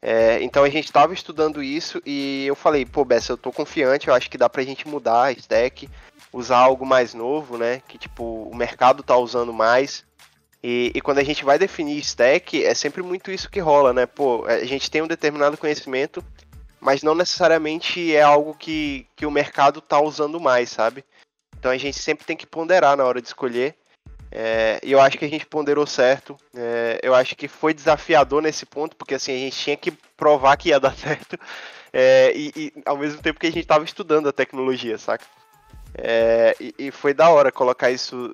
É, 0.00 0.42
então 0.42 0.62
a 0.62 0.70
gente 0.70 0.84
estava 0.84 1.12
estudando 1.12 1.62
isso 1.62 2.00
e 2.06 2.46
eu 2.46 2.54
falei, 2.54 2.86
pô, 2.86 3.04
Bessa, 3.04 3.32
eu 3.32 3.36
tô 3.36 3.50
confiante, 3.50 4.08
eu 4.08 4.14
acho 4.14 4.30
que 4.30 4.38
dá 4.38 4.48
pra 4.48 4.62
gente 4.62 4.86
mudar 4.86 5.24
a 5.24 5.32
stack, 5.32 5.88
usar 6.32 6.58
algo 6.58 6.86
mais 6.86 7.14
novo, 7.14 7.58
né? 7.58 7.82
Que 7.88 7.98
tipo, 7.98 8.22
o 8.24 8.54
mercado 8.54 9.02
tá 9.02 9.16
usando 9.16 9.52
mais. 9.52 10.04
E, 10.62 10.90
e, 10.94 11.00
quando 11.00 11.18
a 11.18 11.24
gente 11.24 11.44
vai 11.44 11.58
definir 11.58 11.98
stack, 11.98 12.64
é 12.64 12.74
sempre 12.74 13.02
muito 13.02 13.30
isso 13.30 13.50
que 13.50 13.60
rola, 13.60 13.92
né? 13.92 14.06
Pô, 14.06 14.44
a 14.44 14.64
gente 14.64 14.90
tem 14.90 15.00
um 15.00 15.06
determinado 15.06 15.56
conhecimento, 15.56 16.24
mas 16.80 17.02
não 17.02 17.14
necessariamente 17.14 18.14
é 18.14 18.22
algo 18.22 18.54
que, 18.54 19.06
que 19.14 19.24
o 19.24 19.30
mercado 19.30 19.80
tá 19.80 20.00
usando 20.00 20.40
mais, 20.40 20.68
sabe? 20.70 21.04
Então 21.56 21.70
a 21.70 21.76
gente 21.76 21.98
sempre 21.98 22.24
tem 22.24 22.36
que 22.36 22.46
ponderar 22.46 22.96
na 22.96 23.04
hora 23.04 23.20
de 23.20 23.28
escolher. 23.28 23.76
É, 24.30 24.78
e 24.82 24.92
eu 24.92 25.00
acho 25.00 25.16
que 25.16 25.24
a 25.24 25.28
gente 25.28 25.46
ponderou 25.46 25.86
certo. 25.86 26.36
É, 26.54 27.00
eu 27.02 27.14
acho 27.14 27.34
que 27.34 27.48
foi 27.48 27.72
desafiador 27.72 28.42
nesse 28.42 28.66
ponto, 28.66 28.96
porque 28.96 29.14
assim, 29.14 29.34
a 29.34 29.38
gente 29.38 29.56
tinha 29.56 29.76
que 29.76 29.90
provar 30.16 30.56
que 30.56 30.68
ia 30.70 30.78
dar 30.80 30.94
certo. 30.96 31.38
É, 31.92 32.32
e, 32.34 32.52
e, 32.54 32.72
ao 32.84 32.96
mesmo 32.96 33.22
tempo 33.22 33.40
que 33.40 33.46
a 33.46 33.50
gente 33.50 33.62
estava 33.62 33.84
estudando 33.84 34.28
a 34.28 34.32
tecnologia, 34.32 34.98
saca? 34.98 35.24
É, 35.94 36.54
e, 36.60 36.74
e, 36.78 36.90
foi 36.90 37.14
da 37.14 37.30
hora 37.30 37.50
colocar 37.50 37.90
isso 37.90 38.30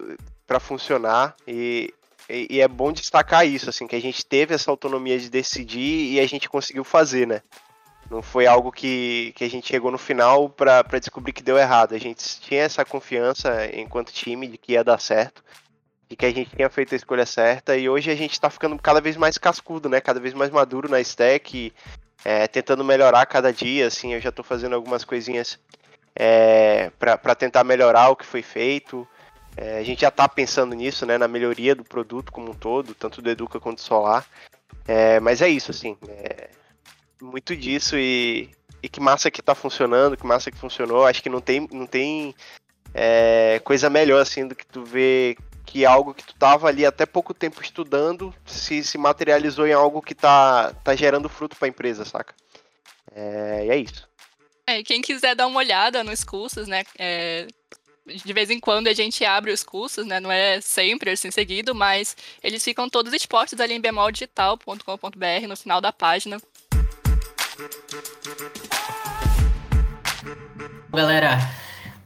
para 0.46 0.58
funcionar. 0.58 1.34
E 1.46 1.94
e, 2.28 2.46
e, 2.50 2.60
é 2.60 2.68
bom 2.68 2.92
destacar 2.92 3.46
isso, 3.46 3.68
assim, 3.68 3.87
que 3.87 3.96
a 3.96 4.00
gente 4.00 4.24
teve 4.24 4.54
essa 4.54 4.70
autonomia 4.70 5.18
de 5.18 5.28
decidir 5.28 6.12
e 6.12 6.20
a 6.20 6.26
gente 6.26 6.48
conseguiu 6.48 6.84
fazer, 6.84 7.26
né? 7.26 7.42
Não 8.10 8.22
foi 8.22 8.46
algo 8.46 8.70
que, 8.70 9.32
que 9.34 9.44
a 9.44 9.50
gente 9.50 9.66
chegou 9.66 9.90
no 9.90 9.98
final 9.98 10.48
para 10.48 10.82
descobrir 10.98 11.32
que 11.32 11.42
deu 11.42 11.58
errado. 11.58 11.94
A 11.94 11.98
gente 11.98 12.40
tinha 12.40 12.62
essa 12.62 12.84
confiança 12.84 13.66
enquanto 13.74 14.12
time 14.12 14.46
de 14.46 14.58
que 14.58 14.72
ia 14.72 14.84
dar 14.84 15.00
certo, 15.00 15.42
de 16.08 16.16
que 16.16 16.26
a 16.26 16.30
gente 16.30 16.54
tinha 16.54 16.68
feito 16.68 16.94
a 16.94 16.96
escolha 16.96 17.24
certa 17.24 17.76
e 17.76 17.88
hoje 17.88 18.10
a 18.10 18.14
gente 18.14 18.32
está 18.32 18.50
ficando 18.50 18.78
cada 18.78 19.00
vez 19.00 19.16
mais 19.16 19.38
cascudo, 19.38 19.88
né? 19.88 20.00
Cada 20.00 20.20
vez 20.20 20.34
mais 20.34 20.50
maduro 20.50 20.88
na 20.88 21.00
stack, 21.00 21.72
é, 22.24 22.46
tentando 22.46 22.84
melhorar 22.84 23.24
cada 23.26 23.52
dia, 23.52 23.87
assim. 23.87 24.12
Eu 24.12 24.20
já 24.20 24.28
estou 24.28 24.44
fazendo 24.44 24.74
algumas 24.74 25.04
coisinhas 25.04 25.58
é, 26.14 26.90
para 26.98 27.34
tentar 27.34 27.64
melhorar 27.64 28.10
o 28.10 28.16
que 28.16 28.26
foi 28.26 28.42
feito. 28.42 29.08
É, 29.57 29.79
a 29.79 29.83
gente 29.83 30.01
já 30.01 30.09
está 30.09 30.29
pensando 30.29 30.75
nisso, 30.75 31.07
né, 31.07 31.17
na 31.17 31.29
melhoria 31.29 31.75
do 31.75 31.85
produto 31.85 32.33
como 32.33 32.51
um 32.51 32.55
todo, 32.55 32.95
tanto 32.95 33.23
do 33.23 33.31
Educa 33.31 33.61
quanto 33.61 33.77
do 33.77 33.83
Solar. 33.83 34.27
É, 34.87 35.21
mas 35.21 35.40
é 35.40 35.49
isso, 35.49 35.71
assim, 35.71 35.97
é 36.09 36.51
muito 37.23 37.57
disso 37.57 37.97
e, 37.97 38.51
e 38.83 38.88
que 38.88 39.01
massa 39.01 39.31
que 39.31 39.40
está 39.40 39.55
funcionando, 39.55 40.17
que 40.17 40.27
massa 40.27 40.51
que 40.51 40.59
funcionou. 40.59 41.07
Acho 41.07 41.23
que 41.23 41.31
não 41.31 41.40
tem, 41.40 41.69
não 41.73 41.87
tem 41.87 42.35
é, 42.93 43.61
coisa 43.64 43.88
melhor 43.88 44.21
assim 44.21 44.47
do 44.47 44.55
que 44.55 44.67
tu 44.67 44.85
ver 44.85 45.37
que 45.64 45.87
algo 45.87 46.14
que 46.14 46.25
tu 46.25 46.35
tava 46.35 46.69
ali 46.69 46.85
até 46.85 47.07
pouco 47.07 47.33
tempo 47.33 47.62
estudando 47.62 48.35
se, 48.45 48.85
se 48.85 48.99
materializou 48.99 49.67
em 49.67 49.73
algo 49.73 50.03
que 50.03 50.14
tá, 50.14 50.73
tá 50.85 50.95
gerando 50.95 51.29
fruto 51.29 51.57
para 51.57 51.67
a 51.67 51.69
empresa, 51.69 52.05
saca? 52.05 52.35
É, 53.12 53.67
e 53.67 53.71
é 53.71 53.77
isso. 53.77 54.09
É, 54.67 54.83
quem 54.83 55.01
quiser 55.01 55.35
dar 55.35 55.47
uma 55.47 55.59
olhada 55.59 56.05
nos 56.05 56.23
cursos, 56.23 56.69
né? 56.69 56.85
É, 56.99 57.47
de 58.07 58.33
vez 58.33 58.51
em 58.51 58.61
quando 58.61 58.88
a 58.88 58.93
gente 58.93 59.25
abre 59.25 59.51
os 59.51 59.62
cursos, 59.62 60.07
né? 60.07 60.21
Não 60.21 60.31
é 60.31 60.61
sempre 60.61 61.11
assim 61.11 61.31
seguido, 61.31 61.75
mas 61.75 62.17
eles 62.43 62.62
ficam 62.62 62.88
todos 62.88 63.12
expostos 63.12 63.59
ali 63.61 63.75
em 63.75 63.81
bemoldigital.com.br 63.81 65.49
no 65.49 65.57
final 65.57 65.81
da 65.81 65.93
página. 65.93 66.38
Galera, 70.93 71.38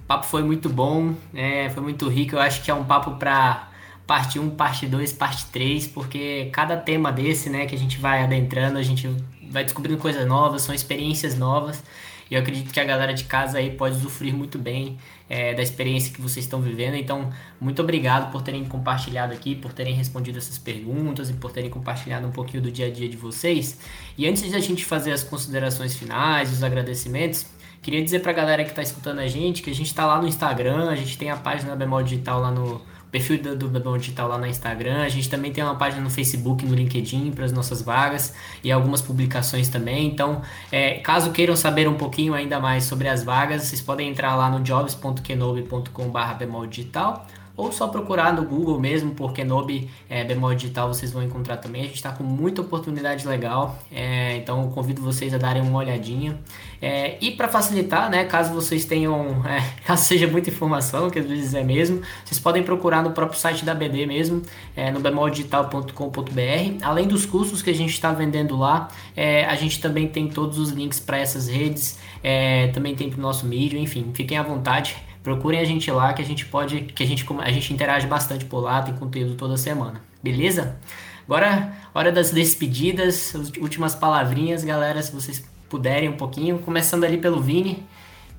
o 0.01 0.03
papo 0.05 0.27
foi 0.27 0.43
muito 0.43 0.69
bom, 0.69 1.15
é, 1.35 1.69
foi 1.71 1.83
muito 1.83 2.09
rico. 2.09 2.37
Eu 2.37 2.41
acho 2.41 2.63
que 2.63 2.71
é 2.71 2.75
um 2.75 2.85
papo 2.85 3.17
para 3.17 3.69
parte 4.07 4.39
1, 4.39 4.51
parte 4.51 4.87
2, 4.87 5.13
parte 5.13 5.47
3, 5.47 5.89
porque 5.89 6.49
cada 6.53 6.77
tema 6.77 7.13
desse, 7.13 7.51
né, 7.51 7.67
que 7.67 7.75
a 7.75 7.79
gente 7.79 7.99
vai 7.99 8.23
adentrando, 8.23 8.79
a 8.79 8.83
gente 8.83 9.09
vai 9.51 9.65
descobrindo 9.65 9.99
coisas 9.99 10.27
novas, 10.27 10.63
são 10.63 10.75
experiências 10.75 11.37
novas. 11.37 11.83
E 12.31 12.35
eu 12.35 12.41
acredito 12.41 12.73
que 12.73 12.79
a 12.79 12.85
galera 12.85 13.13
de 13.13 13.25
casa 13.25 13.59
aí 13.59 13.71
pode 13.71 13.97
usufruir 13.97 14.35
muito 14.35 14.59
bem 14.59 14.99
é, 15.29 15.55
da 15.55 15.63
experiência 15.63 16.13
que 16.13 16.21
vocês 16.21 16.45
estão 16.45 16.61
vivendo. 16.61 16.95
Então, 16.95 17.31
muito 17.61 17.83
obrigado 17.83 18.31
por 18.33 18.43
terem 18.43 18.65
compartilhado 18.65 19.33
aqui, 19.33 19.55
por 19.55 19.73
terem 19.73 19.95
respondido 19.95 20.39
essas 20.39 20.59
perguntas 20.59 21.29
e 21.31 21.35
por 21.35 21.53
terem 21.53 21.71
compartilhado 21.71 22.27
um 22.27 22.33
pouquinho 22.33 22.63
do 22.63 22.71
dia 22.71 22.87
a 22.87 22.91
dia 22.91 23.09
de 23.09 23.17
vocês. 23.17 23.79
E 24.17 24.27
antes 24.27 24.43
de 24.43 24.55
a 24.55 24.61
gente 24.61 24.85
fazer 24.85 25.13
as 25.13 25.23
considerações 25.23 25.95
finais, 25.97 26.53
os 26.53 26.63
agradecimentos, 26.63 27.47
queria 27.83 28.03
dizer 28.03 28.21
para 28.21 28.33
a 28.33 28.35
galera 28.35 28.65
que 28.65 28.71
está 28.71 28.83
escutando 28.83 29.19
a 29.19 29.27
gente 29.27 29.63
que 29.63 29.71
a 29.71 29.75
gente 29.75 29.89
está 29.89 30.07
lá 30.07 30.21
no 30.21 30.27
Instagram, 30.27 30.89
a 30.89 30.97
gente 30.97 31.19
tem 31.19 31.31
a 31.31 31.37
página 31.37 31.71
da 31.71 31.77
Bemol 31.77 32.03
Digital 32.03 32.41
lá 32.41 32.51
no 32.51 32.81
perfil 33.11 33.43
do, 33.43 33.69
do 33.69 33.99
Digital 33.99 34.29
lá 34.29 34.39
no 34.39 34.47
Instagram. 34.47 35.03
A 35.03 35.09
gente 35.09 35.29
também 35.29 35.53
tem 35.53 35.65
uma 35.65 35.77
página 35.77 36.03
no 36.03 36.11
Facebook, 36.11 36.65
no 36.65 36.75
LinkedIn 36.75 37.33
para 37.33 37.45
as 37.45 37.53
nossas 37.53 37.83
vagas 37.83 38.35
e 38.63 38.71
algumas 38.71 39.01
publicações 39.01 39.69
também. 39.69 40.07
Então, 40.07 40.43
é, 40.71 40.95
caso 40.95 41.31
queiram 41.31 41.57
saber 41.57 41.89
um 41.89 41.95
pouquinho 41.95 42.35
ainda 42.35 42.61
mais 42.61 42.85
sobre 42.85 43.09
as 43.09 43.25
vagas, 43.25 43.63
vocês 43.63 43.81
podem 43.81 44.09
entrar 44.09 44.37
lá 44.37 44.51
no 44.51 44.61
jobs.kenobi.com.br 44.61 46.67
digital 46.69 47.27
ou 47.59 47.73
só 47.73 47.89
procurar 47.89 48.33
no 48.33 48.45
Google 48.45 48.79
mesmo, 48.79 49.11
porque 49.17 49.43
Kenobi 49.43 49.91
é, 50.09 50.23
bemol 50.23 50.55
digital 50.55 50.87
vocês 50.87 51.13
vão 51.13 51.25
encontrar 51.25 51.57
também. 51.57 51.83
A 51.83 51.85
gente 51.87 51.97
está 51.97 52.13
com 52.13 52.23
muita 52.23 52.61
oportunidade 52.61 53.27
legal, 53.27 53.77
é, 53.91 54.37
então 54.37 54.71
convido 54.71 55.03
vocês 55.03 55.35
a 55.35 55.39
darem 55.39 55.61
uma 55.61 55.81
olhadinha. 55.81 56.39
É, 56.81 57.19
e 57.21 57.33
para 57.33 57.49
facilitar, 57.49 58.09
né, 58.09 58.25
caso 58.25 58.55
vocês 58.55 58.85
tenham, 58.85 59.45
é, 59.45 59.61
caso 59.85 60.05
seja 60.05 60.29
muita 60.29 60.51
informação, 60.51 61.11
que 61.11 61.19
às 61.19 61.27
vezes 61.27 61.53
é 61.53 61.65
mesmo, 61.65 62.01
vocês 62.25 62.39
podem 62.39 62.63
procurar 62.63 63.03
no 63.03 63.11
próprio 63.11 63.39
site 63.39 63.65
da 63.65 63.75
BD 63.75 64.07
mesmo, 64.07 64.41
é, 64.77 64.93
no 64.93 65.01
bemoldigital.com.br. 65.01 66.79
Além 66.81 67.09
dos 67.09 67.27
cursos 67.27 67.61
que 67.61 67.71
a 67.71 67.75
gente 67.75 67.91
está 67.91 68.13
vendendo 68.13 68.57
lá, 68.57 68.89
é, 69.17 69.45
a 69.47 69.57
gente 69.57 69.81
também 69.81 70.07
tem 70.07 70.29
todos 70.29 70.59
os 70.59 70.71
links 70.71 71.01
para 71.01 71.19
essas 71.19 71.49
redes, 71.49 71.99
é, 72.23 72.69
também 72.69 72.95
tem 72.95 73.11
para 73.11 73.19
o 73.19 73.23
nosso 73.23 73.45
mídia, 73.47 73.81
enfim, 73.81 74.13
fiquem 74.15 74.39
à 74.39 74.45
vontade. 74.45 75.08
Procurem 75.29 75.61
a 75.61 75.65
gente 75.65 75.91
lá 75.91 76.15
que 76.15 76.23
a 76.23 76.25
gente 76.25 76.47
pode, 76.47 76.81
que 76.81 77.03
a 77.03 77.07
gente, 77.07 77.27
a 77.41 77.51
gente 77.51 77.75
interage 77.75 78.07
bastante 78.07 78.47
por 78.47 78.61
lá, 78.61 78.81
tem 78.81 78.95
conteúdo 78.95 79.35
toda 79.35 79.59
semana. 79.59 80.01
Beleza? 80.23 80.79
Agora, 81.27 81.71
hora 81.93 82.11
das 82.11 82.31
despedidas, 82.31 83.35
últimas 83.61 83.95
palavrinhas, 83.95 84.65
galera, 84.65 85.03
se 85.03 85.13
vocês 85.13 85.45
puderem 85.69 86.09
um 86.09 86.17
pouquinho, 86.17 86.59
começando 86.61 87.05
ali 87.05 87.19
pelo 87.19 87.43
Vini. 87.43 87.87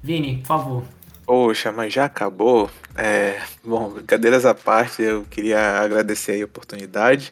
Vini, 0.01 0.37
por 0.37 0.47
favor. 0.47 0.83
Poxa, 1.27 1.71
mas 1.71 1.93
já 1.93 2.05
acabou. 2.05 2.71
É, 2.95 3.39
bom, 3.63 3.91
brincadeiras 3.91 4.43
à 4.43 4.55
parte, 4.55 5.03
eu 5.03 5.27
queria 5.29 5.59
agradecer 5.79 6.41
a 6.41 6.45
oportunidade. 6.45 7.31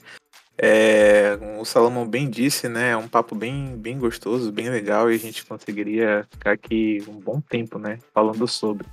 É, 0.55 1.35
o 1.59 1.65
Salomão 1.65 2.05
bem 2.05 2.29
disse, 2.29 2.69
né? 2.69 2.91
É 2.91 2.97
um 2.97 3.07
papo 3.07 3.33
bem, 3.33 3.75
bem 3.75 3.97
gostoso, 3.97 4.51
bem 4.51 4.69
legal, 4.69 5.11
e 5.11 5.15
a 5.15 5.19
gente 5.19 5.43
conseguiria 5.43 6.27
ficar 6.29 6.51
aqui 6.51 7.03
um 7.07 7.13
bom 7.13 7.41
tempo, 7.41 7.79
né? 7.79 7.97
Falando 8.13 8.47
sobre. 8.47 8.85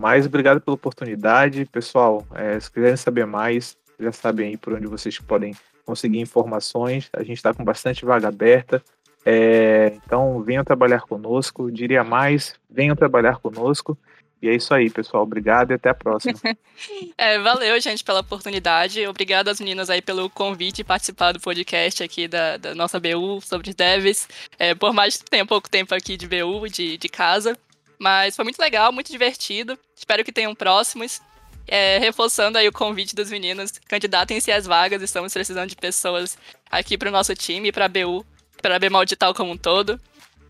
Mas 0.00 0.24
obrigado 0.24 0.62
pela 0.62 0.74
oportunidade. 0.74 1.66
Pessoal, 1.66 2.26
é, 2.34 2.58
se 2.58 2.72
quiserem 2.72 2.96
saber 2.96 3.26
mais, 3.26 3.76
já 3.98 4.10
sabem 4.10 4.48
aí 4.48 4.56
por 4.56 4.72
onde 4.72 4.86
vocês 4.86 5.18
podem 5.18 5.54
conseguir 5.84 6.20
informações. 6.20 7.10
A 7.12 7.22
gente 7.22 7.36
está 7.36 7.52
com 7.52 7.62
bastante 7.62 8.06
vaga 8.06 8.28
aberta. 8.28 8.82
É, 9.26 9.92
então 10.02 10.42
venham 10.42 10.64
trabalhar 10.64 11.02
conosco. 11.02 11.70
Diria 11.70 12.02
mais, 12.02 12.54
venham 12.70 12.96
trabalhar 12.96 13.40
conosco. 13.40 13.96
E 14.40 14.48
é 14.48 14.54
isso 14.54 14.72
aí, 14.72 14.88
pessoal. 14.88 15.24
Obrigado 15.24 15.72
e 15.72 15.74
até 15.74 15.90
a 15.90 15.94
próxima. 15.94 16.32
é, 17.18 17.38
valeu, 17.38 17.78
gente, 17.78 18.02
pela 18.02 18.20
oportunidade. 18.20 19.06
Obrigado 19.06 19.48
às 19.48 19.60
meninas 19.60 19.90
aí 19.90 20.00
pelo 20.00 20.30
convite 20.30 20.78
e 20.78 20.84
participar 20.84 21.32
do 21.32 21.40
podcast 21.40 22.02
aqui 22.02 22.26
da, 22.26 22.56
da 22.56 22.74
nossa 22.74 22.98
BU 22.98 23.42
sobre 23.42 23.74
devs. 23.74 24.26
É, 24.58 24.74
por 24.74 24.94
mais 24.94 25.18
que 25.18 25.28
tenha 25.28 25.44
pouco 25.44 25.68
tempo 25.68 25.94
aqui 25.94 26.16
de 26.16 26.26
BU, 26.26 26.70
de, 26.70 26.96
de 26.96 27.08
casa. 27.10 27.54
Mas 28.00 28.34
foi 28.34 28.44
muito 28.44 28.58
legal, 28.58 28.90
muito 28.90 29.12
divertido. 29.12 29.78
Espero 29.94 30.24
que 30.24 30.32
tenham 30.32 30.54
próximos. 30.54 31.20
É, 31.68 31.98
reforçando 31.98 32.56
aí 32.56 32.66
o 32.66 32.72
convite 32.72 33.14
dos 33.14 33.30
meninos, 33.30 33.72
candidatem-se 33.86 34.50
às 34.50 34.66
vagas, 34.66 35.02
estamos 35.02 35.32
precisando 35.32 35.68
de 35.68 35.76
pessoas 35.76 36.36
aqui 36.68 36.98
para 36.98 37.10
o 37.10 37.12
nosso 37.12 37.32
time, 37.34 37.70
para 37.70 37.84
a 37.84 37.88
BU, 37.88 38.26
para 38.60 38.74
a 38.74 38.78
BMAL 38.78 39.04
Digital 39.04 39.34
como 39.34 39.52
um 39.52 39.56
todo. 39.56 40.00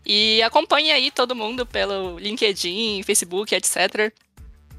E 0.05 0.41
acompanhe 0.41 0.91
aí 0.91 1.11
todo 1.11 1.35
mundo 1.35 1.65
pelo 1.65 2.17
LinkedIn, 2.17 3.03
Facebook, 3.03 3.53
etc. 3.53 4.11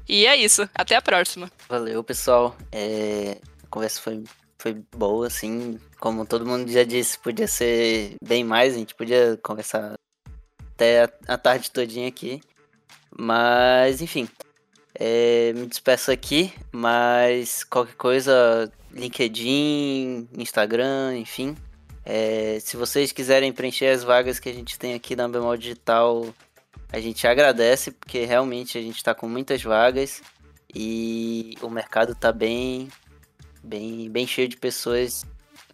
E 0.09 0.25
é 0.25 0.35
isso, 0.35 0.67
até 0.73 0.95
a 0.95 1.01
próxima. 1.01 1.49
Valeu, 1.69 2.03
pessoal. 2.03 2.57
É... 2.71 3.37
A 3.63 3.67
conversa 3.67 4.01
foi, 4.01 4.23
foi 4.57 4.73
boa, 4.95 5.27
assim. 5.27 5.79
Como 5.99 6.25
todo 6.25 6.45
mundo 6.45 6.69
já 6.69 6.83
disse, 6.83 7.17
podia 7.19 7.47
ser 7.47 8.15
bem 8.21 8.43
mais, 8.43 8.73
a 8.73 8.79
gente 8.79 8.95
podia 8.95 9.39
conversar 9.41 9.93
até 10.73 11.07
a 11.27 11.37
tarde 11.37 11.71
todinha 11.71 12.07
aqui. 12.07 12.41
Mas, 13.17 14.01
enfim, 14.01 14.27
é, 14.95 15.53
me 15.53 15.65
despeço 15.65 16.11
aqui, 16.11 16.53
mas 16.71 17.63
qualquer 17.63 17.95
coisa, 17.95 18.71
LinkedIn, 18.91 20.29
Instagram, 20.37 21.17
enfim. 21.17 21.55
É, 22.05 22.59
se 22.59 22.75
vocês 22.75 23.11
quiserem 23.11 23.53
preencher 23.53 23.87
as 23.87 24.03
vagas 24.03 24.39
que 24.39 24.49
a 24.49 24.53
gente 24.53 24.77
tem 24.77 24.93
aqui 24.93 25.15
na 25.15 25.27
Bemol 25.27 25.57
Digital, 25.57 26.33
a 26.91 26.99
gente 26.99 27.25
agradece, 27.25 27.91
porque 27.91 28.25
realmente 28.25 28.77
a 28.77 28.81
gente 28.81 28.97
está 28.97 29.15
com 29.15 29.27
muitas 29.27 29.63
vagas 29.63 30.21
e 30.73 31.55
o 31.61 31.69
mercado 31.69 32.11
está 32.11 32.31
bem, 32.31 32.89
bem, 33.63 34.09
bem 34.09 34.27
cheio 34.27 34.47
de 34.47 34.57
pessoas 34.57 35.25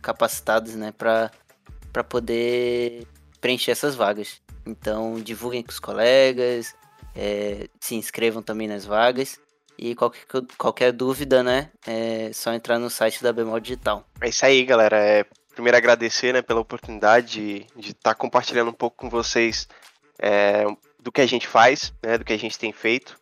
capacitadas 0.02 0.76
né, 0.76 0.92
para 0.92 2.04
poder 2.08 3.06
preencher 3.42 3.72
essas 3.72 3.96
vagas. 3.96 4.42
Então 4.66 5.20
divulguem 5.20 5.64
com 5.64 5.72
os 5.72 5.80
colegas, 5.80 6.76
é, 7.16 7.68
se 7.80 7.96
inscrevam 7.96 8.42
também 8.42 8.68
nas 8.68 8.86
vagas. 8.86 9.40
E 9.78 9.96
qualquer, 9.96 10.26
qualquer 10.58 10.92
dúvida, 10.92 11.42
né? 11.42 11.70
É 11.88 12.32
só 12.34 12.52
entrar 12.54 12.78
no 12.80 12.90
site 12.90 13.24
da 13.24 13.32
Bemol 13.32 13.60
Digital. 13.62 14.06
É 14.20 14.28
isso 14.28 14.46
aí, 14.46 14.66
galera. 14.66 14.98
É, 14.98 15.26
primeiro 15.54 15.78
agradecer 15.78 16.34
né, 16.34 16.42
pela 16.42 16.60
oportunidade 16.60 17.66
de 17.76 17.92
estar 17.92 18.14
tá 18.14 18.16
compartilhando 18.16 18.70
um 18.70 18.74
pouco 18.74 18.98
com 18.98 19.10
vocês 19.10 19.70
é, 20.22 20.66
do 21.02 21.12
que 21.12 21.22
a 21.22 21.26
gente 21.26 21.48
faz, 21.48 21.94
né, 22.04 22.18
do 22.18 22.26
que 22.26 22.34
a 22.34 22.38
gente 22.38 22.60
tem 22.60 22.74
feito 22.74 23.18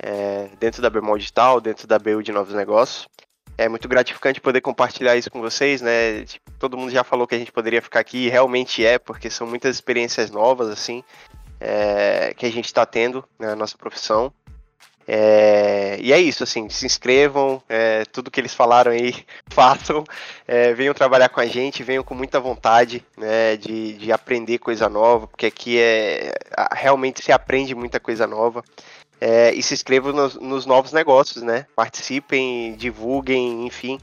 é, 0.00 0.48
dentro 0.58 0.82
da 0.82 0.90
Bemol 0.90 1.18
Digital, 1.18 1.60
dentro 1.60 1.86
da 1.86 1.98
BU 1.98 2.22
de 2.22 2.32
Novos 2.32 2.54
Negócios. 2.54 3.08
É 3.56 3.68
muito 3.68 3.86
gratificante 3.88 4.40
poder 4.40 4.62
compartilhar 4.62 5.16
isso 5.16 5.30
com 5.30 5.40
vocês, 5.40 5.82
né? 5.82 6.24
Tipo, 6.24 6.50
todo 6.58 6.78
mundo 6.78 6.90
já 6.90 7.04
falou 7.04 7.26
que 7.26 7.34
a 7.34 7.38
gente 7.38 7.52
poderia 7.52 7.82
ficar 7.82 8.00
aqui, 8.00 8.26
e 8.26 8.30
realmente 8.30 8.84
é, 8.84 8.98
porque 8.98 9.28
são 9.28 9.46
muitas 9.46 9.76
experiências 9.76 10.30
novas, 10.30 10.68
assim 10.68 11.04
é, 11.60 12.32
que 12.36 12.46
a 12.46 12.50
gente 12.50 12.66
está 12.66 12.86
tendo 12.86 13.24
na 13.38 13.54
nossa 13.54 13.76
profissão. 13.76 14.32
É, 15.12 15.98
e 16.00 16.12
é 16.12 16.20
isso, 16.20 16.44
assim, 16.44 16.68
se 16.68 16.86
inscrevam, 16.86 17.60
é, 17.68 18.04
tudo 18.12 18.30
que 18.30 18.40
eles 18.40 18.54
falaram 18.54 18.92
aí, 18.92 19.12
façam, 19.50 20.04
é, 20.46 20.72
venham 20.72 20.94
trabalhar 20.94 21.28
com 21.28 21.40
a 21.40 21.46
gente, 21.46 21.82
venham 21.82 22.04
com 22.04 22.14
muita 22.14 22.38
vontade 22.38 23.04
né, 23.16 23.56
de, 23.56 23.94
de 23.94 24.12
aprender 24.12 24.58
coisa 24.58 24.88
nova, 24.88 25.26
porque 25.26 25.46
aqui 25.46 25.80
é 25.80 26.32
realmente 26.72 27.24
se 27.24 27.32
aprende 27.32 27.74
muita 27.74 27.98
coisa 27.98 28.26
nova. 28.26 28.62
É, 29.20 29.52
e 29.52 29.62
se 29.62 29.74
inscrevam 29.74 30.12
nos, 30.12 30.36
nos, 30.36 30.64
novos 30.64 30.92
negócios, 30.92 31.42
né? 31.42 31.66
Participem, 31.76 32.74
divulguem, 32.74 33.66
enfim, 33.66 33.98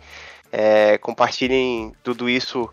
é, 0.52 1.00
compartilhem 1.00 1.92
tudo 2.04 2.30
isso 2.30 2.70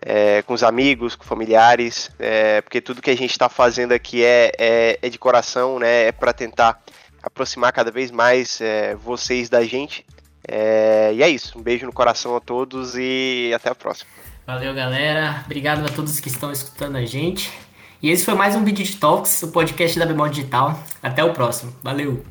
é, 0.00 0.42
com 0.42 0.54
os 0.54 0.62
amigos, 0.62 1.16
com 1.16 1.24
familiares, 1.24 2.10
é, 2.18 2.60
porque 2.60 2.80
tudo 2.80 3.02
que 3.02 3.10
a 3.10 3.16
gente 3.16 3.30
está 3.30 3.48
fazendo 3.48 3.92
aqui 3.92 4.24
é, 4.24 4.52
é, 4.58 4.98
é, 5.02 5.08
de 5.08 5.18
coração, 5.18 5.78
né? 5.78 6.06
É 6.06 6.12
para 6.12 6.32
tentar 6.32 6.80
aproximar 7.22 7.72
cada 7.72 7.90
vez 7.90 8.10
mais 8.10 8.60
é, 8.60 8.94
vocês 8.94 9.48
da 9.48 9.62
gente. 9.64 10.04
É, 10.46 11.12
e 11.14 11.22
é 11.22 11.28
isso. 11.28 11.58
Um 11.58 11.62
beijo 11.62 11.84
no 11.84 11.92
coração 11.92 12.34
a 12.36 12.40
todos 12.40 12.94
e 12.96 13.52
até 13.54 13.70
a 13.70 13.74
próxima. 13.74 14.10
Valeu, 14.46 14.72
galera. 14.74 15.42
Obrigado 15.44 15.84
a 15.84 15.88
todos 15.88 16.20
que 16.20 16.28
estão 16.28 16.50
escutando 16.50 16.96
a 16.96 17.04
gente. 17.04 17.52
E 18.00 18.10
esse 18.10 18.24
foi 18.24 18.34
mais 18.34 18.54
um 18.54 18.64
Vídeo 18.64 18.84
de 18.84 18.96
Talks, 18.96 19.42
o 19.42 19.48
podcast 19.48 19.98
da 19.98 20.06
Bemol 20.06 20.28
Digital. 20.28 20.80
Até 21.02 21.22
o 21.22 21.32
próximo. 21.34 21.74
Valeu! 21.82 22.24